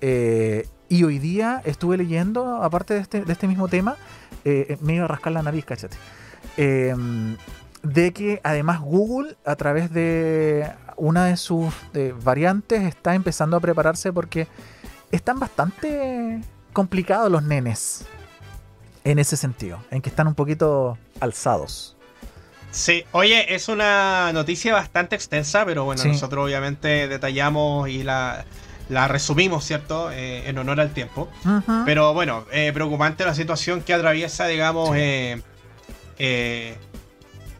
Eh, 0.00 0.68
y 0.88 1.04
hoy 1.04 1.18
día 1.18 1.62
estuve 1.64 1.96
leyendo, 1.96 2.62
aparte 2.62 2.94
de 2.94 3.00
este, 3.00 3.24
de 3.24 3.32
este 3.32 3.48
mismo 3.48 3.68
tema, 3.68 3.96
eh, 4.44 4.76
me 4.80 4.96
iba 4.96 5.06
a 5.06 5.08
rascar 5.08 5.32
la 5.32 5.42
nariz, 5.42 5.64
cachate. 5.64 5.96
Eh, 6.56 6.94
de 7.82 8.12
que 8.12 8.40
además 8.44 8.80
Google, 8.80 9.36
a 9.44 9.56
través 9.56 9.92
de 9.92 10.70
una 10.96 11.26
de 11.26 11.36
sus 11.36 11.74
variantes, 12.22 12.82
está 12.82 13.14
empezando 13.14 13.56
a 13.56 13.60
prepararse 13.60 14.12
porque 14.12 14.46
están 15.10 15.38
bastante 15.38 16.40
complicados 16.74 17.30
los 17.32 17.42
nenes 17.42 18.04
en 19.04 19.18
ese 19.18 19.38
sentido, 19.38 19.78
en 19.90 20.02
que 20.02 20.10
están 20.10 20.26
un 20.26 20.34
poquito 20.34 20.98
alzados. 21.20 21.96
Sí, 22.70 23.04
oye, 23.12 23.54
es 23.54 23.68
una 23.68 24.32
noticia 24.32 24.74
bastante 24.74 25.14
extensa, 25.14 25.64
pero 25.64 25.84
bueno, 25.84 26.02
Sí. 26.02 26.08
nosotros 26.08 26.44
obviamente 26.44 27.06
detallamos 27.08 27.88
y 27.88 28.02
la, 28.02 28.44
la 28.88 29.06
resumimos, 29.08 29.64
¿cierto? 29.64 30.10
Eh, 30.10 30.48
en 30.48 30.58
honor 30.58 30.80
al 30.80 30.92
tiempo. 30.92 31.28
Pero 31.86 32.12
bueno, 32.14 32.44
eh, 32.52 32.72
preocupante 32.74 33.24
la 33.24 33.34
situación 33.34 33.80
que 33.82 33.94
atraviesa, 33.94 34.46
digamos, 34.46 34.90
eh, 34.96 35.40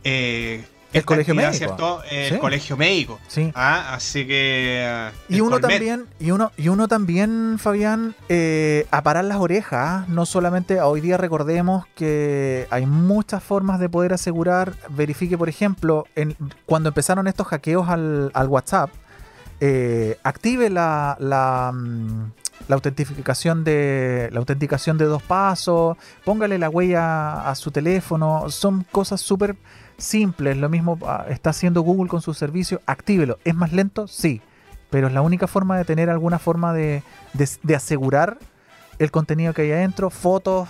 eh, 0.02 0.64
El 0.94 1.04
colegio 1.04 1.34
médico. 1.34 1.52
¿cierto? 1.54 2.02
El 2.10 2.32
Sí. 2.34 2.38
colegio 2.38 2.76
médico. 2.76 3.18
sí. 3.28 3.52
Ah, 3.54 3.94
así 3.94 4.26
que. 4.26 4.86
ah, 4.88 5.12
Y 5.28 5.40
uno 5.40 5.60
Colmet. 5.60 5.70
también, 5.70 6.06
y 6.20 6.30
uno, 6.30 6.52
y 6.56 6.68
uno 6.68 6.88
también, 6.88 7.56
Fabián, 7.58 8.14
eh, 8.28 8.86
a 8.90 9.02
parar 9.02 9.24
las 9.24 9.38
orejas. 9.38 10.08
No 10.08 10.24
solamente 10.26 10.80
hoy 10.80 11.00
día 11.00 11.16
recordemos 11.16 11.84
que 11.94 12.66
hay 12.70 12.86
muchas 12.86 13.42
formas 13.42 13.80
de 13.80 13.88
poder 13.88 14.12
asegurar. 14.12 14.74
Verifique, 14.90 15.36
por 15.36 15.48
ejemplo, 15.48 16.06
en, 16.14 16.36
cuando 16.66 16.88
empezaron 16.90 17.26
estos 17.26 17.46
hackeos 17.48 17.88
al, 17.88 18.30
al 18.34 18.48
WhatsApp, 18.48 18.90
eh, 19.60 20.18
active 20.22 20.70
la, 20.70 21.16
la, 21.20 21.72
mm, 21.74 22.30
la 22.68 22.74
autentificación 22.76 23.64
de 23.64 24.28
la 24.32 24.38
autenticación 24.38 24.98
de 24.98 25.04
dos 25.06 25.22
pasos, 25.22 25.96
póngale 26.24 26.58
la 26.58 26.68
huella 26.70 27.48
a 27.48 27.54
su 27.54 27.70
teléfono. 27.70 28.50
Son 28.50 28.84
cosas 28.90 29.20
súper 29.20 29.56
simples. 29.98 30.56
Lo 30.56 30.68
mismo 30.68 30.98
ah, 31.06 31.26
está 31.28 31.50
haciendo 31.50 31.82
Google 31.82 32.08
con 32.08 32.20
su 32.22 32.34
servicio. 32.34 32.80
Actívelo. 32.86 33.38
¿Es 33.44 33.54
más 33.54 33.72
lento? 33.72 34.06
Sí 34.08 34.40
pero 34.90 35.08
es 35.08 35.12
la 35.12 35.22
única 35.22 35.48
forma 35.48 35.76
de 35.76 35.84
tener 35.84 36.08
alguna 36.08 36.38
forma 36.38 36.72
de, 36.72 37.02
de- 37.32 37.48
de 37.64 37.74
asegurar 37.74 38.38
el 39.00 39.10
contenido 39.10 39.52
que 39.52 39.62
hay 39.62 39.72
adentro, 39.72 40.08
fotos, 40.08 40.68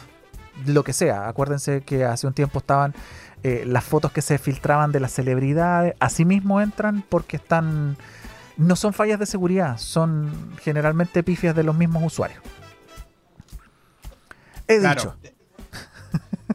lo 0.65 0.83
que 0.83 0.95
sea. 0.95 1.29
Acuérdense 1.29 1.83
que 1.83 2.07
hace 2.07 2.27
un 2.27 2.33
tiempo 2.33 2.61
estaban 2.61 2.95
eh, 3.43 3.65
las 3.67 3.85
fotos 3.85 4.13
que 4.13 4.23
se 4.23 4.39
filtraban 4.39 4.93
de 4.93 5.01
las 5.01 5.13
celebridades, 5.13 5.95
asimismo 6.01 6.63
entran 6.63 7.05
porque 7.07 7.37
están... 7.37 7.99
No 8.57 8.77
son 8.77 8.95
fallas 8.95 9.19
de 9.19 9.27
seguridad, 9.27 9.77
son 9.77 10.33
generalmente 10.63 11.23
pifias 11.23 11.55
de 11.55 11.65
los 11.65 11.77
mismos 11.77 12.03
usuarios. 12.03 12.41
He 14.69 14.79
Claro. 14.81 14.95
dicho. 15.23 15.34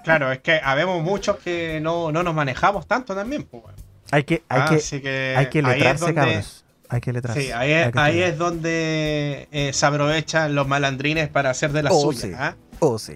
Claro, 0.04 0.32
es 0.32 0.40
que 0.40 0.60
habemos 0.64 1.02
muchos 1.04 1.38
que 1.38 1.80
no, 1.82 2.12
no 2.12 2.24
nos 2.24 2.34
manejamos 2.34 2.88
tanto 2.88 3.16
también. 3.16 3.44
pues, 3.44 3.64
bueno. 3.64 3.78
Hay 4.12 4.24
que, 4.24 4.44
hay 4.50 4.62
Ah, 4.62 4.70
que, 4.70 5.02
que 5.02 5.36
hay 5.38 5.50
que 5.50 5.62
letrarse, 5.62 6.06
donde- 6.06 6.16
cabros. 6.22 6.66
Hay 6.92 7.02
que 7.02 7.14
letrarse. 7.14 7.42
Sí, 7.44 7.52
ahí 7.52 7.72
es, 7.72 7.96
ahí 7.96 8.22
es 8.24 8.38
donde 8.40 9.48
eh, 9.52 9.72
se 9.74 9.86
aprovechan 9.86 10.56
los 10.56 10.68
malandrines 10.68 11.30
para 11.30 11.52
hacer 11.52 11.72
de 11.72 11.84
las 11.84 11.94
Oh, 11.96 12.02
suyas. 12.12 12.22
sí. 12.24 12.32
¿ah? 12.36 12.56
Oh, 12.80 12.98
sí. 12.98 13.14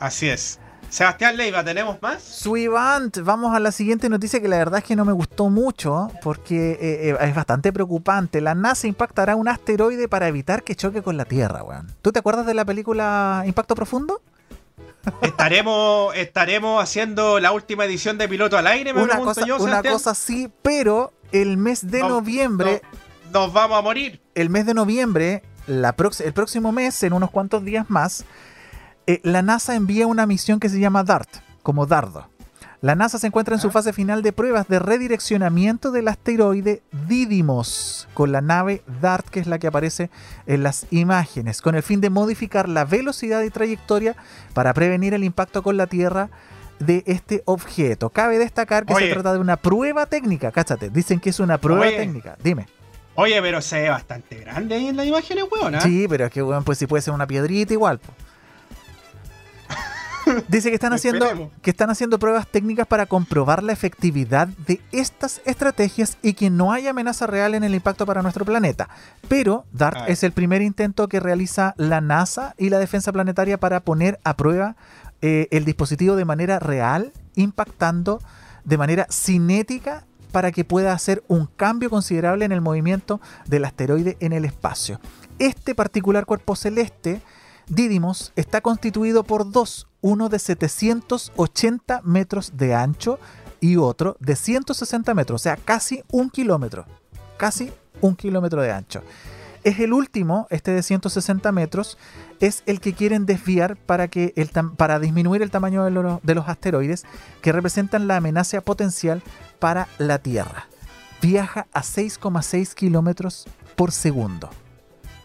Así 0.00 0.28
es. 0.28 0.58
Sebastián 0.88 1.36
Leiva, 1.36 1.62
¿tenemos 1.62 2.00
más? 2.00 2.22
Suivant, 2.22 3.18
vamos 3.22 3.54
a 3.54 3.60
la 3.60 3.72
siguiente 3.72 4.08
noticia 4.08 4.40
que 4.40 4.48
la 4.48 4.56
verdad 4.56 4.78
es 4.78 4.84
que 4.84 4.96
no 4.96 5.04
me 5.04 5.12
gustó 5.12 5.50
mucho 5.50 6.10
porque 6.22 6.72
eh, 6.80 7.10
eh, 7.10 7.16
es 7.20 7.34
bastante 7.34 7.74
preocupante. 7.74 8.40
La 8.40 8.54
NASA 8.54 8.86
impactará 8.86 9.36
un 9.36 9.48
asteroide 9.48 10.08
para 10.08 10.28
evitar 10.28 10.62
que 10.62 10.74
choque 10.74 11.02
con 11.02 11.18
la 11.18 11.26
Tierra, 11.26 11.62
weón. 11.62 11.88
¿Tú 12.00 12.10
te 12.10 12.20
acuerdas 12.20 12.46
de 12.46 12.54
la 12.54 12.64
película 12.64 13.42
Impacto 13.46 13.74
Profundo? 13.74 14.22
Estaremos, 15.22 16.14
estaremos 16.16 16.82
haciendo 16.82 17.40
la 17.40 17.52
última 17.52 17.84
edición 17.84 18.18
de 18.18 18.28
Piloto 18.28 18.56
al 18.58 18.66
Aire, 18.66 18.92
me 18.92 19.02
Una 19.02 19.18
cosa, 19.18 19.44
yo, 19.46 19.56
una 19.56 19.64
Sebastián. 19.64 19.94
cosa 19.94 20.10
así, 20.10 20.50
pero 20.62 21.12
el 21.32 21.56
mes 21.56 21.90
de 21.90 22.00
No, 22.00 22.08
noviembre, 22.08 22.82
no, 23.32 23.40
nos 23.40 23.52
vamos 23.52 23.78
a 23.78 23.82
morir. 23.82 24.20
el 24.34 24.50
mes 24.50 24.66
de 24.66 24.74
noviembre, 24.74 25.42
la 25.66 25.94
el 26.24 26.32
próximo 26.32 26.72
mes, 26.72 27.02
en 27.02 27.12
unos 27.12 27.30
cuantos 27.30 27.64
días 27.64 27.88
más, 27.90 28.24
eh, 29.06 29.20
la 29.22 29.42
NASA 29.42 29.74
envía 29.74 30.06
una 30.06 30.26
misión 30.26 30.60
que 30.60 30.68
se 30.68 30.80
llama 30.80 31.04
DART, 31.04 31.28
como 31.62 31.86
dardo. 31.86 32.28
La 32.80 32.94
NASA 32.94 33.18
se 33.18 33.26
encuentra 33.26 33.56
en 33.56 33.60
su 33.60 33.68
Ah. 33.68 33.72
fase 33.72 33.92
final 33.92 34.22
de 34.22 34.32
pruebas 34.32 34.68
de 34.68 34.78
redireccionamiento 34.78 35.90
del 35.90 36.06
asteroide 36.06 36.82
Didymos 37.08 38.08
con 38.14 38.30
la 38.30 38.40
nave 38.40 38.82
DART, 39.00 39.28
que 39.28 39.40
es 39.40 39.46
la 39.48 39.58
que 39.58 39.66
aparece 39.66 40.10
en 40.46 40.62
las 40.62 40.86
imágenes, 40.90 41.60
con 41.60 41.74
el 41.74 41.82
fin 41.82 42.00
de 42.00 42.08
modificar 42.10 42.68
la 42.68 42.84
velocidad 42.84 43.42
y 43.42 43.50
trayectoria 43.50 44.14
para 44.54 44.72
prevenir 44.74 45.12
el 45.14 45.24
impacto 45.24 45.62
con 45.64 45.76
la 45.76 45.88
Tierra 45.88 46.30
de 46.78 47.02
este 47.06 47.42
objeto. 47.46 48.10
Cabe 48.10 48.38
destacar 48.38 48.86
que 48.86 48.94
se 48.94 49.08
trata 49.08 49.32
de 49.32 49.40
una 49.40 49.56
prueba 49.56 50.06
técnica, 50.06 50.52
cáchate, 50.52 50.90
dicen 50.90 51.18
que 51.18 51.30
es 51.30 51.40
una 51.40 51.58
prueba 51.58 51.82
Oye. 51.82 51.96
técnica. 51.96 52.36
Dime. 52.42 52.66
Oye, 53.16 53.42
pero 53.42 53.60
se 53.60 53.80
ve 53.82 53.88
bastante 53.90 54.36
grande 54.36 54.76
ahí 54.76 54.86
en 54.86 54.96
las 54.96 55.04
imágenes, 55.04 55.44
weón. 55.50 55.74
¿ah? 55.74 55.80
Sí, 55.80 56.06
pero 56.08 56.26
es 56.26 56.30
que, 56.30 56.40
weón, 56.40 56.62
pues 56.62 56.78
si 56.78 56.86
puede 56.86 57.02
ser 57.02 57.12
una 57.12 57.26
piedrita 57.26 57.72
igual. 57.72 57.98
Dice 60.48 60.70
que 60.70 60.74
están 60.74 60.92
haciendo 60.94 61.50
que 61.62 61.70
están 61.70 61.90
haciendo 61.90 62.18
pruebas 62.18 62.46
técnicas 62.46 62.86
para 62.86 63.06
comprobar 63.06 63.62
la 63.62 63.72
efectividad 63.72 64.48
de 64.48 64.80
estas 64.92 65.40
estrategias 65.44 66.18
y 66.22 66.32
que 66.34 66.50
no 66.50 66.72
hay 66.72 66.86
amenaza 66.86 67.26
real 67.26 67.54
en 67.54 67.64
el 67.64 67.74
impacto 67.74 68.06
para 68.06 68.22
nuestro 68.22 68.44
planeta. 68.44 68.88
Pero 69.28 69.64
DART 69.72 69.98
Ah. 69.98 70.04
es 70.08 70.22
el 70.22 70.32
primer 70.32 70.62
intento 70.62 71.08
que 71.08 71.18
realiza 71.20 71.74
la 71.76 72.00
NASA 72.00 72.54
y 72.56 72.68
la 72.70 72.78
Defensa 72.78 73.12
Planetaria 73.12 73.58
para 73.58 73.80
poner 73.80 74.20
a 74.22 74.36
prueba 74.36 74.76
eh, 75.22 75.48
el 75.50 75.64
dispositivo 75.64 76.14
de 76.14 76.24
manera 76.24 76.60
real, 76.60 77.12
impactando 77.34 78.20
de 78.64 78.78
manera 78.78 79.06
cinética 79.10 80.04
para 80.30 80.52
que 80.52 80.64
pueda 80.64 80.92
hacer 80.92 81.24
un 81.26 81.46
cambio 81.46 81.90
considerable 81.90 82.44
en 82.44 82.52
el 82.52 82.60
movimiento 82.60 83.20
del 83.46 83.64
asteroide 83.64 84.16
en 84.20 84.32
el 84.32 84.44
espacio. 84.44 85.00
Este 85.40 85.74
particular 85.74 86.26
cuerpo 86.26 86.54
celeste, 86.54 87.20
Didymos, 87.66 88.32
está 88.36 88.60
constituido 88.60 89.24
por 89.24 89.50
dos, 89.50 89.87
uno 90.00 90.28
de 90.28 90.38
780 90.38 92.00
metros 92.04 92.52
de 92.56 92.74
ancho 92.74 93.18
y 93.60 93.76
otro 93.76 94.16
de 94.20 94.36
160 94.36 95.14
metros, 95.14 95.40
o 95.40 95.42
sea, 95.42 95.56
casi 95.56 96.02
un 96.10 96.30
kilómetro, 96.30 96.84
casi 97.36 97.72
un 98.00 98.14
kilómetro 98.14 98.62
de 98.62 98.70
ancho. 98.72 99.02
Es 99.64 99.80
el 99.80 99.92
último, 99.92 100.46
este 100.50 100.70
de 100.70 100.82
160 100.84 101.50
metros, 101.50 101.98
es 102.38 102.62
el 102.66 102.80
que 102.80 102.94
quieren 102.94 103.26
desviar 103.26 103.76
para, 103.76 104.06
que 104.06 104.32
el 104.36 104.48
para 104.76 105.00
disminuir 105.00 105.42
el 105.42 105.50
tamaño 105.50 105.84
de, 105.84 105.90
lo- 105.90 106.20
de 106.22 106.34
los 106.36 106.48
asteroides 106.48 107.04
que 107.42 107.50
representan 107.50 108.06
la 108.06 108.16
amenaza 108.16 108.60
potencial 108.60 109.20
para 109.58 109.88
la 109.98 110.20
Tierra. 110.20 110.68
Viaja 111.20 111.66
a 111.72 111.82
6,6 111.82 112.74
kilómetros 112.74 113.46
por 113.74 113.90
segundo. 113.90 114.48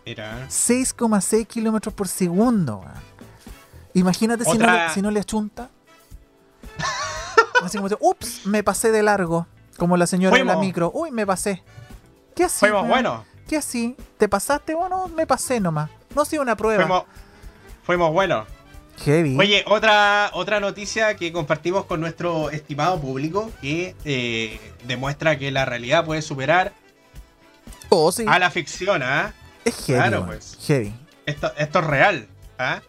Mira. 0.05 0.47
6,6 0.49 1.45
kilómetros 1.45 1.93
por 1.93 2.07
segundo. 2.07 2.83
Imagínate 3.93 4.45
si 4.45 4.57
no, 4.57 4.71
le, 4.71 4.89
si 4.89 5.01
no 5.01 5.11
le 5.11 5.19
achunta. 5.19 5.69
Así 7.63 7.77
como, 7.77 7.87
dice, 7.87 7.99
ups, 8.01 8.45
me 8.45 8.63
pasé 8.63 8.91
de 8.91 9.03
largo. 9.03 9.47
Como 9.77 9.97
la 9.97 10.07
señora 10.07 10.35
de 10.35 10.43
la 10.43 10.53
Fuimos. 10.53 10.65
micro. 10.65 10.91
Uy, 10.93 11.11
me 11.11 11.25
pasé. 11.25 11.63
¿Qué 12.35 12.43
así? 12.43 12.59
Fuimos 12.59 12.81
weón? 12.81 12.91
buenos. 12.91 13.25
¿Qué 13.47 13.57
así? 13.57 13.95
¿Te 14.17 14.27
pasaste 14.27 14.73
o 14.75 14.89
no? 14.89 15.07
Me 15.09 15.27
pasé 15.27 15.59
nomás. 15.59 15.89
No 16.15 16.21
ha 16.21 16.25
sido 16.25 16.41
una 16.41 16.55
prueba. 16.55 16.83
Fuimos, 16.83 17.03
fuimos 17.83 18.11
buenos. 18.11 18.47
Heavy. 19.03 19.37
Oye, 19.39 19.63
otra, 19.67 20.29
otra 20.33 20.59
noticia 20.59 21.15
que 21.15 21.31
compartimos 21.33 21.85
con 21.85 21.99
nuestro 21.99 22.51
estimado 22.51 22.99
público 23.01 23.51
que 23.61 23.95
eh, 24.05 24.59
demuestra 24.85 25.37
que 25.37 25.51
la 25.51 25.65
realidad 25.65 26.05
puede 26.05 26.21
superar 26.21 26.73
oh, 27.89 28.11
sí. 28.11 28.25
a 28.27 28.37
la 28.37 28.51
ficción, 28.51 29.01
¿ah? 29.03 29.33
es 29.65 29.75
heavy. 29.85 29.99
claro, 29.99 30.25
pues. 30.27 30.57
Heavy. 30.67 30.93
Esto, 31.25 31.51
esto 31.57 31.79
es 31.79 31.85
real, 31.85 32.27
¿ah? 32.59 32.81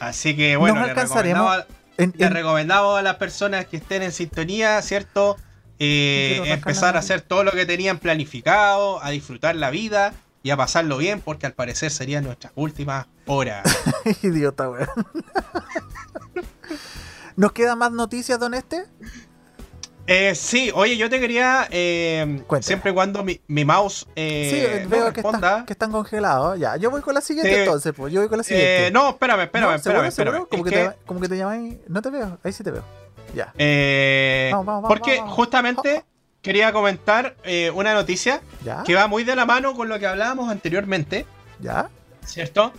Así 0.00 0.36
que 0.36 0.56
bueno, 0.56 0.76
Nos 0.76 0.84
le 0.84 0.90
alcanzaremos 0.90 1.56
recomendamos, 1.56 1.78
En- 1.96 2.14
en- 2.18 2.32
recomendamos 2.32 2.98
a 2.98 3.02
las 3.02 3.16
personas 3.16 3.66
que 3.66 3.78
estén 3.78 4.02
en 4.02 4.12
sintonía, 4.12 4.80
¿cierto? 4.82 5.36
Eh, 5.80 6.42
empezar 6.46 6.96
a 6.96 7.00
hacer 7.00 7.20
todo 7.20 7.44
lo 7.44 7.52
que 7.52 7.66
tenían 7.66 7.98
planificado, 7.98 9.02
a 9.02 9.10
disfrutar 9.10 9.54
la 9.56 9.70
vida 9.70 10.12
y 10.42 10.50
a 10.50 10.56
pasarlo 10.56 10.96
bien, 10.98 11.20
porque 11.20 11.46
al 11.46 11.52
parecer 11.52 11.90
serían 11.90 12.24
nuestras 12.24 12.52
últimas 12.56 13.06
horas. 13.26 13.64
Idiota, 14.22 14.68
weón. 14.70 14.88
¿Nos 17.36 17.52
queda 17.52 17.76
más 17.76 17.92
noticias, 17.92 18.38
don 18.40 18.54
Este? 18.54 18.84
Eh, 20.10 20.34
sí, 20.34 20.72
oye, 20.74 20.96
yo 20.96 21.10
te 21.10 21.20
quería, 21.20 21.68
eh, 21.70 22.42
siempre 22.62 22.92
y 22.92 22.94
cuando 22.94 23.22
mi, 23.22 23.40
mouse 23.46 24.06
eh, 24.16 24.80
sí, 24.82 24.88
veo 24.88 25.12
que, 25.12 25.20
están 25.68 25.92
congelados. 25.92 26.58
Ya, 26.58 26.76
yo 26.76 26.90
voy 26.90 27.02
con 27.02 27.12
la 27.12 27.20
siguiente 27.20 27.60
entonces, 27.60 27.92
pues. 27.94 28.10
Yo 28.10 28.20
voy 28.20 28.28
con 28.30 28.38
la 28.38 28.44
siguiente. 28.44 28.86
Eh, 28.86 28.90
no, 28.90 29.10
espérame, 29.10 29.42
espérame, 29.42 29.74
espérame, 29.74 30.06
espérame. 30.06 30.46
Como, 30.46 30.64
que, 30.64 30.70
Te, 30.70 30.92
como 31.04 31.20
que 31.20 31.28
te 31.28 31.36
llamáis. 31.36 31.76
No 31.88 32.00
te 32.00 32.08
veo, 32.08 32.38
ahí 32.42 32.52
sí 32.52 32.64
te 32.64 32.70
veo. 32.70 32.84
Ya. 33.34 33.52
Eh, 33.58 34.48
vamos, 34.50 34.64
vamos, 34.64 34.88
porque 34.88 35.20
justamente 35.20 36.06
quería 36.40 36.72
comentar 36.72 37.36
una 37.74 37.92
noticia 37.92 38.40
que 38.86 38.94
va 38.94 39.08
muy 39.08 39.24
de 39.24 39.36
la 39.36 39.44
mano 39.44 39.74
con 39.74 39.90
lo 39.90 39.98
que 39.98 40.06
hablábamos 40.06 40.50
anteriormente. 40.50 41.26
¿Ya? 41.60 41.90
¿Cierto? 42.24 42.72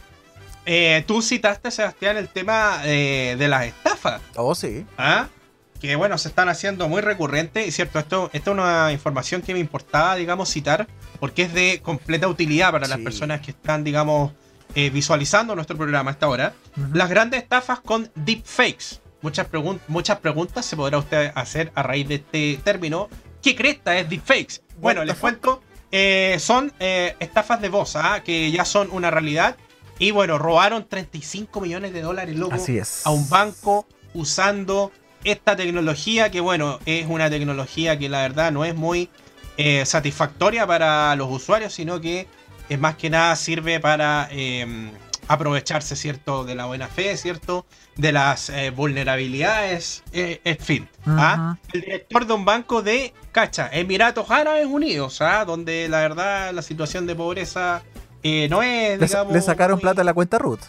tú 1.06 1.22
citaste, 1.22 1.70
Sebastián, 1.70 2.18
el 2.18 2.28
tema 2.28 2.80
de 2.80 3.48
las 3.48 3.66
estafas. 3.66 4.20
Oh, 4.36 4.56
sí. 4.56 4.84
¿Ah? 4.98 5.28
Que 5.80 5.96
bueno, 5.96 6.18
se 6.18 6.28
están 6.28 6.50
haciendo 6.50 6.88
muy 6.90 7.02
recurrentes. 7.02 7.68
Y 7.68 7.72
cierto, 7.72 8.00
esto, 8.00 8.30
esto 8.34 8.52
es 8.52 8.54
una 8.54 8.92
información 8.92 9.42
que 9.42 9.54
me 9.54 9.60
importaba, 9.60 10.16
digamos, 10.16 10.50
citar, 10.50 10.88
porque 11.20 11.44
es 11.44 11.54
de 11.54 11.82
completa 11.82 12.28
utilidad 12.28 12.72
para 12.72 12.88
las 12.88 13.00
personas 13.00 13.42
que 13.42 13.52
están, 13.52 13.84
digamos, 13.84 14.34
eh, 14.76 14.90
visualizando 14.90 15.56
nuestro 15.56 15.78
programa 15.78 16.12
a 16.12 16.14
esta 16.14 16.28
hora. 16.28 16.54
Las 16.94 17.10
grandes 17.10 17.42
estafas 17.42 17.80
con 17.80 18.12
deepfakes. 18.16 19.02
Muchas, 19.22 19.48
muchas 19.88 20.20
preguntas 20.20 20.66
se 20.66 20.76
podrá 20.76 20.98
usted 20.98 21.32
hacer 21.36 21.72
a 21.76 21.84
raíz 21.84 22.08
de 22.08 22.16
este 22.16 22.60
término. 22.64 23.10
¿Qué 23.42 23.56
cresta 23.56 23.98
es 23.98 24.10
deepfakes? 24.10 24.62
Bueno, 24.80 25.04
les 25.04 25.16
cuento. 25.16 25.62
Eh, 25.92 26.38
son 26.40 26.72
eh, 26.80 27.16
estafas 27.20 27.62
de 27.62 27.70
voz, 27.70 27.96
¿ah? 27.96 28.22
que 28.24 28.52
ya 28.52 28.64
son 28.64 28.90
una 28.92 29.10
realidad. 29.10 29.58
Y 29.98 30.12
bueno, 30.12 30.38
robaron 30.38 30.88
35 30.88 31.60
millones 31.60 31.92
de 31.92 32.02
dólares, 32.02 32.38
loco, 32.38 32.56
a 33.04 33.10
un 33.10 33.30
banco 33.30 33.86
usando 34.14 34.92
esta 35.24 35.55
tecnología 35.55 36.32
que 36.32 36.39
bueno, 36.39 36.80
es 36.86 37.05
una 37.07 37.30
tecnología 37.30 37.97
que 37.97 38.09
la 38.09 38.22
verdad 38.22 38.51
no 38.51 38.65
es 38.65 38.76
muy 38.76 39.09
eh, 39.61 39.86
satisfactoria 39.86 40.65
para 40.65 41.13
los 41.17 41.30
usuarios, 41.30 41.74
sino 41.74 41.99
que 41.99 42.28
es 42.70 42.80
más 42.80 42.95
que 42.95 43.09
nada 43.09 43.36
sirve 43.36 43.82
para 43.82 44.30
em, 44.32 44.91
aprovecharse, 45.28 45.97
¿cierto? 45.97 46.45
De 46.45 46.55
la 46.55 46.65
buena 46.65 46.88
fe, 46.88 47.17
¿cierto? 47.17 47.65
De 47.97 48.13
las 48.13 48.49
eh, 48.49 48.70
vulnerabilidades, 48.70 50.03
eh, 50.13 50.39
en 50.45 50.57
fin. 50.57 50.89
¿ah? 51.05 51.57
El 51.74 51.82
director 51.82 52.26
de 52.26 52.34
un 52.34 52.45
banco 52.45 52.82
de, 52.82 53.13
cacha, 53.34 53.70
Emiratos 53.72 54.32
Árabes 54.32 54.65
Unidos, 54.65 55.20
¿ah? 55.22 55.43
Donde 55.43 55.89
la 55.89 55.99
verdad 55.99 56.53
la 56.53 56.61
situación 56.61 57.05
de 57.05 57.15
pobreza 57.15 57.84
no 58.24 58.63
es, 58.63 58.97
digamos... 58.99 59.34
Le, 59.34 59.41
sacaron 59.41 59.80
plata 59.80 60.01
a 60.01 60.05
la 60.05 60.13
cuenta 60.13 60.38
Ruth. 60.38 60.61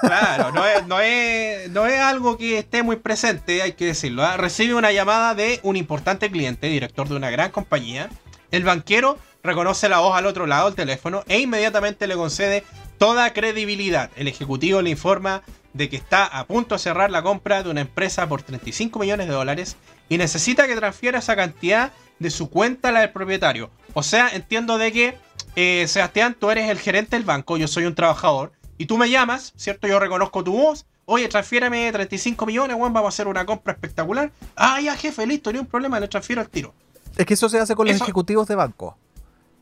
Claro, 0.00 0.52
no 0.52 0.66
es, 0.66 0.86
no, 0.86 1.00
es, 1.00 1.70
no 1.70 1.86
es 1.86 1.98
algo 1.98 2.36
que 2.38 2.58
esté 2.58 2.82
muy 2.82 2.96
presente, 2.96 3.62
hay 3.62 3.72
que 3.72 3.86
decirlo. 3.86 4.24
¿ah? 4.24 4.36
Recibe 4.36 4.74
una 4.74 4.92
llamada 4.92 5.34
de 5.34 5.60
un 5.62 5.76
importante 5.76 6.30
cliente, 6.30 6.68
director 6.68 7.08
de 7.08 7.16
una 7.16 7.30
gran 7.30 7.50
compañía. 7.50 8.08
El 8.50 8.64
banquero 8.64 9.18
reconoce 9.42 9.88
la 9.88 10.00
voz 10.00 10.16
al 10.16 10.26
otro 10.26 10.46
lado 10.46 10.66
del 10.66 10.74
teléfono 10.74 11.24
e 11.28 11.40
inmediatamente 11.40 12.06
le 12.06 12.14
concede 12.14 12.64
toda 12.98 13.32
credibilidad. 13.32 14.10
El 14.16 14.28
ejecutivo 14.28 14.82
le 14.82 14.90
informa 14.90 15.42
de 15.72 15.88
que 15.88 15.96
está 15.96 16.24
a 16.24 16.46
punto 16.46 16.74
de 16.74 16.78
cerrar 16.78 17.10
la 17.10 17.22
compra 17.22 17.62
de 17.62 17.70
una 17.70 17.82
empresa 17.82 18.28
por 18.28 18.42
35 18.42 18.98
millones 18.98 19.26
de 19.26 19.34
dólares 19.34 19.76
y 20.08 20.18
necesita 20.18 20.66
que 20.66 20.76
transfiera 20.76 21.18
esa 21.18 21.36
cantidad 21.36 21.92
de 22.18 22.30
su 22.30 22.48
cuenta 22.48 22.88
a 22.88 22.92
la 22.92 23.00
del 23.00 23.10
propietario. 23.10 23.70
O 23.92 24.02
sea, 24.02 24.30
entiendo 24.30 24.78
de 24.78 24.92
que, 24.92 25.18
eh, 25.54 25.84
Sebastián, 25.88 26.36
tú 26.38 26.50
eres 26.50 26.70
el 26.70 26.78
gerente 26.78 27.16
del 27.16 27.24
banco, 27.24 27.56
yo 27.56 27.68
soy 27.68 27.84
un 27.84 27.94
trabajador 27.94 28.52
y 28.78 28.86
tú 28.86 28.98
me 28.98 29.08
llamas, 29.08 29.52
¿cierto? 29.56 29.86
Yo 29.86 29.98
reconozco 29.98 30.44
tu 30.44 30.52
voz. 30.52 30.86
Oye, 31.04 31.28
transfiérame 31.28 31.90
35 31.92 32.46
millones, 32.46 32.76
Juan, 32.76 32.92
vamos 32.92 33.06
a 33.06 33.14
hacer 33.14 33.28
una 33.28 33.46
compra 33.46 33.72
espectacular. 33.72 34.30
Ah, 34.56 34.80
ya, 34.80 34.96
jefe, 34.96 35.26
listo, 35.26 35.52
ni 35.52 35.58
un 35.58 35.66
problema, 35.66 36.00
le 36.00 36.08
transfiero 36.08 36.42
el 36.42 36.48
tiro. 36.48 36.74
Es 37.16 37.24
que 37.24 37.34
eso 37.34 37.48
se 37.48 37.58
hace 37.58 37.74
con 37.74 37.86
los 37.86 38.00
ejecutivos 38.00 38.48
de 38.48 38.56
banco. 38.56 38.96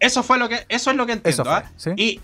Eso 0.01 0.23
fue 0.23 0.39
lo 0.39 0.49
que, 0.49 0.65
eso 0.69 0.91
es 0.91 0.97
lo 0.97 1.07
que 1.07 1.13
entiendo, 1.13 1.51
¿ah? 1.51 1.71
Y 1.97 2.21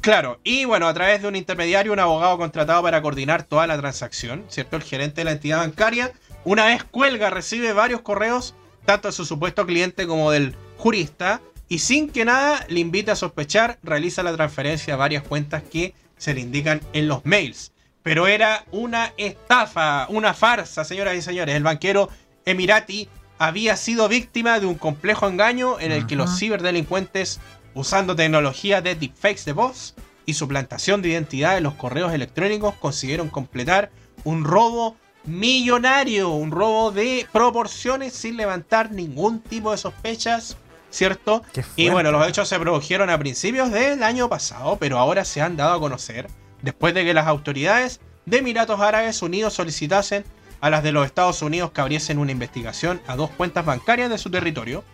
claro, 0.00 0.40
y 0.42 0.64
bueno, 0.64 0.88
a 0.88 0.94
través 0.94 1.22
de 1.22 1.28
un 1.28 1.36
intermediario, 1.36 1.92
un 1.92 1.98
abogado 1.98 2.36
contratado 2.38 2.82
para 2.82 3.00
coordinar 3.00 3.44
toda 3.44 3.66
la 3.66 3.78
transacción, 3.78 4.44
¿cierto? 4.48 4.76
El 4.76 4.82
gerente 4.82 5.20
de 5.20 5.26
la 5.26 5.32
entidad 5.32 5.58
bancaria, 5.58 6.12
una 6.44 6.66
vez 6.66 6.82
cuelga, 6.82 7.30
recibe 7.30 7.72
varios 7.72 8.00
correos, 8.00 8.54
tanto 8.84 9.08
de 9.08 9.12
su 9.12 9.24
supuesto 9.24 9.66
cliente 9.66 10.06
como 10.06 10.30
del 10.30 10.56
jurista, 10.76 11.40
y 11.68 11.78
sin 11.78 12.10
que 12.10 12.24
nada 12.24 12.66
le 12.68 12.80
invite 12.80 13.12
a 13.12 13.16
sospechar, 13.16 13.78
realiza 13.82 14.22
la 14.22 14.34
transferencia 14.34 14.94
a 14.94 14.96
varias 14.96 15.22
cuentas 15.22 15.62
que 15.62 15.94
se 16.22 16.34
le 16.34 16.40
indican 16.40 16.80
en 16.92 17.08
los 17.08 17.26
mails. 17.26 17.72
Pero 18.04 18.28
era 18.28 18.64
una 18.70 19.12
estafa, 19.16 20.06
una 20.08 20.34
farsa, 20.34 20.84
señoras 20.84 21.16
y 21.16 21.22
señores. 21.22 21.56
El 21.56 21.64
banquero 21.64 22.10
Emirati 22.44 23.08
había 23.38 23.76
sido 23.76 24.08
víctima 24.08 24.60
de 24.60 24.66
un 24.66 24.76
complejo 24.76 25.26
engaño 25.26 25.80
en 25.80 25.90
el 25.90 26.06
que 26.06 26.14
los 26.14 26.38
ciberdelincuentes, 26.38 27.40
usando 27.74 28.14
tecnología 28.14 28.80
de 28.80 28.94
deepfakes 28.94 29.44
de 29.44 29.52
voz 29.52 29.96
y 30.24 30.34
suplantación 30.34 31.02
de 31.02 31.08
identidad 31.08 31.58
en 31.58 31.64
los 31.64 31.74
correos 31.74 32.12
electrónicos, 32.12 32.76
consiguieron 32.76 33.28
completar 33.28 33.90
un 34.22 34.44
robo 34.44 34.96
millonario, 35.24 36.30
un 36.30 36.52
robo 36.52 36.92
de 36.92 37.26
proporciones 37.32 38.12
sin 38.12 38.36
levantar 38.36 38.92
ningún 38.92 39.40
tipo 39.40 39.72
de 39.72 39.78
sospechas 39.78 40.56
¿cierto? 40.92 41.42
Y 41.74 41.88
bueno, 41.88 42.12
los 42.12 42.28
hechos 42.28 42.48
se 42.48 42.60
produjeron 42.60 43.10
a 43.10 43.18
principios 43.18 43.72
del 43.72 44.02
año 44.02 44.28
pasado, 44.28 44.76
pero 44.76 44.98
ahora 44.98 45.24
se 45.24 45.40
han 45.40 45.56
dado 45.56 45.72
a 45.74 45.80
conocer 45.80 46.28
después 46.60 46.94
de 46.94 47.04
que 47.04 47.14
las 47.14 47.26
autoridades 47.26 48.00
de 48.26 48.38
Emiratos 48.38 48.78
Árabes 48.78 49.20
Unidos 49.22 49.54
solicitasen 49.54 50.24
a 50.60 50.70
las 50.70 50.84
de 50.84 50.92
los 50.92 51.06
Estados 51.06 51.42
Unidos 51.42 51.72
que 51.72 51.80
abriesen 51.80 52.18
una 52.18 52.30
investigación 52.30 53.00
a 53.08 53.16
dos 53.16 53.30
cuentas 53.30 53.64
bancarias 53.64 54.10
de 54.10 54.18
su 54.18 54.30
territorio, 54.30 54.84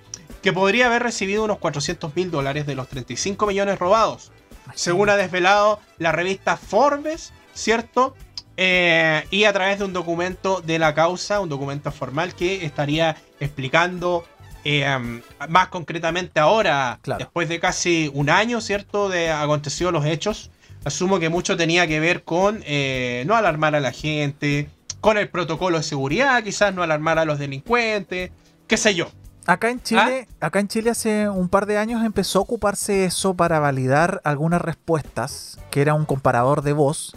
que 0.40 0.52
podría 0.52 0.86
haber 0.86 1.02
recibido 1.02 1.44
unos 1.44 1.58
400 1.58 2.14
mil 2.16 2.30
dólares 2.30 2.64
de 2.64 2.74
los 2.74 2.88
35 2.88 3.46
millones 3.46 3.78
robados, 3.78 4.32
según 4.74 5.10
ha 5.10 5.16
desvelado 5.16 5.80
la 5.98 6.12
revista 6.12 6.56
Forbes, 6.56 7.32
¿cierto? 7.52 8.14
Eh, 8.56 9.24
y 9.30 9.44
a 9.44 9.52
través 9.52 9.78
de 9.78 9.84
un 9.84 9.92
documento 9.92 10.60
de 10.60 10.78
la 10.78 10.94
causa, 10.94 11.40
un 11.40 11.48
documento 11.48 11.92
formal 11.92 12.34
que 12.34 12.64
estaría 12.64 13.16
explicando 13.40 14.24
eh, 14.70 15.22
más 15.48 15.68
concretamente 15.68 16.40
ahora, 16.40 17.00
después 17.16 17.48
de 17.48 17.58
casi 17.58 18.10
un 18.12 18.28
año, 18.28 18.60
¿cierto?, 18.60 19.08
de 19.08 19.30
acontecido 19.30 19.90
los 19.90 20.04
hechos, 20.04 20.50
asumo 20.84 21.18
que 21.18 21.30
mucho 21.30 21.56
tenía 21.56 21.86
que 21.86 22.00
ver 22.00 22.22
con 22.22 22.62
eh, 22.66 23.24
no 23.26 23.34
alarmar 23.34 23.74
a 23.74 23.80
la 23.80 23.92
gente, 23.92 24.68
con 25.00 25.16
el 25.16 25.30
protocolo 25.30 25.78
de 25.78 25.84
seguridad, 25.84 26.42
quizás 26.42 26.74
no 26.74 26.82
alarmar 26.82 27.18
a 27.18 27.24
los 27.24 27.38
delincuentes, 27.38 28.30
qué 28.66 28.76
sé 28.76 28.94
yo. 28.94 29.08
Acá 29.46 29.70
en 29.70 29.82
Chile, 29.82 30.28
¿Ah? 30.32 30.46
acá 30.48 30.60
en 30.60 30.68
Chile 30.68 30.90
hace 30.90 31.30
un 31.30 31.48
par 31.48 31.64
de 31.64 31.78
años 31.78 32.04
empezó 32.04 32.40
a 32.40 32.42
ocuparse 32.42 33.06
eso 33.06 33.32
para 33.32 33.60
validar 33.60 34.20
algunas 34.24 34.60
respuestas, 34.60 35.58
que 35.70 35.80
era 35.80 35.94
un 35.94 36.04
comparador 36.04 36.60
de 36.60 36.74
voz. 36.74 37.16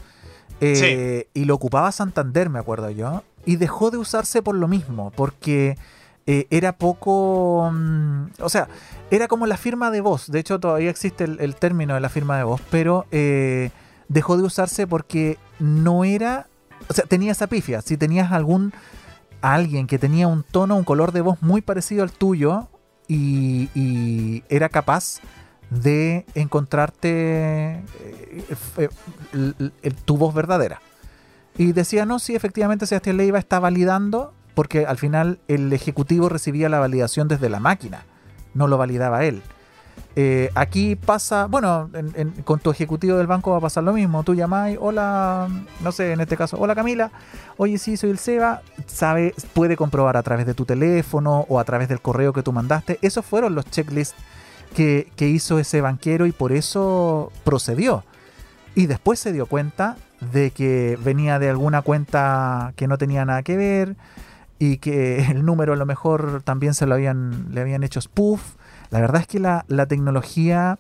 Eh, 0.62 1.28
y 1.34 1.44
lo 1.44 1.56
ocupaba 1.56 1.92
Santander, 1.92 2.50
me 2.50 2.60
acuerdo 2.60 2.90
yo. 2.92 3.24
Y 3.46 3.58
dejó 3.58 3.92
de 3.92 3.98
usarse 3.98 4.42
por 4.42 4.56
lo 4.56 4.70
mismo, 4.70 5.12
porque 5.12 5.76
eh, 6.32 6.48
era 6.50 6.78
poco... 6.78 7.70
Mm, 7.74 8.28
o 8.40 8.48
sea, 8.48 8.70
era 9.10 9.28
como 9.28 9.48
la 9.48 9.58
firma 9.58 9.92
de 9.92 10.00
voz. 10.00 10.32
De 10.32 10.40
hecho, 10.40 10.62
todavía 10.62 10.90
existe 10.90 11.26
el, 11.26 11.56
término 11.58 11.94
de 11.94 12.00
la 12.00 12.08
firma 12.08 12.38
de 12.38 12.46
voz, 12.46 12.62
pero 12.70 13.06
eh, 13.12 13.70
dejó 14.08 14.38
de 14.38 14.44
usarse 14.44 14.88
porque 14.88 15.38
no 15.60 16.06
era... 16.06 16.48
O 16.88 16.94
sea, 16.94 17.04
tenía 17.04 17.34
esa 17.34 17.48
pifia. 17.48 17.82
Si 17.82 17.98
tenías 17.98 18.32
algún... 18.32 18.72
Alguien 19.42 19.88
que 19.88 20.00
tenía 20.00 20.30
un 20.30 20.44
tono, 20.44 20.78
un 20.78 20.86
color 20.86 21.12
de 21.12 21.20
voz 21.20 21.42
muy 21.42 21.62
parecido 21.62 22.04
al 22.04 22.14
tuyo 22.14 22.70
y, 23.10 24.44
era 24.48 24.70
capaz 24.70 25.20
de 25.70 26.26
encontrarte 26.34 27.84
eh, 28.78 29.92
tu 30.06 30.16
voz 30.16 30.34
verdadera. 30.34 30.80
Y 31.58 31.74
decía, 31.74 32.06
no, 32.06 32.20
sí, 32.20 32.36
efectivamente 32.36 32.86
Sebastián 32.86 33.18
Leiva 33.18 33.40
está 33.40 33.60
validando 33.60 34.34
porque 34.54 34.86
al 34.86 34.98
final 34.98 35.40
el 35.48 35.72
ejecutivo 35.74 36.30
recibía 36.30 36.70
la 36.70 36.80
validación 36.80 37.28
desde 37.28 37.50
la 37.50 37.60
máquina, 37.60 38.06
no 38.54 38.68
lo 38.68 38.78
validaba 38.78 39.24
él. 39.24 39.42
Eh, 40.16 40.50
aquí 40.56 40.98
pasa, 40.98 41.46
bueno, 41.46 41.90
con 42.44 42.60
tu 42.60 42.70
ejecutivo 42.70 43.18
del 43.18 43.28
banco 43.28 43.52
va 43.52 43.58
a 43.58 43.62
pasar 43.62 43.84
lo 43.84 43.94
mismo. 43.94 44.24
Tú 44.24 44.34
llamáis, 44.34 44.78
hola, 44.80 45.48
no 45.82 45.92
sé, 45.92 46.12
en 46.12 46.20
este 46.20 46.36
caso, 46.36 46.58
hola 46.60 46.76
Camila, 46.76 47.12
oye, 47.58 47.78
sí, 47.78 47.96
soy 47.96 48.10
el 48.10 48.18
Seba, 48.18 48.62
sabe, 48.88 49.34
puede 49.54 49.78
comprobar 49.78 50.18
a 50.18 50.24
través 50.24 50.46
de 50.46 50.54
tu 50.54 50.66
teléfono 50.66 51.46
o 51.48 51.60
a 51.60 51.64
través 51.64 51.88
del 51.88 52.02
correo 52.02 52.34
que 52.34 52.44
tú 52.44 52.52
mandaste. 52.52 53.00
Esos 53.02 53.26
fueron 53.26 53.56
los 53.56 53.66
checklists 53.66 54.16
que 54.74 55.08
hizo 55.18 55.60
ese 55.60 55.82
banquero 55.82 56.26
y 56.26 56.32
por 56.32 56.52
eso 56.52 57.32
procedió. 57.44 58.04
Y 58.76 58.88
después 58.88 59.20
se 59.20 59.34
dio 59.34 59.46
cuenta 59.46 59.98
de 60.32 60.52
que 60.52 60.98
venía 61.04 61.40
de 61.40 61.50
alguna 61.50 61.82
cuenta 61.82 62.74
que 62.76 62.88
no 62.88 62.98
tenía 62.98 63.26
nada 63.26 63.44
que 63.44 63.58
ver 63.58 63.96
y 64.62 64.78
que 64.78 65.24
el 65.32 65.44
número 65.44 65.74
a 65.74 65.76
lo 65.76 65.88
mejor 65.88 66.44
también 66.44 66.76
se 66.76 66.86
lo 66.86 66.94
habían, 66.94 67.48
le 67.52 67.62
habían 67.62 67.84
hecho 67.84 68.00
spoof. 68.00 68.42
La 68.92 69.02
verdad 69.02 69.22
es 69.22 69.28
que 69.28 69.40
la, 69.40 69.66
tecnología, 69.88 70.78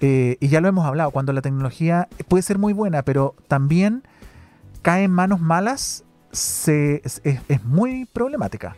eh, 0.00 0.36
y 0.40 0.48
ya 0.48 0.60
lo 0.60 0.68
hemos 0.68 0.84
hablado, 0.84 1.10
cuando 1.10 1.32
la 1.32 1.40
tecnología 1.40 2.08
puede 2.28 2.42
ser 2.42 2.58
muy 2.58 2.74
buena, 2.74 3.02
pero 3.02 3.34
también 3.48 4.02
cae 4.82 5.04
en 5.04 5.10
manos 5.10 5.40
malas, 5.40 6.04
se, 6.32 7.00
es, 7.02 7.64
muy 7.64 8.04
problemática. 8.12 8.76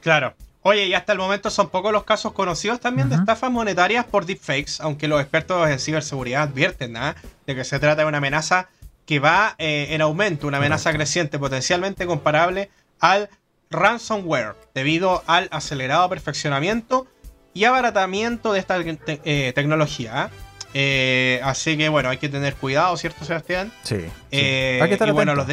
Claro. 0.00 0.34
Oye, 0.62 0.86
y 0.86 0.94
hasta 0.94 1.12
el 1.12 1.18
momento 1.18 1.48
son 1.48 1.68
pocos 1.68 1.92
los 1.92 2.02
casos 2.02 2.32
conocidos 2.32 2.80
también 2.80 3.08
de 3.08 3.14
estafas 3.14 3.52
monetarias 3.52 4.04
por 4.04 4.26
deepfakes, 4.26 4.80
aunque 4.80 5.06
los 5.06 5.20
expertos 5.20 5.68
en 5.68 5.78
ciberseguridad 5.78 6.42
advierten 6.42 6.94
¿no? 6.94 7.14
de 7.46 7.54
que 7.54 7.62
se 7.62 7.78
trata 7.78 8.02
de 8.02 8.08
una 8.08 8.18
amenaza 8.18 8.68
que 9.04 9.20
va 9.20 9.54
eh, 9.58 9.88
en 9.90 10.00
aumento, 10.00 10.48
una 10.48 10.56
amenaza 10.56 10.92
creciente 10.92 11.38
potencialmente 11.38 12.04
comparable 12.06 12.70
al 13.00 13.28
ransomware, 13.70 14.54
debido 14.74 15.22
al 15.26 15.48
acelerado 15.50 16.08
perfeccionamiento 16.08 17.06
y 17.54 17.64
abaratamiento 17.64 18.52
de 18.52 18.60
esta 18.60 18.78
eh, 18.78 19.52
tecnología. 19.54 20.30
¿eh? 20.74 21.40
así 21.42 21.76
que 21.76 21.88
bueno, 21.88 22.10
hay 22.10 22.18
que 22.18 22.28
tener 22.28 22.54
cuidado, 22.54 22.96
¿cierto, 22.96 23.24
Sebastián? 23.24 23.72
Sí. 23.82 24.04
y 24.30 24.78
bueno, 25.12 25.34
los, 25.34 25.46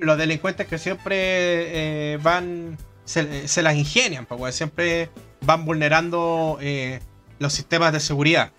los, 0.00 0.18
delincuentes 0.18 0.66
que 0.66 0.78
siempre 0.78 2.18
van 2.18 2.76
se, 3.04 3.62
las 3.62 3.76
ingenian, 3.76 4.26
porque 4.26 4.52
siempre 4.52 5.10
van 5.42 5.64
vulnerando 5.64 6.58
eh, 6.60 7.00
los 7.38 7.52
sistemas 7.52 7.92
de 7.92 8.00
seguridad. 8.00 8.52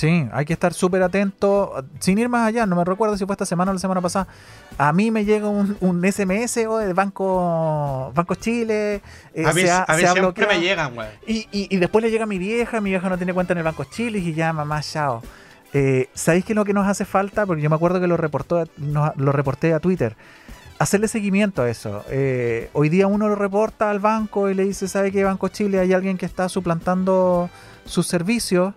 Sí, 0.00 0.26
hay 0.32 0.46
que 0.46 0.54
estar 0.54 0.72
súper 0.72 1.02
atento. 1.02 1.84
Sin 1.98 2.16
ir 2.16 2.30
más 2.30 2.48
allá, 2.48 2.64
no 2.64 2.74
me 2.74 2.86
recuerdo 2.86 3.18
si 3.18 3.26
fue 3.26 3.34
esta 3.34 3.44
semana 3.44 3.70
o 3.70 3.74
la 3.74 3.80
semana 3.80 4.00
pasada. 4.00 4.28
A 4.78 4.94
mí 4.94 5.10
me 5.10 5.26
llega 5.26 5.46
un, 5.46 6.02
SMS 6.10 6.56
o 6.66 6.78
del 6.78 6.94
Banco, 6.94 8.10
Banco 8.14 8.34
Chile. 8.36 9.02
Eh, 9.34 9.44
a 9.44 9.52
mí, 9.52 9.60
siempre 9.98 10.46
me 10.46 10.58
llegan, 10.58 10.94
güey. 10.94 11.06
Y, 11.26 11.46
y, 11.52 11.76
después 11.76 12.02
le 12.02 12.10
llega 12.10 12.24
a 12.24 12.26
mi 12.26 12.38
vieja. 12.38 12.80
Mi 12.80 12.88
vieja 12.88 13.10
no 13.10 13.18
tiene 13.18 13.34
cuenta 13.34 13.52
en 13.52 13.58
el 13.58 13.64
Banco 13.64 13.84
Chile 13.84 14.20
y 14.20 14.32
ya, 14.32 14.54
mamá, 14.54 14.80
chao. 14.80 15.22
Eh, 15.74 16.08
¿Sabéis 16.14 16.46
qué 16.46 16.54
es 16.54 16.56
lo 16.56 16.64
que 16.64 16.72
nos 16.72 16.88
hace 16.88 17.04
falta? 17.04 17.44
Porque 17.44 17.60
yo 17.60 17.68
me 17.68 17.76
acuerdo 17.76 18.00
que 18.00 18.06
lo, 18.06 18.16
reportó, 18.16 18.64
lo 18.78 19.32
reporté 19.32 19.74
a 19.74 19.80
Twitter 19.80 20.16
hacerle 20.78 21.08
seguimiento 21.08 21.60
a 21.60 21.68
eso. 21.68 22.06
Eh, 22.08 22.70
hoy 22.72 22.88
día 22.88 23.06
uno 23.06 23.28
lo 23.28 23.34
reporta 23.34 23.90
al 23.90 24.00
banco 24.00 24.48
y 24.48 24.54
le 24.54 24.64
dice, 24.64 24.88
¿sabe 24.88 25.12
qué 25.12 25.24
Banco 25.24 25.48
Chile 25.48 25.78
hay 25.78 25.92
alguien 25.92 26.16
que 26.16 26.24
está 26.24 26.48
suplantando 26.48 27.50
sus 27.84 28.06
servicios? 28.06 28.72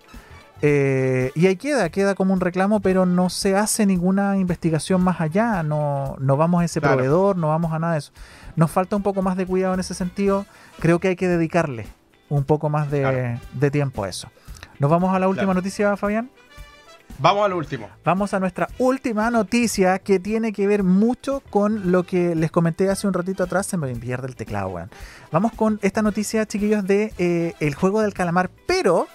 Eh, 0.65 1.33
y 1.35 1.47
ahí 1.47 1.57
queda, 1.57 1.89
queda 1.89 2.15
como 2.15 2.33
un 2.33 2.39
reclamo, 2.39 2.79
pero 2.79 3.05
no 3.05 3.29
se 3.29 3.57
hace 3.57 3.85
ninguna 3.85 4.37
investigación 4.37 5.03
más 5.03 5.19
allá, 5.19 5.61
no, 5.61 6.15
no 6.21 6.37
vamos 6.37 6.61
a 6.61 6.65
ese 6.65 6.79
proveedor, 6.79 7.35
no 7.35 7.49
vamos 7.49 7.73
a 7.73 7.79
nada 7.79 7.93
de 7.93 7.99
eso. 7.99 8.13
Nos 8.55 8.71
falta 8.71 8.95
un 8.95 9.03
poco 9.03 9.21
más 9.21 9.35
de 9.35 9.45
cuidado 9.45 9.73
en 9.73 9.81
ese 9.81 9.93
sentido, 9.93 10.45
creo 10.79 10.99
que 10.99 11.09
hay 11.09 11.15
que 11.17 11.27
dedicarle 11.27 11.85
un 12.29 12.45
poco 12.45 12.69
más 12.69 12.89
de, 12.89 13.37
tiempo 13.73 14.05
a 14.05 14.09
eso. 14.09 14.29
¿Nos 14.79 14.89
vamos 14.89 15.13
a 15.13 15.19
la 15.19 15.27
última 15.27 15.53
noticia, 15.53 15.97
Fabián? 15.97 16.31
Vamos 17.19 17.45
al 17.45 17.53
último. 17.53 17.89
Vamos 18.05 18.33
a 18.33 18.39
nuestra 18.39 18.69
última 18.77 19.29
noticia 19.31 19.99
que 19.99 20.17
tiene 20.17 20.53
que 20.53 20.65
ver 20.65 20.83
mucho 20.83 21.43
con 21.49 21.91
lo 21.91 22.03
que 22.03 22.35
les 22.35 22.51
comenté 22.51 22.89
hace 22.89 23.05
un 23.05 23.13
ratito 23.13 23.43
atrás. 23.43 23.67
Se 23.67 23.75
me 23.75 23.93
pierde 23.95 24.27
el 24.27 24.37
teclado, 24.37 24.69
weón. 24.69 24.89
Vamos 25.29 25.51
con 25.51 25.77
esta 25.81 26.01
noticia, 26.01 26.45
chiquillos, 26.45 26.85
de 26.85 27.13
eh, 27.17 27.53
el 27.59 27.75
juego 27.75 28.01
del 28.01 28.13
calamar, 28.13 28.49
pero, 28.65 29.07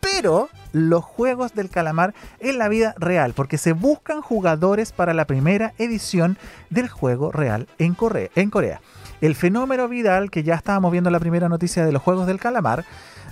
pero 0.00 0.48
los 0.72 1.04
juegos 1.04 1.54
del 1.54 1.70
calamar 1.70 2.14
en 2.40 2.58
la 2.58 2.68
vida 2.68 2.94
real, 2.98 3.32
porque 3.34 3.58
se 3.58 3.72
buscan 3.72 4.20
jugadores 4.20 4.92
para 4.92 5.14
la 5.14 5.26
primera 5.26 5.74
edición 5.78 6.38
del 6.70 6.88
juego 6.88 7.30
real 7.32 7.68
en 7.78 7.94
Corea. 7.94 8.30
En 8.34 8.50
Corea. 8.50 8.80
El 9.20 9.34
fenómeno 9.34 9.88
Vidal, 9.88 10.30
que 10.30 10.42
ya 10.42 10.54
estábamos 10.54 10.90
viendo 10.90 11.10
la 11.10 11.20
primera 11.20 11.48
noticia 11.48 11.84
de 11.84 11.92
los 11.92 12.02
juegos 12.02 12.26
del 12.26 12.40
calamar, 12.40 12.84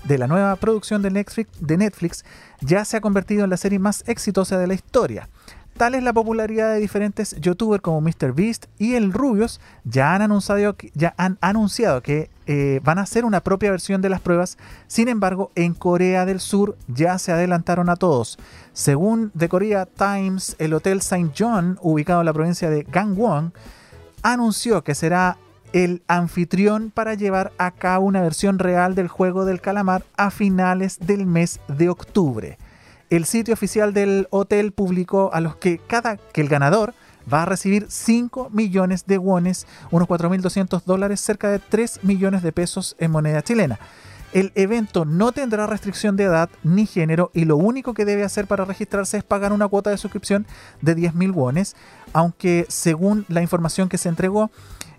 de 0.05 0.19
la 0.19 0.27
nueva 0.27 0.57
producción 0.57 1.03
de 1.03 1.11
Netflix, 1.11 2.25
ya 2.61 2.85
se 2.85 2.97
ha 2.97 3.01
convertido 3.01 3.45
en 3.45 3.51
la 3.51 3.57
serie 3.57 3.79
más 3.79 4.05
exitosa 4.07 4.59
de 4.59 4.67
la 4.67 4.75
historia. 4.75 5.29
Tal 5.77 5.95
es 5.95 6.03
la 6.03 6.13
popularidad 6.13 6.75
de 6.75 6.81
diferentes 6.81 7.35
youtubers 7.41 7.83
como 7.83 8.01
MrBeast 8.01 8.67
y 8.79 8.95
el 8.95 9.13
Rubios 9.13 9.61
ya 9.85 10.15
han 10.15 10.23
anunciado, 10.23 10.77
ya 10.95 11.15
han 11.17 11.39
anunciado 11.41 12.03
que 12.03 12.29
eh, 12.53 12.81
van 12.83 12.99
a 12.99 13.03
hacer 13.03 13.25
una 13.25 13.43
propia 13.43 13.71
versión 13.71 14.03
de 14.03 14.09
las 14.09 14.21
pruebas. 14.21 14.59
Sin 14.89 15.07
embargo, 15.07 15.53
en 15.55 15.73
Corea 15.73 16.27
del 16.27 16.41
Sur 16.41 16.77
ya 16.89 17.17
se 17.21 17.31
adelantaron 17.31 17.89
a 17.89 17.95
todos. 17.95 18.41
Según 18.73 19.31
The 19.39 19.49
Korea 19.49 19.87
Times, 19.87 20.57
el 20.59 20.75
Hotel 20.75 20.99
St. 20.99 21.31
John, 21.39 21.79
ubicado 21.81 22.23
en 22.23 22.27
la 22.27 22.33
provincia 22.33 22.69
de 22.69 22.83
Gangwon, 22.83 23.53
anunció 24.23 24.83
que 24.83 24.97
será 24.97 25.39
el 25.73 26.03
anfitrión 26.09 26.91
para 26.91 27.15
llevar 27.15 27.53
a 27.57 27.71
cabo 27.71 28.07
una 28.07 28.21
versión 28.21 28.59
real 28.59 28.97
del 28.97 29.07
juego 29.07 29.45
del 29.45 29.61
calamar 29.61 30.03
a 30.17 30.33
finales 30.33 30.99
del 30.99 31.27
mes 31.27 31.61
de 31.69 31.89
octubre. 31.89 32.59
El 33.11 33.27
sitio 33.27 33.55
oficial 33.55 33.95
del 33.95 34.27
hotel 34.31 34.73
publicó 34.73 35.33
a 35.33 35.41
los 35.41 35.55
que 35.55 35.79
cada 35.79 36.17
que 36.17 36.41
el 36.41 36.49
ganador 36.49 36.95
va 37.33 37.43
a 37.43 37.47
recibir 37.47 37.87
5 37.89 38.51
millones 38.51 39.07
de 39.07 39.19
wones, 39.19 39.67
unos 39.91 40.09
4.200 40.09 40.83
dólares, 40.85 41.21
cerca 41.21 41.51
de 41.51 41.59
3 41.59 42.01
millones 42.03 42.43
de 42.43 42.53
pesos 42.53 42.97
en 42.99 43.11
moneda 43.11 43.43
chilena. 43.43 43.79
El 44.33 44.53
evento 44.55 45.05
no 45.05 45.33
tendrá 45.33 45.67
restricción 45.67 46.17
de 46.17 46.25
edad 46.25 46.51
ni 46.63 46.87
género 46.87 47.33
y 47.35 47.47
lo 47.47 47.57
único 47.57 47.95
que 47.95 48.05
debe 48.05 48.23
hacer 48.23 48.47
para 48.47 48.65
registrarse 48.65 49.19
es 49.19 49.25
pagar 49.25 49.53
una 49.53 49.67
cuota 49.67 49.91
de 49.91 49.97
suscripción 49.97 50.47
de 50.81 50.97
10.000 50.97 51.35
wones, 51.35 51.75
aunque 52.13 52.65
según 52.69 53.25
la 53.29 53.43
información 53.43 53.89
que 53.89 53.99
se 53.99 54.09
entregó, 54.09 54.51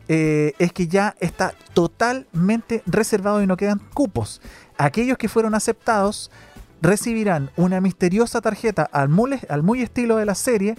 eh, 0.09 0.53
es 0.59 0.73
que 0.73 0.87
ya 0.87 1.15
está 1.21 1.53
totalmente 1.73 2.83
reservado 2.85 3.41
y 3.41 3.47
no 3.47 3.55
quedan 3.55 3.79
cupos. 3.93 4.41
Aquellos 4.77 5.17
que 5.17 5.29
fueron 5.29 5.55
aceptados 5.55 6.29
recibirán 6.81 7.51
una 7.55 7.79
misteriosa 7.79 8.41
tarjeta 8.41 8.83
al 8.91 9.07
muy, 9.07 9.39
al 9.47 9.63
muy 9.63 9.81
estilo 9.81 10.17
de 10.17 10.25
la 10.25 10.35
serie 10.35 10.75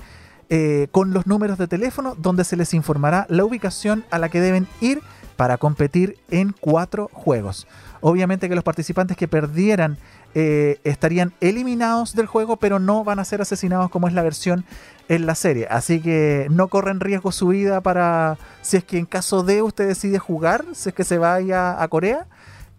eh, 0.54 0.88
con 0.90 1.14
los 1.14 1.26
números 1.26 1.56
de 1.56 1.66
teléfono 1.66 2.14
donde 2.14 2.44
se 2.44 2.56
les 2.56 2.74
informará 2.74 3.24
la 3.30 3.42
ubicación 3.42 4.04
a 4.10 4.18
la 4.18 4.28
que 4.28 4.38
deben 4.38 4.68
ir 4.82 5.00
para 5.36 5.56
competir 5.56 6.18
en 6.28 6.54
cuatro 6.60 7.08
juegos. 7.10 7.66
Obviamente 8.02 8.50
que 8.50 8.54
los 8.54 8.62
participantes 8.62 9.16
que 9.16 9.28
perdieran 9.28 9.96
eh, 10.34 10.78
estarían 10.84 11.32
eliminados 11.40 12.14
del 12.14 12.26
juego, 12.26 12.58
pero 12.58 12.78
no 12.78 13.02
van 13.02 13.18
a 13.18 13.24
ser 13.24 13.40
asesinados 13.40 13.88
como 13.88 14.08
es 14.08 14.12
la 14.12 14.20
versión 14.20 14.66
en 15.08 15.24
la 15.24 15.36
serie. 15.36 15.68
Así 15.70 16.02
que 16.02 16.48
no 16.50 16.68
corren 16.68 17.00
riesgo 17.00 17.32
su 17.32 17.48
vida 17.48 17.80
para 17.80 18.36
si 18.60 18.76
es 18.76 18.84
que 18.84 18.98
en 18.98 19.06
caso 19.06 19.44
de 19.44 19.62
usted 19.62 19.88
decide 19.88 20.18
jugar, 20.18 20.66
si 20.74 20.90
es 20.90 20.94
que 20.94 21.04
se 21.04 21.16
vaya 21.16 21.82
a 21.82 21.88
Corea. 21.88 22.26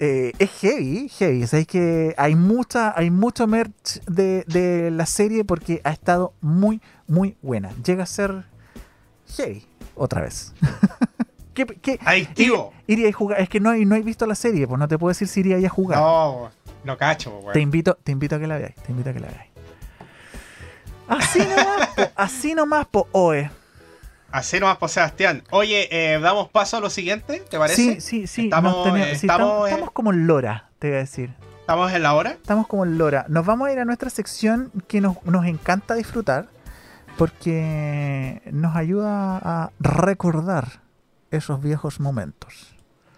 Eh, 0.05 0.33
es 0.37 0.51
heavy, 0.59 1.07
heavy. 1.07 1.45
O 1.45 1.65
que 1.65 2.13
hay 2.17 2.35
mucha, 2.35 2.93
hay 2.93 3.09
mucho 3.09 3.47
merch 3.47 4.03
de, 4.05 4.89
la 4.91 5.05
serie 5.05 5.45
porque 5.45 5.79
ha 5.85 5.91
estado 5.91 6.33
muy, 6.41 6.81
muy 7.07 7.37
buena. 7.41 7.71
Llega 7.85 8.03
a 8.03 8.05
ser 8.05 8.43
heavy 9.37 9.65
otra 9.95 10.23
vez. 10.23 10.53
¿Qué, 11.53 11.65
qué, 11.65 11.99
Adictivo. 12.03 12.73
Iría 12.85 13.07
a 13.07 13.13
jugar. 13.13 13.39
Es 13.39 13.47
que 13.47 13.61
no, 13.61 13.73
no 13.73 13.95
he 13.95 14.01
visto 14.01 14.25
la 14.25 14.35
serie, 14.35 14.67
pues 14.67 14.77
no 14.77 14.89
te 14.89 14.97
puedo 14.97 15.07
decir 15.07 15.29
si 15.29 15.39
iría 15.39 15.55
a 15.65 15.69
jugar. 15.69 15.97
No, 15.97 16.51
no 16.83 16.97
cacho, 16.97 17.39
güey. 17.39 17.53
Te 17.53 17.61
invito, 17.61 17.97
te 18.03 18.11
invito 18.11 18.35
a 18.35 18.39
que 18.39 18.47
la 18.47 18.57
veáis. 18.57 18.75
Te 18.75 18.91
invito 18.91 19.09
a 19.09 19.13
que 19.13 19.21
la 19.21 19.27
veáis. 19.27 19.51
Así 21.07 21.39
nomás, 21.39 21.89
po, 21.95 22.01
así 22.15 22.55
nomás, 22.55 22.85
po, 22.87 23.07
oe. 23.13 23.49
Así 24.33 24.59
nomás, 24.59 24.77
po, 24.77 24.87
Sebastián. 24.87 25.43
Oye, 25.51 25.87
eh, 25.91 26.19
¿damos 26.19 26.49
paso 26.49 26.77
a 26.77 26.79
lo 26.79 26.89
siguiente? 26.89 27.43
¿Te 27.51 27.59
parece? 27.59 27.75
Sí, 27.75 28.01
sí, 28.01 28.25
sí. 28.25 28.43
Estamos, 28.45 28.87
eh, 28.87 29.11
estamos, 29.11 29.69
estamos, 29.69 29.91
como 29.91 30.11
en 30.11 30.25
Lora, 30.25 30.71
te 30.79 30.87
voy 30.87 30.95
a 30.95 30.99
decir. 31.01 31.35
¿Estamos 31.59 31.93
en 31.93 32.01
la 32.01 32.15
hora? 32.15 32.31
Estamos 32.31 32.65
como 32.65 32.83
en 32.83 32.97
Lora. 32.97 33.27
Nos 33.29 33.45
vamos 33.45 33.67
a 33.67 33.73
ir 33.73 33.77
a 33.77 33.85
nuestra 33.85 34.09
sección 34.09 34.71
que 34.87 35.01
nos, 35.01 35.23
nos 35.23 35.45
encanta 35.45 35.93
disfrutar 35.93 36.47
porque 37.15 38.41
nos 38.51 38.75
ayuda 38.75 39.37
a 39.37 39.71
recordar 39.79 40.81
esos 41.29 41.61
viejos 41.61 41.99
momentos. 41.99 42.75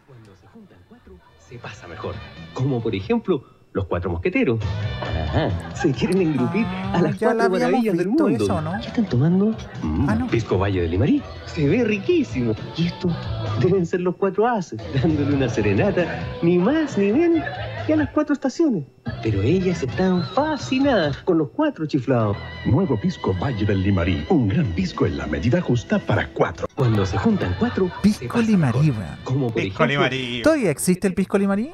Cuando 0.08 0.36
se 0.36 0.48
juntan 0.48 0.80
cuatro, 0.90 1.14
se 1.48 1.58
pasa 1.60 1.88
mejor. 1.88 2.16
Como 2.54 2.84
por 2.84 2.94
ejemplo 2.94 3.55
los 3.76 3.86
cuatro 3.88 4.10
mosqueteros. 4.10 4.60
Ajá. 5.02 5.52
Se 5.76 5.92
quieren 5.92 6.22
engrupir 6.22 6.66
a 6.94 7.02
las 7.02 7.18
cuatro 7.18 7.50
maravillas 7.50 7.98
del 7.98 8.08
mundo. 8.08 8.30
¿no? 8.62 8.72
¿Qué 8.80 8.88
están 8.88 9.06
tomando? 9.06 9.54
ah, 10.08 10.16
no. 10.16 10.28
Pisco 10.28 10.58
Valle 10.58 10.82
de 10.84 10.88
Limarí. 10.88 11.22
Se 11.46 11.68
ve 11.68 11.84
riquísimo. 11.84 12.56
Y 12.78 12.88
esto 12.88 13.10
deben 13.60 13.86
ser 13.86 14.00
los 14.00 14.16
cuatro 14.16 14.48
haces, 14.48 14.80
dándole 15.04 15.36
una 15.36 15.50
serenata, 15.50 16.24
ni 16.42 16.58
más 16.58 16.98
ni 16.98 17.12
menos, 17.12 17.44
que 17.86 17.94
a 17.94 17.98
las 17.98 18.10
cuatro 18.12 18.34
estaciones. 18.34 18.86
Pero 19.22 19.42
ellas 19.42 19.84
están 19.84 20.24
fascinadas 20.24 21.18
con 21.18 21.38
los 21.38 21.50
cuatro 21.50 21.86
chiflados. 21.86 22.38
Nuevo 22.66 22.98
Pisco 22.98 23.36
Valle 23.42 23.66
del 23.66 23.84
Limarí. 23.84 24.26
Un 24.30 24.48
gran 24.48 24.68
pisco 24.68 25.06
en 25.06 25.18
la 25.18 25.28
medida 25.28 25.60
justa 25.60 26.00
para 26.00 26.30
cuatro. 26.30 26.66
Cuando 26.76 27.06
se 27.06 27.18
juntan 27.18 27.54
cuatro. 27.60 27.92
Pisco 28.02 28.40
Limarí, 28.42 28.94
Como 29.26 29.54
pisco 29.54 29.86
Limarí. 29.86 30.42
¿Todavía 30.44 30.72
existe 30.72 31.08
el 31.10 31.14
Pisco 31.14 31.38
Limarí? 31.38 31.72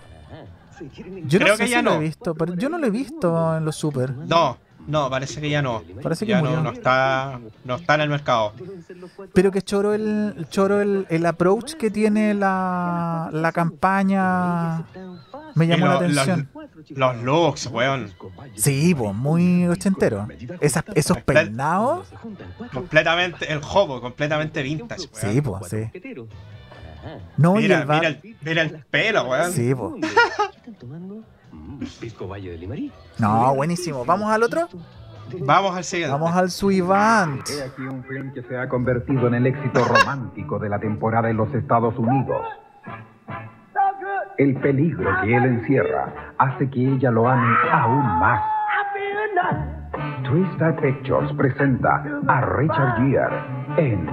Yo 1.25 1.39
Creo 1.39 1.57
que 1.57 1.69
ya 1.69 1.81
no. 1.81 1.91
Lo 1.91 1.95
he 1.97 1.99
visto, 1.99 2.35
pero 2.35 2.55
yo 2.55 2.69
no 2.69 2.77
lo 2.77 2.87
he 2.87 2.91
visto 2.91 3.57
en 3.57 3.65
los 3.65 3.75
super. 3.75 4.11
No, 4.11 4.57
no, 4.87 5.09
parece 5.09 5.41
que 5.41 5.49
ya 5.49 5.61
no. 5.61 5.83
Parece 6.01 6.25
que 6.25 6.31
ya 6.31 6.41
no, 6.41 6.61
no, 6.61 6.71
está, 6.71 7.39
no 7.63 7.75
está 7.75 7.95
en 7.95 8.01
el 8.01 8.09
mercado. 8.09 8.53
Pero 9.33 9.51
que 9.51 9.61
choro 9.61 9.93
el 9.93 10.47
choro 10.49 10.81
el, 10.81 11.05
el 11.09 11.25
approach 11.25 11.73
que 11.73 11.91
tiene 11.91 12.33
la, 12.33 13.29
la 13.31 13.51
campaña. 13.51 14.83
Me 15.55 15.67
llamó 15.67 15.87
la 15.87 15.93
atención. 15.95 16.49
Los, 16.95 17.17
looks, 17.23 17.67
weón. 17.67 18.11
Sí, 18.55 18.95
pues, 18.95 19.13
muy 19.13 19.67
ochentero. 19.67 20.27
Esas, 20.61 20.83
esos 20.95 21.17
peinados. 21.19 22.07
Completamente, 22.73 23.51
el 23.51 23.59
hobo, 23.59 24.01
completamente 24.01 24.63
vintage, 24.63 25.09
weón. 25.13 25.33
Sí, 25.33 25.41
pues, 25.41 25.69
sí. 25.69 26.01
No, 27.37 27.55
mira, 27.55 27.85
mira, 27.85 28.07
el, 28.07 28.35
mira 28.41 28.61
el 28.61 28.85
pelo, 28.89 29.23
weón. 29.29 29.51
Sí, 29.51 29.73
po. 29.73 29.95
Pisco 31.99 32.27
Valle 32.27 32.51
de 32.51 32.57
Limarí. 32.57 32.91
No, 33.17 33.55
buenísimo. 33.55 34.05
¿Vamos 34.05 34.31
al 34.31 34.43
otro? 34.43 34.67
Vamos 35.39 35.75
al 35.75 35.83
siguiente. 35.83 36.11
Vamos 36.11 36.35
al 36.35 36.49
Suivant. 36.51 37.47
He 37.49 37.63
aquí 37.63 37.81
un 37.81 38.03
film 38.03 38.33
que 38.33 38.43
se 38.43 38.57
ha 38.57 38.67
convertido 38.67 39.27
en 39.27 39.35
el 39.35 39.47
éxito 39.47 39.83
romántico 39.85 40.59
de 40.59 40.69
la 40.69 40.79
temporada 40.79 41.29
en 41.29 41.37
los 41.37 41.53
Estados 41.53 41.97
Unidos. 41.97 42.41
El 44.37 44.55
peligro 44.55 45.09
que 45.21 45.35
él 45.35 45.45
encierra 45.45 46.33
hace 46.37 46.69
que 46.69 46.93
ella 46.95 47.11
lo 47.11 47.27
ame 47.27 47.55
aún 47.71 48.03
más. 48.19 48.41
Twistar 50.23 50.75
Pictures 50.81 51.31
presenta 51.33 52.03
a 52.27 52.41
Richard 52.41 52.95
Gere 52.97 53.37
en 53.77 54.05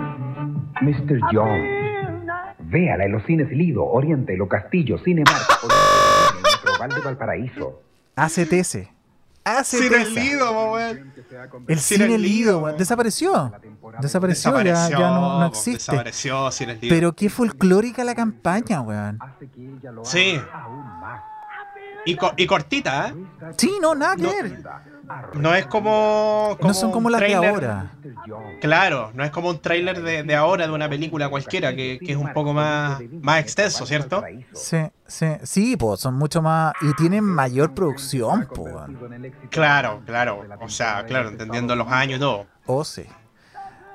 Mr. 0.83 1.21
John. 1.33 1.78
Véala 2.69 3.05
en 3.07 3.13
los 3.13 3.25
cines 3.25 3.51
Lido, 3.51 3.85
Oriente, 3.85 4.37
Lo 4.37 4.49
Castillo, 4.49 4.99
Cinemark, 4.99 5.49
o 5.63 6.85
en 6.85 6.91
el 6.91 6.97
de 6.97 7.01
Valparaíso. 7.03 7.83
ACTS. 8.17 8.89
Cine 9.65 10.05
Lido, 10.11 10.79
El 11.69 11.79
Cine 11.79 12.19
Lido, 12.19 12.73
Desapareció. 12.77 13.53
Desapareció, 14.01 14.61
Ya, 14.63 14.91
no, 14.91 15.47
existe. 15.47 15.93
Desapareció 15.93 16.51
Cine 16.51 16.75
Lido. 16.75 16.95
Pero 16.95 17.13
qué 17.15 17.31
folclórica 17.31 18.05
la 18.05 18.15
campaña, 18.15 18.83
weón. 18.83 19.19
Sí. 20.05 20.39
Y, 22.05 22.19
y 22.37 22.47
cortita, 22.47 23.09
¿eh? 23.09 23.15
Sí, 23.57 23.79
no, 23.81 23.95
nada 23.95 24.17
que 24.17 24.27
ver. 24.27 24.63
No 25.35 25.55
es 25.55 25.67
como, 25.67 26.57
no 26.61 26.75
son 26.75 26.91
como 26.91 27.11
las 27.11 27.21
de 27.21 27.35
ahora. 27.35 27.93
Claro, 28.61 29.11
no 29.15 29.25
es 29.25 29.31
como 29.31 29.51
un 29.51 29.61
tráiler 29.61 30.03
de, 30.03 30.35
ahora 30.35 30.67
de 30.67 30.73
una 30.73 30.89
película 30.89 31.29
cualquiera, 31.29 31.75
que, 31.75 31.99
es 32.01 32.17
un 32.17 32.33
poco 32.33 32.53
más, 32.53 33.01
más 33.21 33.41
extenso, 33.41 33.87
¿cierto? 33.87 34.23
Sí, 34.53 34.79
sí, 35.07 35.27
sí, 35.43 35.77
son 35.97 36.15
mucho 36.15 36.43
más. 36.43 36.75
Y 36.83 36.93
tienen 36.95 37.25
mayor 37.25 37.75
producción, 37.75 38.49
pues. 38.55 38.75
Claro, 39.51 40.03
claro. 40.05 40.45
O 40.61 40.69
sea, 40.69 41.05
claro, 41.07 41.29
entendiendo 41.29 41.75
los 41.77 41.89
años 41.89 42.19
y 42.19 42.21
todo. 42.21 42.47
Oh, 42.67 42.85
sí. 42.85 43.05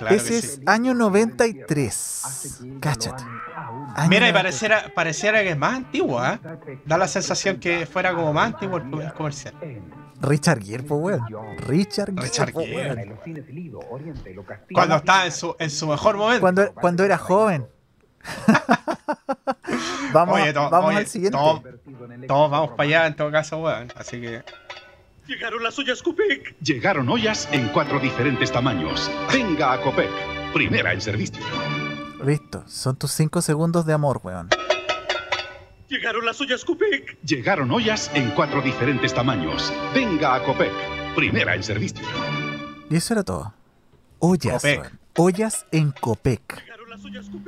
Ese 0.10 0.38
es 0.38 0.62
año 0.66 0.94
93. 0.94 2.64
Cáchate. 2.80 3.24
Mira, 4.10 4.28
y 4.28 4.34
pareciera, 4.34 4.92
pareciera 4.94 5.42
que 5.42 5.52
es 5.52 5.58
más 5.58 5.76
antiguo, 5.76 6.24
¿eh? 6.26 6.40
Da 6.86 6.98
la 6.98 7.08
sensación 7.08 7.60
que 7.60 7.86
fuera 7.86 8.14
como 8.14 8.34
más 8.34 8.54
antiguo 8.54 8.78
el 8.78 9.14
comercial. 9.14 9.54
Richard 10.24 10.64
Gere, 10.64 10.84
pues, 10.84 11.20
Richard 11.58 12.14
Gere. 12.16 12.24
Richard 12.24 12.54
Cuando 14.74 14.96
estaba 14.96 15.26
en 15.26 15.32
su, 15.32 15.56
en 15.60 15.70
su 15.70 15.88
mejor 15.88 16.16
momento. 16.18 16.42
Cuando, 16.42 16.74
cuando 16.74 17.04
era 17.04 17.18
joven. 17.18 17.68
vamos 20.14 20.40
vamos 20.54 20.96
al 20.96 21.08
siguiente. 21.08 21.38
Todos, 22.28 22.52
vamos 22.52 22.72
para 22.72 22.84
allá 22.84 23.08
en 23.08 23.16
todo 23.18 23.32
caso, 23.32 23.58
weón. 23.60 23.92
Así 23.98 24.22
que. 24.22 24.44
Llegaron 25.28 25.62
las 25.62 25.78
ollas 25.78 26.02
Copec. 26.02 26.56
Llegaron 26.62 27.10
ollas 27.10 27.50
en 27.52 27.68
cuatro 27.70 28.00
diferentes 28.00 28.52
tamaños. 28.52 29.12
Venga 29.32 29.74
a 29.74 29.82
Copec. 29.82 30.10
Primera 30.54 30.94
en 30.94 31.02
servicio. 31.02 31.44
Listo. 32.24 32.64
Son 32.68 32.96
tus 32.96 33.12
cinco 33.12 33.42
segundos 33.42 33.86
de 33.86 33.94
amor, 33.94 34.22
weón. 34.24 34.50
Llegaron 35.94 36.26
las 36.26 36.42
ollas 36.42 36.66
Copec. 36.66 37.20
Llegaron 37.24 37.70
ollas 37.70 38.10
en 38.16 38.32
cuatro 38.32 38.64
diferentes 38.64 39.14
tamaños. 39.14 39.72
Venga 39.94 40.34
a 40.34 40.44
Copec. 40.44 40.72
Primera 41.16 41.54
en 41.54 41.62
servicio. 41.62 42.04
Y 42.90 42.96
eso 42.96 43.14
era 43.14 43.22
todo. 43.22 43.54
Ollas. 44.18 44.64
Ollas 45.16 45.68
en 45.72 45.92
Copec. 45.92 46.64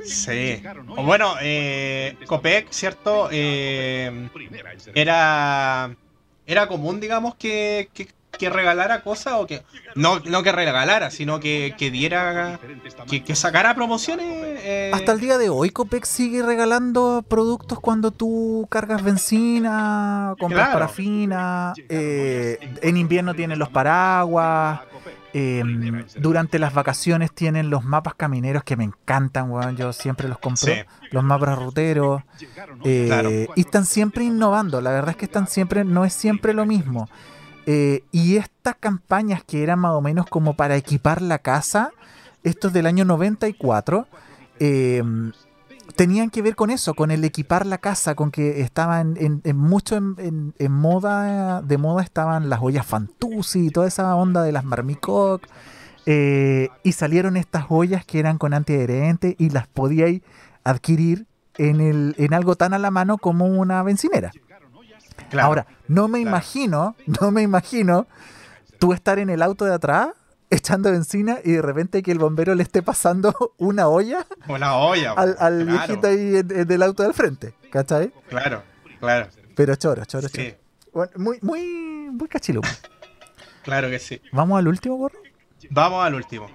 Sí. 0.04 0.62
Bueno, 0.86 1.34
eh, 1.42 2.16
Copec, 2.28 2.70
¿cierto? 2.70 3.30
Eh, 3.32 4.28
era 4.94 5.96
era 6.46 6.68
común, 6.68 7.00
digamos, 7.00 7.34
que, 7.34 7.90
que, 7.92 8.06
regalara 8.50 9.02
cosas 9.02 9.34
o 9.38 9.46
que. 9.46 9.62
No, 9.94 10.20
no 10.20 10.42
que 10.42 10.52
regalara, 10.52 11.10
sino 11.10 11.40
que, 11.40 11.74
que 11.76 11.90
diera. 11.90 12.58
Que, 13.08 13.34
sacara 13.34 13.74
promociones. 13.74 14.26
Eh. 14.28 14.90
Hasta 14.92 15.12
el 15.12 15.20
día 15.20 15.38
de 15.38 15.48
hoy, 15.48 15.70
Copec 15.70 16.04
sigue 16.04 16.42
regalando 16.42 17.24
productos 17.26 17.80
cuando 17.80 18.10
tú 18.10 18.66
cargas 18.70 19.02
benzina, 19.02 20.34
compras 20.38 20.70
parafina. 20.70 21.72
Eh, 21.88 22.58
en 22.82 22.96
invierno 22.96 23.34
tienen 23.34 23.58
los 23.58 23.68
paraguas. 23.68 24.80
Em, 25.38 26.06
durante 26.16 26.58
las 26.58 26.72
vacaciones 26.72 27.30
tienen 27.30 27.68
los 27.68 27.84
mapas 27.84 28.14
camineros 28.14 28.64
que 28.64 28.74
me 28.74 28.84
encantan, 28.84 29.50
weón. 29.50 29.76
Yo 29.76 29.92
siempre 29.92 30.28
los 30.28 30.38
compro. 30.38 30.72
Los 31.10 31.22
mapas 31.22 31.58
ruteros. 31.58 32.22
Eh, 32.84 33.46
y 33.54 33.60
están 33.60 33.84
siempre 33.84 34.24
innovando. 34.24 34.80
La 34.80 34.92
verdad 34.92 35.10
es 35.10 35.16
que 35.16 35.26
están 35.26 35.46
siempre, 35.46 35.84
no 35.84 36.06
es 36.06 36.14
siempre 36.14 36.54
lo 36.54 36.64
mismo. 36.64 37.10
Eh, 37.66 38.04
y 38.12 38.36
estas 38.36 38.76
campañas 38.76 39.42
que 39.42 39.64
eran 39.64 39.80
más 39.80 39.92
o 39.92 40.00
menos 40.00 40.26
como 40.26 40.54
para 40.54 40.76
equipar 40.76 41.20
la 41.20 41.40
casa, 41.40 41.90
estos 42.44 42.72
del 42.72 42.86
año 42.86 43.04
94, 43.04 44.06
eh, 44.60 44.98
em, 44.98 45.32
tenían 45.96 46.30
que 46.30 46.42
ver 46.42 46.54
con 46.54 46.70
eso, 46.70 46.94
con 46.94 47.10
el 47.10 47.24
equipar 47.24 47.66
la 47.66 47.78
casa, 47.78 48.14
con 48.14 48.30
que 48.30 48.60
estaban 48.60 49.16
en, 49.18 49.56
mucho 49.56 49.96
en, 49.96 50.54
moda, 50.70 51.60
de 51.62 51.78
moda 51.78 52.02
estaban 52.02 52.48
las 52.48 52.60
ollas 52.62 52.86
y 53.54 53.70
toda 53.70 53.88
esa 53.88 54.14
onda 54.14 54.42
de 54.42 54.52
las 54.52 54.64
Marmicoc. 54.64 55.42
Eh, 56.08 56.68
y 56.84 56.92
salieron 56.92 57.36
estas 57.36 57.64
ollas 57.68 58.04
que 58.04 58.20
eran 58.20 58.38
con 58.38 58.54
antiadherente 58.54 59.34
y 59.40 59.50
las 59.50 59.66
podíais 59.66 60.22
adquirir 60.62 61.26
en, 61.58 62.14
en 62.16 62.34
algo 62.34 62.54
tan 62.54 62.74
a 62.74 62.78
la 62.78 62.92
mano 62.92 63.18
como 63.18 63.46
una 63.46 63.82
bencinera. 63.82 64.30
Ahora, 65.40 65.66
no 65.88 66.08
me 66.08 66.20
imagino, 66.20 66.96
no 67.20 67.30
me 67.30 67.42
imagino 67.42 68.06
tú 68.78 68.92
estar 68.92 69.18
en 69.18 69.30
el 69.30 69.42
auto 69.42 69.64
de 69.64 69.74
atrás 69.74 70.08
echando 70.50 70.90
benzina 70.92 71.38
y 71.42 71.52
de 71.52 71.62
repente 71.62 72.02
que 72.02 72.12
el 72.12 72.18
bombero 72.18 72.54
le 72.54 72.62
esté 72.62 72.82
pasando 72.82 73.34
una 73.58 73.88
olla. 73.88 74.26
Una 74.48 74.76
olla. 74.76 75.12
Al, 75.12 75.64
viejito 75.64 76.06
ahí 76.06 76.42
del 76.42 76.82
auto 76.82 77.02
del 77.02 77.14
frente, 77.14 77.54
¿cachai? 77.70 78.12
Claro, 78.28 78.62
claro. 79.00 79.28
Pero 79.54 79.74
choro, 79.76 80.04
choro, 80.04 80.28
sí. 80.28 80.54
muy, 81.16 81.38
muy, 81.42 82.10
muy 82.10 82.28
cachiluco. 82.28 82.68
Claro 83.62 83.90
que 83.90 83.98
sí. 83.98 84.22
¿Vamos 84.30 84.60
al 84.60 84.68
último, 84.68 84.94
gorro? 84.94 85.18
Vamos 85.70 86.06
al 86.06 86.14
último. 86.14 86.48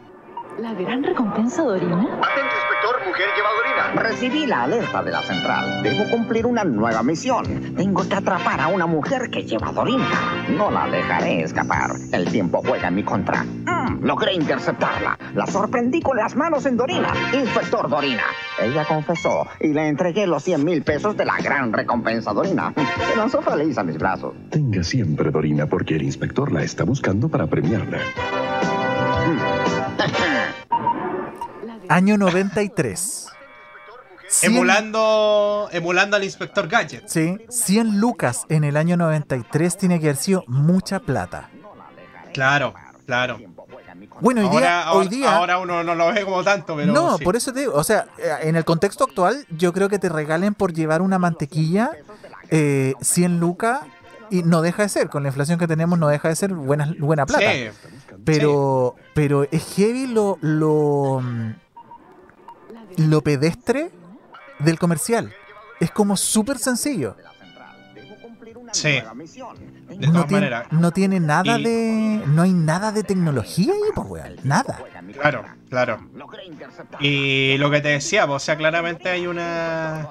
¿La 0.60 0.74
gran 0.74 1.04
recompensa 1.04 1.64
Dorina? 1.64 1.96
Atento, 1.96 2.56
inspector, 2.56 3.08
mujer 3.08 3.28
lleva 3.36 3.50
Dorina. 3.56 4.02
Recibí 4.04 4.46
la 4.46 4.64
alerta 4.64 5.02
de 5.02 5.12
la 5.12 5.22
central. 5.22 5.82
Debo 5.82 6.10
cumplir 6.10 6.46
una 6.46 6.64
nueva 6.64 7.02
misión. 7.04 7.74
Tengo 7.76 8.08
que 8.08 8.16
atrapar 8.16 8.60
a 8.60 8.68
una 8.68 8.86
mujer 8.86 9.30
que 9.32 9.44
lleva 9.44 9.72
Dorina. 9.72 10.46
No 10.50 10.70
la 10.70 10.88
dejaré 10.88 11.44
escapar. 11.44 11.92
El 12.12 12.26
tiempo 12.30 12.62
juega 12.66 12.90
en 12.90 12.96
mi 12.96 13.04
contra. 13.04 13.44
Mm, 13.44 14.04
logré 14.04 14.34
interceptarla. 14.34 15.18
La 15.36 15.48
sorprendí 15.48 16.02
con 16.02 16.18
las 16.18 16.36
manos 16.36 16.66
en 16.66 16.76
Dorina. 16.78 17.14
Inspector 17.34 17.90
Dorina. 17.90 18.24
Ella 18.62 18.86
confesó 18.86 19.48
y 19.62 19.70
le 19.70 19.88
entregué 19.88 20.28
los 20.28 20.44
100 20.44 20.66
mil 20.66 20.84
pesos 20.84 21.16
de 21.16 21.26
la 21.26 21.38
gran 21.38 21.72
recompensa 21.72 22.34
Dorina. 22.34 22.74
Se 23.10 23.16
lanzó 23.16 23.42
feliz 23.42 23.78
a 23.78 23.84
mis 23.84 23.98
brazos. 23.98 24.34
Tenga 24.50 24.84
siempre 24.84 25.32
Dorina 25.32 25.66
porque 25.66 25.96
el 25.96 26.04
inspector 26.04 26.52
la 26.52 26.62
está 26.62 26.84
buscando 26.84 27.30
para 27.30 27.48
premiarla. 27.48 28.00
Año 31.92 32.18
93. 32.18 33.28
Emulando, 34.44 35.68
emulando 35.74 36.16
al 36.16 36.24
inspector 36.24 36.70
Gadget. 36.70 37.06
Sí, 37.10 37.38
100 37.50 38.00
lucas 38.00 38.46
en 38.48 38.64
el 38.64 38.78
año 38.78 38.96
93 38.96 39.78
tiene 39.78 40.00
que 40.00 40.06
haber 40.06 40.16
sido 40.16 40.46
mucha 40.48 41.02
plata. 41.02 41.50
Claro, 42.34 42.74
claro. 43.06 43.42
Bueno, 44.22 44.50
hoy 44.50 44.58
día, 44.58 44.84
ahora, 44.84 44.94
hoy 44.94 45.08
día. 45.10 45.36
Ahora 45.36 45.58
uno 45.58 45.84
no 45.84 45.94
lo 45.94 46.14
ve 46.14 46.24
como 46.24 46.42
tanto, 46.46 46.78
pero. 46.78 46.94
No, 46.94 47.20
por 47.20 47.36
eso 47.36 47.52
te 47.52 47.60
digo. 47.60 47.74
O 47.74 47.84
sea, 47.84 48.08
eh, 48.18 48.36
en 48.44 48.56
el 48.56 48.64
contexto 48.64 49.04
actual, 49.04 49.46
yo 49.50 49.74
creo 49.74 49.90
que 49.90 50.00
te 50.00 50.08
regalen 50.08 50.54
por 50.54 50.74
llevar 50.74 51.02
una 51.02 51.20
mantequilla 51.20 51.92
eh, 52.50 52.94
100 53.02 53.38
lucas 53.42 53.82
y 54.30 54.44
no 54.44 54.62
deja 54.62 54.84
de 54.84 54.90
ser. 54.90 55.10
Con 55.10 55.24
la 55.24 55.30
inflación 55.30 55.60
que 55.60 55.68
tenemos, 55.68 56.00
no 56.00 56.08
deja 56.08 56.30
de 56.30 56.38
ser 56.38 56.54
buena, 56.54 56.96
buena 57.00 57.26
plata. 57.26 57.52
Sí, 57.52 57.68
pero, 58.24 58.96
pero 59.14 59.46
es 59.52 59.76
heavy 59.76 60.08
lo, 60.08 60.38
lo, 60.40 61.22
lo 62.98 63.22
pedestre 63.22 63.92
del 64.60 64.80
comercial. 64.80 65.34
Es 65.80 65.92
como 65.92 66.18
súper 66.18 66.58
sencillo. 66.58 67.16
Sí. 68.72 69.02
De 69.90 70.08
no, 70.08 70.26
tiene, 70.26 70.50
no 70.72 70.92
tiene 70.92 71.20
nada 71.20 71.58
de. 71.58 72.22
No 72.28 72.44
hay 72.44 72.54
nada 72.54 72.92
de 72.92 73.04
tecnología 73.04 73.74
ahí, 73.74 73.92
pues, 73.94 74.08
weón. 74.08 74.36
Nada. 74.44 74.80
Claro, 75.20 75.44
claro. 75.70 76.10
Y 77.00 77.58
lo 77.58 77.70
que 77.70 77.82
te 77.82 77.90
decía, 77.90 78.26
pues, 78.28 78.44
o 78.44 78.46
sea, 78.46 78.56
claramente 78.56 79.10
hay 79.10 79.28
una 79.28 80.10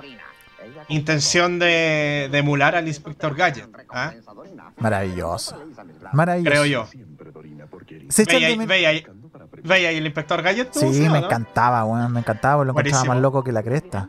intención 0.89 1.59
de, 1.59 2.29
de 2.31 2.39
emular 2.39 2.77
al 2.77 2.87
inspector 2.87 3.35
Gadget. 3.35 3.69
¿ah? 3.89 4.13
Maravilloso. 4.79 5.57
Maravilloso. 6.13 6.51
Creo 6.51 6.67
yo. 6.67 6.89
Se 8.09 8.25
veía, 8.25 8.57
veía, 8.67 9.03
el 9.65 10.07
inspector 10.07 10.43
Gadget. 10.43 10.73
Sí, 10.73 11.09
me 11.09 11.19
encantaba, 11.19 11.85
bueno, 11.85 12.09
me 12.09 12.21
encantaba, 12.21 12.65
lo 12.65 12.71
encontraba 12.71 13.05
más 13.05 13.19
loco 13.19 13.43
que 13.45 13.53
la 13.53 13.63
cresta. 13.63 14.09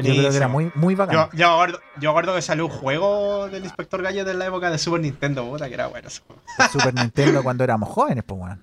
creo 0.00 0.30
que 0.30 0.36
era 0.36 0.48
muy, 0.48 0.72
muy 0.74 0.94
bacán. 0.94 1.28
Yo, 1.32 1.66
yo, 2.00 2.10
acuerdo, 2.10 2.34
que 2.34 2.42
salió 2.42 2.66
un 2.66 2.72
juego 2.72 3.48
del 3.48 3.64
Inspector 3.64 4.02
Gallo 4.02 4.28
en 4.28 4.38
la 4.38 4.46
época 4.46 4.70
de 4.70 4.78
Super 4.78 5.00
Nintendo, 5.00 5.44
puta, 5.44 5.68
que 5.68 5.74
era 5.74 5.88
bueno. 5.88 6.08
Super 6.72 6.94
Nintendo 6.94 7.42
cuando 7.42 7.62
éramos 7.62 7.90
jóvenes, 7.90 8.24
pues, 8.26 8.40
bueno. 8.40 8.58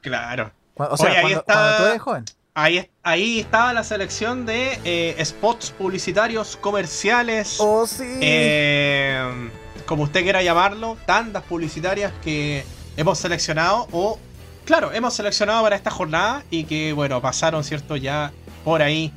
Claro. 0.00 0.50
O 0.76 0.96
sea, 0.96 1.10
ahí 1.10 1.32
está, 1.32 1.76
tú 1.78 1.84
eres 1.84 2.00
joven. 2.00 2.24
Ahí, 2.54 2.90
ahí 3.02 3.40
estaba 3.40 3.74
la 3.74 3.84
selección 3.84 4.46
de 4.46 4.80
eh, 4.84 5.22
spots 5.22 5.72
publicitarios 5.72 6.56
comerciales. 6.56 7.58
Oh, 7.60 7.86
sí. 7.86 8.18
Eh, 8.22 9.50
como 9.84 10.04
usted 10.04 10.22
quiera 10.22 10.42
llamarlo, 10.42 10.96
tandas 11.04 11.42
publicitarias 11.42 12.12
que 12.22 12.64
hemos 12.96 13.18
seleccionado 13.18 13.88
o, 13.92 14.18
claro, 14.66 14.92
hemos 14.92 15.14
seleccionado 15.14 15.62
para 15.62 15.76
esta 15.76 15.90
jornada 15.90 16.42
y 16.50 16.64
que, 16.64 16.92
bueno, 16.92 17.22
pasaron, 17.22 17.64
¿cierto? 17.64 17.96
Ya 17.96 18.32
por 18.64 18.82
ahí 18.82 19.12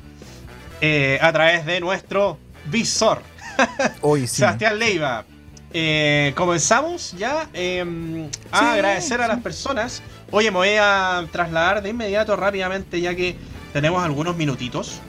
eh, 0.79 1.19
a 1.21 1.33
través 1.33 1.65
de 1.65 1.81
nuestro 1.81 2.37
visor. 2.65 3.21
Hoy 4.01 4.21
sí. 4.21 4.37
Sebastián 4.37 4.79
Leiva. 4.79 5.25
Eh, 5.71 6.33
comenzamos 6.35 7.13
ya 7.17 7.47
em, 7.53 8.29
a 8.51 8.73
agradecer 8.73 9.21
a 9.21 9.27
las 9.27 9.41
personas. 9.41 10.01
Oye, 10.31 10.49
me 10.51 10.57
voy 10.57 10.75
a 10.79 11.27
trasladar 11.31 11.81
de 11.83 11.89
inmediato 11.89 12.35
rápidamente 12.35 13.01
ya 13.01 13.13
que 13.13 13.35
tenemos 13.73 14.03
algunos 14.03 14.35
minutitos. 14.35 15.01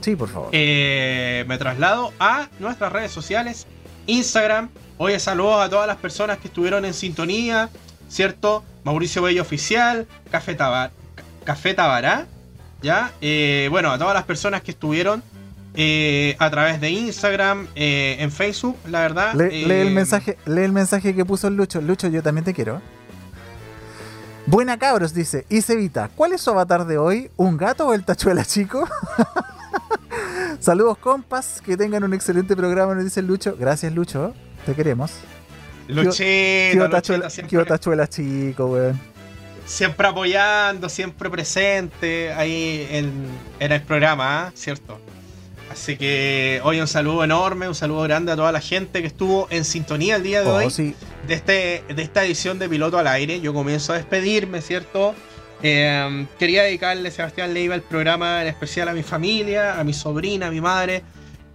Sí, 0.00 0.16
por 0.16 0.28
favor. 0.28 0.48
Eh, 0.52 1.44
me 1.46 1.58
traslado 1.58 2.12
a 2.18 2.48
nuestras 2.58 2.92
redes 2.92 3.12
sociales, 3.12 3.66
Instagram. 4.06 4.70
Oye, 4.98 5.18
saludos 5.20 5.60
a 5.60 5.68
todas 5.68 5.86
las 5.86 5.98
personas 5.98 6.38
que 6.38 6.48
estuvieron 6.48 6.84
en 6.84 6.94
sintonía, 6.94 7.68
¿cierto? 8.08 8.64
Mauricio 8.84 9.22
Bello 9.22 9.42
Oficial, 9.42 10.06
Café, 10.30 10.54
Tabar 10.54 10.90
Café 11.44 11.74
Tabará, 11.74 12.26
¿ya? 12.82 13.12
Eh, 13.20 13.68
bueno, 13.70 13.90
a 13.90 13.98
todas 13.98 14.14
las 14.14 14.24
personas 14.24 14.62
que 14.62 14.70
estuvieron 14.72 15.22
eh, 15.74 16.36
a 16.38 16.50
través 16.50 16.80
de 16.80 16.90
Instagram, 16.90 17.68
eh, 17.74 18.16
en 18.20 18.30
Facebook, 18.30 18.76
la 18.88 19.00
verdad. 19.00 19.34
lee, 19.34 19.64
el 19.64 19.90
mensaje, 19.92 20.36
lee 20.46 20.62
el 20.62 20.72
mensaje 20.72 21.14
que 21.14 21.24
puso 21.24 21.48
el 21.48 21.56
Lucho. 21.56 21.80
Lucho, 21.80 22.08
yo 22.08 22.22
también 22.22 22.44
te 22.44 22.54
quiero. 22.54 22.80
Buena 24.46 24.78
cabros, 24.78 25.14
dice. 25.14 25.46
Y 25.48 25.62
Cevita, 25.62 26.10
¿cuál 26.14 26.32
es 26.32 26.40
su 26.40 26.50
avatar 26.50 26.86
de 26.86 26.98
hoy? 26.98 27.30
¿Un 27.36 27.56
gato 27.56 27.86
o 27.86 27.94
el 27.94 28.04
tachuela 28.04 28.44
chico? 28.44 28.88
Saludos 30.60 30.98
compas, 30.98 31.62
que 31.64 31.76
tengan 31.76 32.04
un 32.04 32.14
excelente 32.14 32.56
programa, 32.56 32.94
nos 32.94 33.04
dice 33.04 33.22
Lucho. 33.22 33.56
Gracias 33.58 33.94
Lucho, 33.94 34.34
te 34.66 34.74
queremos. 34.74 35.12
Luchito, 35.90 36.88
Luchito, 36.88 37.64
tachuela 37.64 38.08
chico, 38.08 38.66
weón 38.66 39.10
siempre 39.70 40.08
apoyando, 40.08 40.88
siempre 40.88 41.30
presente 41.30 42.32
ahí 42.32 42.88
en, 42.90 43.28
el 43.60 43.82
programa, 43.82 44.46
¿ah? 44.46 44.52
¿cierto? 44.54 44.98
Así 45.70 45.96
que 45.96 46.60
hoy 46.64 46.80
un 46.80 46.88
saludo 46.88 47.22
enorme, 47.22 47.68
un 47.68 47.76
saludo 47.76 48.02
grande 48.02 48.32
a 48.32 48.36
toda 48.36 48.50
la 48.50 48.60
gente 48.60 49.00
que 49.00 49.06
estuvo 49.06 49.46
en 49.50 49.64
sintonía 49.64 50.16
el 50.16 50.24
día 50.24 50.42
de 50.42 50.48
oh, 50.48 50.56
hoy 50.56 50.96
de, 51.28 51.34
este, 51.34 51.84
de 51.94 52.02
esta 52.02 52.24
edición 52.24 52.58
de 52.58 52.68
Piloto 52.68 52.98
al 52.98 53.06
Aire. 53.06 53.40
Yo 53.40 53.54
comienzo 53.54 53.92
a 53.92 53.96
despedirme, 53.96 54.60
¿cierto? 54.60 55.14
Em, 55.62 56.26
quería 56.40 56.64
dedicarle, 56.64 57.12
Sebastián 57.12 57.54
Leiva, 57.54 57.76
el 57.76 57.82
programa 57.82 58.42
en 58.42 58.48
especial 58.48 58.88
a 58.88 58.92
mi 58.92 59.04
familia, 59.04 59.78
a 59.78 59.84
mi 59.84 59.92
sobrina, 59.92 60.48
a 60.48 60.50
mi 60.50 60.60
madre. 60.60 61.04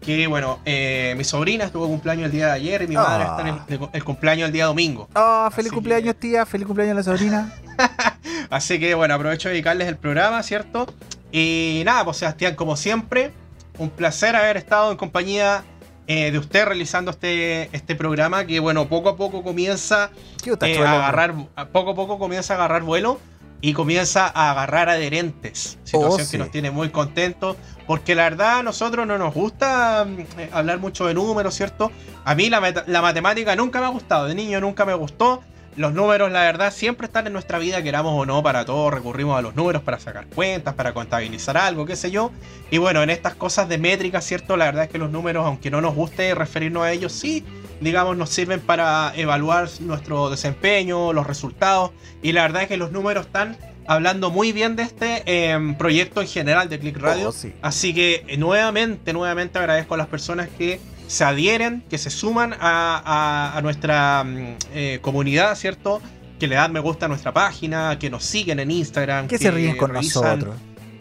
Que 0.06 0.28
bueno, 0.28 0.60
eh, 0.66 1.16
mi 1.18 1.24
sobrina 1.24 1.66
estuvo 1.66 1.88
cumpleaños 1.88 2.26
el 2.26 2.32
día 2.32 2.46
de 2.48 2.52
ayer 2.52 2.84
y 2.84 2.88
mi 2.88 2.96
madre 2.96 3.24
está 3.24 3.42
en 3.42 3.48
el, 3.48 3.90
el, 3.92 4.04
cumpleaños 4.04 4.48
el 4.48 4.54
día 4.54 4.66
domingo. 4.66 5.10
Ah, 5.16 5.50
feliz 5.54 5.72
cumpleaños, 5.72 6.16
tía, 6.16 6.46
feliz 6.46 6.68
cumpleaños 6.68 6.94
a 6.94 6.96
la 6.98 7.04
sobrina. 7.04 7.54
Así 8.52 8.80
que 8.80 8.94
bueno, 8.94 9.16
aprovecho 9.16 9.50
de 9.50 9.54
dedicarles 9.54 9.88
el 9.88 9.98
programa, 9.98 10.44
¿cierto? 10.44 10.86
Y 11.32 11.82
nada, 11.86 12.06
pues 12.06 12.18
Sebastián, 12.18 12.56
como 12.56 12.78
siempre, 12.78 13.32
un 13.80 13.90
placer 13.90 14.36
haber 14.36 14.58
estado 14.58 14.92
en 14.92 14.98
compañía 14.98 15.64
eh, 16.08 16.32
de 16.32 16.38
usted 16.38 16.66
realizando 16.66 17.10
este, 17.10 17.76
este 17.76 17.96
programa 17.96 18.46
que 18.46 18.60
bueno, 18.60 18.88
poco 18.88 19.10
a 19.10 19.18
poco 19.18 19.42
comienza 19.42 20.12
eh, 20.46 20.80
a 20.80 20.92
agarrar, 20.92 21.34
poco 21.72 21.92
a 21.92 21.96
poco 21.96 22.20
comienza 22.20 22.54
a 22.54 22.58
agarrar 22.58 22.84
vuelo 22.84 23.20
y 23.66 23.74
comienza 23.74 24.28
a 24.28 24.52
agarrar 24.52 24.90
adherentes. 24.90 25.80
Situación 25.84 26.28
oh, 26.28 26.32
que 26.32 26.38
nos 26.38 26.52
tiene 26.52 26.70
muy 26.70 26.90
contentos. 26.90 27.58
Porque 27.88 28.14
la 28.14 28.24
verdad 28.26 28.60
a 28.60 28.64
nosotros 28.64 29.08
no 29.08 29.18
nos 29.18 29.34
gusta 29.34 30.06
mm, 30.06 30.40
eh, 30.40 30.50
hablar 30.54 30.78
mucho 30.78 31.08
de 31.08 31.16
números, 31.16 31.56
¿cierto? 31.56 31.92
A 32.26 32.36
mí 32.36 32.48
la, 32.48 32.84
la 32.86 33.02
matemática 33.02 33.56
nunca 33.56 33.80
me 33.80 33.88
ha 33.88 33.90
gustado. 33.90 34.28
De 34.28 34.36
niño 34.36 34.62
nunca 34.62 34.86
me 34.86 34.94
gustó. 34.94 35.42
Los 35.78 35.94
números, 35.94 36.32
la 36.32 36.42
verdad, 36.42 36.72
siempre 36.72 37.08
están 37.08 37.28
en 37.28 37.34
nuestra 37.34 37.60
vida, 37.60 37.84
queramos 37.84 38.14
o 38.14 38.26
no, 38.26 38.42
para 38.42 38.64
todo 38.64 38.90
recurrimos 38.90 39.38
a 39.38 39.42
los 39.42 39.56
números 39.56 39.82
para 39.82 40.00
sacar 40.00 40.26
cuentas, 40.28 40.74
para 40.74 40.94
contabilizar 40.94 41.58
algo, 41.58 41.86
qué 41.86 41.98
sé 41.98 42.12
yo. 42.12 42.32
Y 42.72 42.78
bueno, 42.78 43.04
en 43.04 43.10
estas 43.10 43.36
cosas 43.36 43.68
de 43.68 43.78
métrica, 43.78 44.22
¿cierto? 44.22 44.56
La 44.56 44.66
verdad 44.66 44.86
es 44.86 44.90
que 44.90 44.98
los 44.98 45.12
números, 45.12 45.46
aunque 45.46 45.70
no 45.70 45.82
nos 45.82 45.94
guste 45.94 46.34
referirnos 46.34 46.84
a 46.84 46.94
ellos, 46.94 47.12
sí, 47.12 47.44
digamos, 47.82 48.16
nos 48.16 48.30
sirven 48.30 48.62
para 48.62 49.12
evaluar 49.18 49.68
nuestro 49.82 50.30
desempeño, 50.30 51.12
los 51.12 51.28
resultados. 51.28 51.92
Y 52.22 52.32
la 52.32 52.44
verdad 52.44 52.64
es 52.64 52.68
que 52.70 52.78
los 52.78 52.94
números 52.94 53.26
están 53.26 53.58
hablando 53.88 54.32
muy 54.32 54.52
bien 54.52 54.76
de 54.76 54.84
este 54.84 55.24
em, 55.26 55.76
proyecto 55.76 56.22
en 56.22 56.28
general 56.28 56.70
de 56.70 56.80
Click 56.80 56.98
Radio. 56.98 57.30
Oh, 57.30 57.48
Así 57.62 57.94
que 57.94 58.24
eh, 58.28 58.38
nuevamente, 58.38 59.14
nuevamente 59.14 59.60
agradezco 59.60 59.94
a 59.96 59.98
las 59.98 60.08
personas 60.08 60.48
que 60.58 60.80
se 61.08 61.24
adhieren, 61.24 61.84
que 61.90 61.98
se 61.98 62.10
suman 62.10 62.56
a, 62.60 63.60
nuestra 63.64 64.24
mm, 64.24 64.56
eh, 64.74 65.00
comunidad, 65.02 65.56
¿cierto? 65.56 66.02
Que 66.40 66.48
le 66.48 66.56
dan 66.56 66.72
me 66.72 66.80
gusta 66.80 67.06
a 67.06 67.10
nuestra 67.10 67.34
página, 67.34 67.98
que 68.00 68.10
nos 68.10 68.24
siguen 68.24 68.60
en 68.60 68.72
Instagram. 68.72 69.28
Que, 69.28 69.38
se 69.38 69.52
ríen 69.52 69.78
con 69.78 69.94
nosotros. 69.94 70.56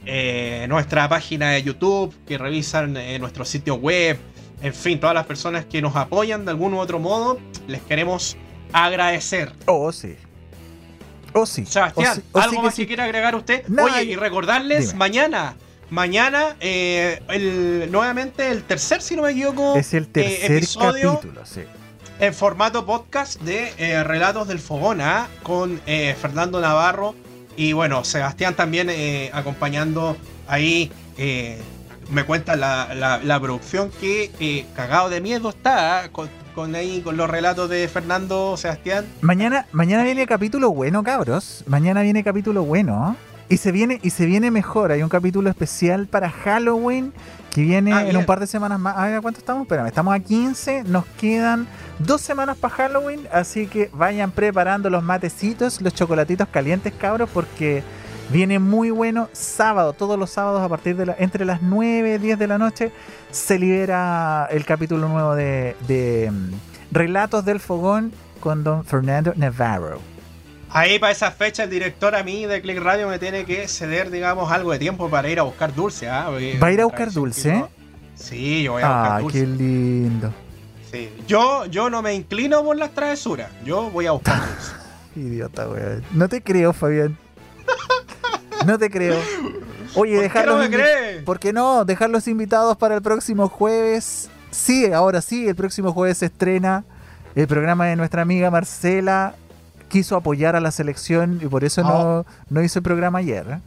Eh, 0.07 0.67
nuestra 0.69 1.09
página 1.09 1.51
de 1.51 1.63
YouTube, 1.63 2.15
que 2.27 2.39
revisan 2.39 2.97
eh, 2.97 3.19
nuestro 3.19 3.45
sitio 3.45 3.77
web. 3.77 4.19
En 4.63 4.75
fin, 4.75 5.01
todas 5.01 5.15
las 5.15 5.27
personas 5.27 5.65
que 5.65 5.83
nos 5.83 5.97
apoyan 5.97 6.45
de 6.45 6.53
algún 6.53 6.75
u 6.75 6.79
otro 6.79 6.99
modo, 6.99 7.39
les 7.67 7.83
queremos 7.83 8.37
agradecer. 8.73 9.53
Oh, 9.67 9.91
sí. 9.93 10.17
Oh, 11.33 11.47
sí. 11.47 11.67
Sebastián, 11.67 12.23
oh, 12.33 12.39
oh, 12.39 12.41
¿algo 12.41 12.63
más 12.63 12.75
que, 12.75 12.87
quiera 12.87 13.05
agregar 13.05 13.35
usted? 13.35 13.65
Oye, 13.79 14.05
y 14.05 14.17
recordarles, 14.17 14.95
mañana 14.95 15.57
Mañana, 15.95 16.57
eh, 16.59 17.23
el, 17.29 17.89
nuevamente, 17.93 18.51
el 18.51 18.65
tercer, 18.65 19.01
si 19.01 19.15
no 19.15 19.23
me 19.23 19.31
equivoco, 19.31 19.77
es 19.77 19.95
el 19.95 20.09
tercer 20.09 20.51
eh, 20.51 20.57
episodio 20.57 21.15
capítulo, 21.15 21.47
sí. 21.47 21.61
En 22.19 22.35
formato 22.35 22.85
podcast 22.85 23.41
de 23.43 23.73
eh, 23.79 24.03
Relatos 24.03 24.49
del 24.49 24.59
Fogona 24.59 25.19
¿ah? 25.19 25.29
con 25.45 25.81
Fernando 26.21 26.61
Navarro 26.61 27.15
y 27.57 27.75
bueno, 27.75 28.03
Sebastián 28.03 28.57
también 28.57 28.91
acompañando 29.33 30.17
ahí. 30.49 30.91
me 32.11 32.25
cuenta 32.25 32.57
la, 32.57 33.39
producción 33.41 33.93
que 34.01 34.67
cagado 34.75 35.11
de 35.11 35.21
miedo 35.21 35.51
está 35.51 36.01
¿ah? 36.01 36.09
con, 36.11 36.75
ahí 36.75 37.03
con 37.03 37.17
los 37.17 37.31
relatos 37.31 37.71
de 37.71 37.87
Fernando 37.87 38.57
Sebastián. 38.57 39.07
Mañana, 39.21 39.67
mañana 39.71 40.03
viene 40.03 40.27
capítulo 40.27 40.73
bueno, 40.73 41.05
cabros. 41.05 41.63
Mañana 41.69 42.03
viene 42.03 42.25
capítulo 42.25 42.65
bueno. 42.65 43.17
Y 43.49 43.59
se 43.59 43.73
viene, 43.73 44.01
y 44.03 44.11
se 44.11 44.27
viene 44.27 44.51
mejor. 44.51 44.91
Hay 44.91 45.03
un 45.03 45.09
capítulo 45.09 45.51
especial 45.51 46.07
para 46.07 46.31
Halloween 46.31 47.13
que 47.51 47.63
viene 47.63 47.93
ah, 47.93 48.09
en 48.09 48.17
un 48.17 48.25
par 48.25 48.41
de 48.41 48.47
semanas 48.47 48.81
más. 48.81 48.97
A 48.97 49.07
ver, 49.07 49.21
¿cuánto 49.21 49.39
estamos? 49.39 49.63
Espérame, 49.63 49.87
estamos 49.87 50.15
a 50.15 50.19
15. 50.19 50.85
Nos 50.85 51.05
quedan 51.19 51.67
dos 51.99 52.21
semanas 52.21 52.57
para 52.57 52.75
Halloween. 52.75 53.29
Así 53.33 53.67
que 53.67 53.91
vayan 53.93 54.31
preparando 54.31 54.89
los 54.89 55.03
matecitos, 55.03 55.81
los 55.83 55.93
chocolatitos 55.93 56.49
calientes, 56.49 56.93
cabros, 56.95 57.29
porque 57.33 57.83
viene 58.31 58.59
muy 58.59 58.91
bueno. 58.91 59.29
Sábado, 59.33 59.93
todos 59.93 60.19
los 60.19 60.31
sábados 60.31 60.63
a 60.63 60.69
partir 60.69 60.97
de 60.97 61.07
la, 61.07 61.17
entre 61.19 61.45
las 61.45 61.61
9 61.61 62.15
y 62.15 62.19
10 62.19 62.39
de 62.39 62.47
la 62.47 62.57
noche, 62.57 62.93
se 63.31 63.59
libera 63.59 64.49
el 64.51 64.65
capítulo 64.65 65.07
nuevo 65.09 65.35
de, 65.35 65.77
de 65.87 66.31
mm, 66.31 66.51
Relatos 66.93 67.45
del 67.45 67.61
Fogón 67.61 68.13
con 68.41 68.65
don 68.65 68.85
Fernando 68.85 69.35
Navarro. 69.37 70.14
Ahí 70.75 70.99
para 70.99 71.13
esa 71.13 71.31
fecha 71.31 71.63
el 71.63 71.71
director 71.71 72.17
a 72.17 72.25
mí 72.25 72.47
de 72.47 72.61
Click 72.61 72.81
Radio 72.81 73.07
me 73.07 73.21
tiene 73.21 73.45
que 73.45 73.69
ceder, 73.69 74.11
digamos, 74.11 74.51
algo 74.51 74.73
de 74.73 74.81
tiempo 74.81 75.09
para 75.09 75.29
ir 75.29 75.39
a 75.39 75.45
buscar 75.45 75.73
dulce. 75.73 76.09
¿ah? 76.09 76.29
¿Va 76.31 76.67
a 76.67 76.73
ir 76.73 76.81
a 76.81 76.85
buscar 76.85 77.13
dulce? 77.13 77.65
Sí, 78.17 78.65
yo 78.65 78.73
voy 78.73 78.83
a 78.83 78.89
buscar 78.89 79.13
ah, 79.13 79.21
dulce. 79.21 79.39
qué 79.39 79.47
lindo. 79.47 80.35
Sí. 80.91 81.11
Yo, 81.29 81.67
yo 81.67 81.91
no 81.91 82.03
me 82.03 82.13
inclino 82.15 82.65
por 82.65 82.77
las 82.77 82.91
travesuras. 82.91 83.53
Yo 83.65 83.89
voy 83.93 84.07
a 84.07 84.13
buscar 84.13 84.41
dulce. 84.49 84.73
Idiota, 85.15 85.69
weón. 85.69 86.03
No 86.11 86.29
te 86.29 86.43
creo, 86.43 86.73
Fabián. 86.73 87.17
No 88.67 88.77
te 88.77 88.91
creo. 88.91 89.21
Oye, 89.95 90.23
dejarlos. 90.23 90.57
¿Por 90.57 90.71
qué 90.71 90.77
no 90.77 90.83
me 90.83 91.23
¿Por 91.23 91.39
qué 91.39 91.53
no? 91.53 91.85
Dejar 91.85 92.11
los 92.11 92.27
invitados 92.27 92.77
para 92.77 92.97
el 92.97 93.03
próximo 93.03 93.49
jueves. 93.49 94.29
Sí, 94.51 94.93
ahora 94.93 95.21
sí, 95.21 95.47
el 95.47 95.55
próximo 95.55 95.93
jueves 95.93 96.19
se 96.19 96.27
estrena 96.27 96.85
el 97.37 97.47
programa 97.47 97.87
de 97.87 97.95
nuestra 97.95 98.23
amiga 98.23 98.51
Marcela 98.51 99.37
quiso 99.95 100.17
apoyar 100.17 100.57
a 100.57 100.61
la 100.61 100.73
selección 100.73 101.39
y 101.41 101.47
por 101.47 101.63
eso 101.63 101.85
no, 101.85 102.27
no 102.51 102.63
hizo 102.65 102.81
el 102.81 102.83
programa 102.83 103.21
ayer. 103.21 103.47
¿eh? 103.49 103.59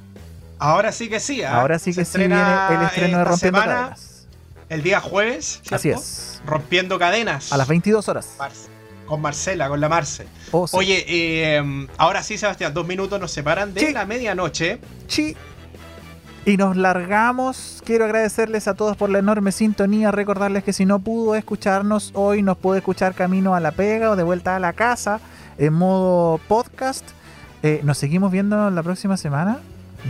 Ahora 0.60 0.92
sí 0.92 1.08
que 1.08 1.22
sí. 1.22 1.40
¿eh? 1.40 1.46
Ahora 1.46 1.80
sí 1.80 1.94
que 1.94 2.04
sí 2.04 2.18
viene 2.18 2.36
el 2.36 2.82
estreno 2.82 3.20
de 3.20 3.24
Rompiendo 3.24 3.60
Cadenas. 3.60 4.28
El 4.68 4.84
día 4.84 5.00
jueves. 5.00 5.62
Así 5.72 5.90
es. 5.90 6.42
Rompiendo 6.46 7.00
Cadenas. 7.00 7.54
A 7.54 7.58
las 7.58 7.70
22 7.70 8.10
horas. 8.10 8.36
con 9.06 9.22
Marcela, 9.22 9.70
con 9.70 9.80
la 9.80 9.88
Marce. 9.88 10.28
Oh, 10.52 10.68
Oye, 10.74 11.06
eh, 11.08 11.88
ahora 11.98 12.22
sí, 12.24 12.38
Sebastián, 12.38 12.74
dos 12.74 12.86
minutos 12.86 13.22
nos 13.22 13.32
separan 13.32 13.74
de 13.74 13.94
la 13.94 14.06
medianoche. 14.06 14.80
Sí. 15.08 15.38
Y 16.44 16.58
nos 16.58 16.76
largamos. 16.76 17.82
Quiero 17.86 18.04
agradecerles 18.04 18.68
a 18.68 18.74
todos 18.74 18.98
por 18.98 19.10
la 19.10 19.20
enorme 19.20 19.54
sintonía. 19.54 20.12
Recordarles 20.12 20.66
que 20.66 20.74
si 20.74 20.86
no 20.86 21.00
pudo 21.00 21.36
escucharnos 21.36 22.12
hoy, 22.16 22.42
nos 22.42 22.58
puede 22.58 22.80
escuchar 22.80 23.14
camino 23.14 23.56
a 23.56 23.62
la 23.62 23.72
pega 23.72 24.12
o 24.12 24.18
de 24.18 24.24
vuelta 24.24 24.58
a 24.58 24.60
la 24.60 24.74
casa 24.74 25.22
en 25.58 25.74
modo 25.74 26.40
podcast. 26.48 27.04
Eh, 27.64 27.82
nos 27.84 27.98
seguimos 27.98 28.32
viendo 28.32 28.70
la 28.70 28.84
próxima 28.84 29.18
semana. 29.18 29.60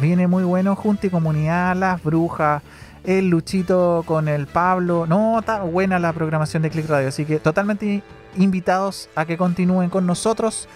Viene 0.02 0.28
muy 0.28 0.44
bueno 0.44 0.76
junto 0.76 1.08
y 1.08 1.10
comunidad, 1.10 1.76
las 1.76 2.04
brujas, 2.04 2.62
el 3.04 3.30
Luchito 3.30 4.04
con 4.06 4.28
el 4.28 4.48
Pablo. 4.48 5.06
No, 5.08 5.40
está 5.40 5.64
buena 5.64 5.98
la 5.98 6.14
programación 6.14 6.64
de 6.64 6.70
Click 6.70 6.88
Radio. 6.88 7.08
Así 7.08 7.26
que 7.26 7.40
totalmente 7.40 8.04
invitados 8.36 9.10
a 9.16 9.26
que 9.26 9.38
continúen 9.38 9.90
con 9.90 10.06
nosotros. 10.06 10.68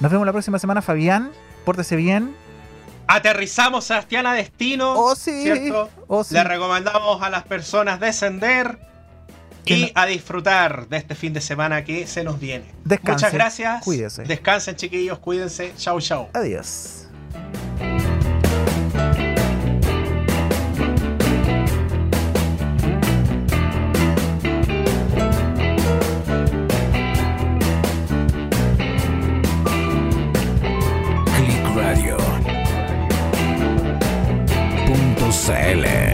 Nos 0.00 0.10
vemos 0.10 0.24
la 0.24 0.32
próxima 0.32 0.58
semana, 0.58 0.82
Fabián. 0.82 1.30
Pórtese 1.64 1.96
bien. 1.96 2.34
Aterrizamos 3.06 3.84
Sebastián 3.84 4.26
a 4.26 4.34
destino. 4.34 4.94
Oh, 4.94 5.16
sí. 5.16 5.42
¿cierto? 5.42 5.90
Oh, 6.06 6.22
sí. 6.22 6.34
Le 6.34 6.44
recomendamos 6.44 7.20
a 7.22 7.28
las 7.28 7.42
personas 7.42 7.98
descender 7.98 8.78
y 9.66 9.92
a 9.94 10.06
disfrutar 10.06 10.88
de 10.88 10.96
este 10.96 11.14
fin 11.14 11.32
de 11.32 11.40
semana 11.40 11.84
que 11.84 12.06
se 12.06 12.24
nos 12.24 12.40
viene. 12.40 12.64
Muchas 13.02 13.32
gracias. 13.32 13.84
Cuídense. 13.84 14.24
Descansen, 14.24 14.76
chiquillos. 14.76 15.18
Cuídense. 15.18 15.72
Chau, 15.76 16.00
chau. 16.00 16.28
Adiós. 16.32 17.06
CL. 35.50 36.09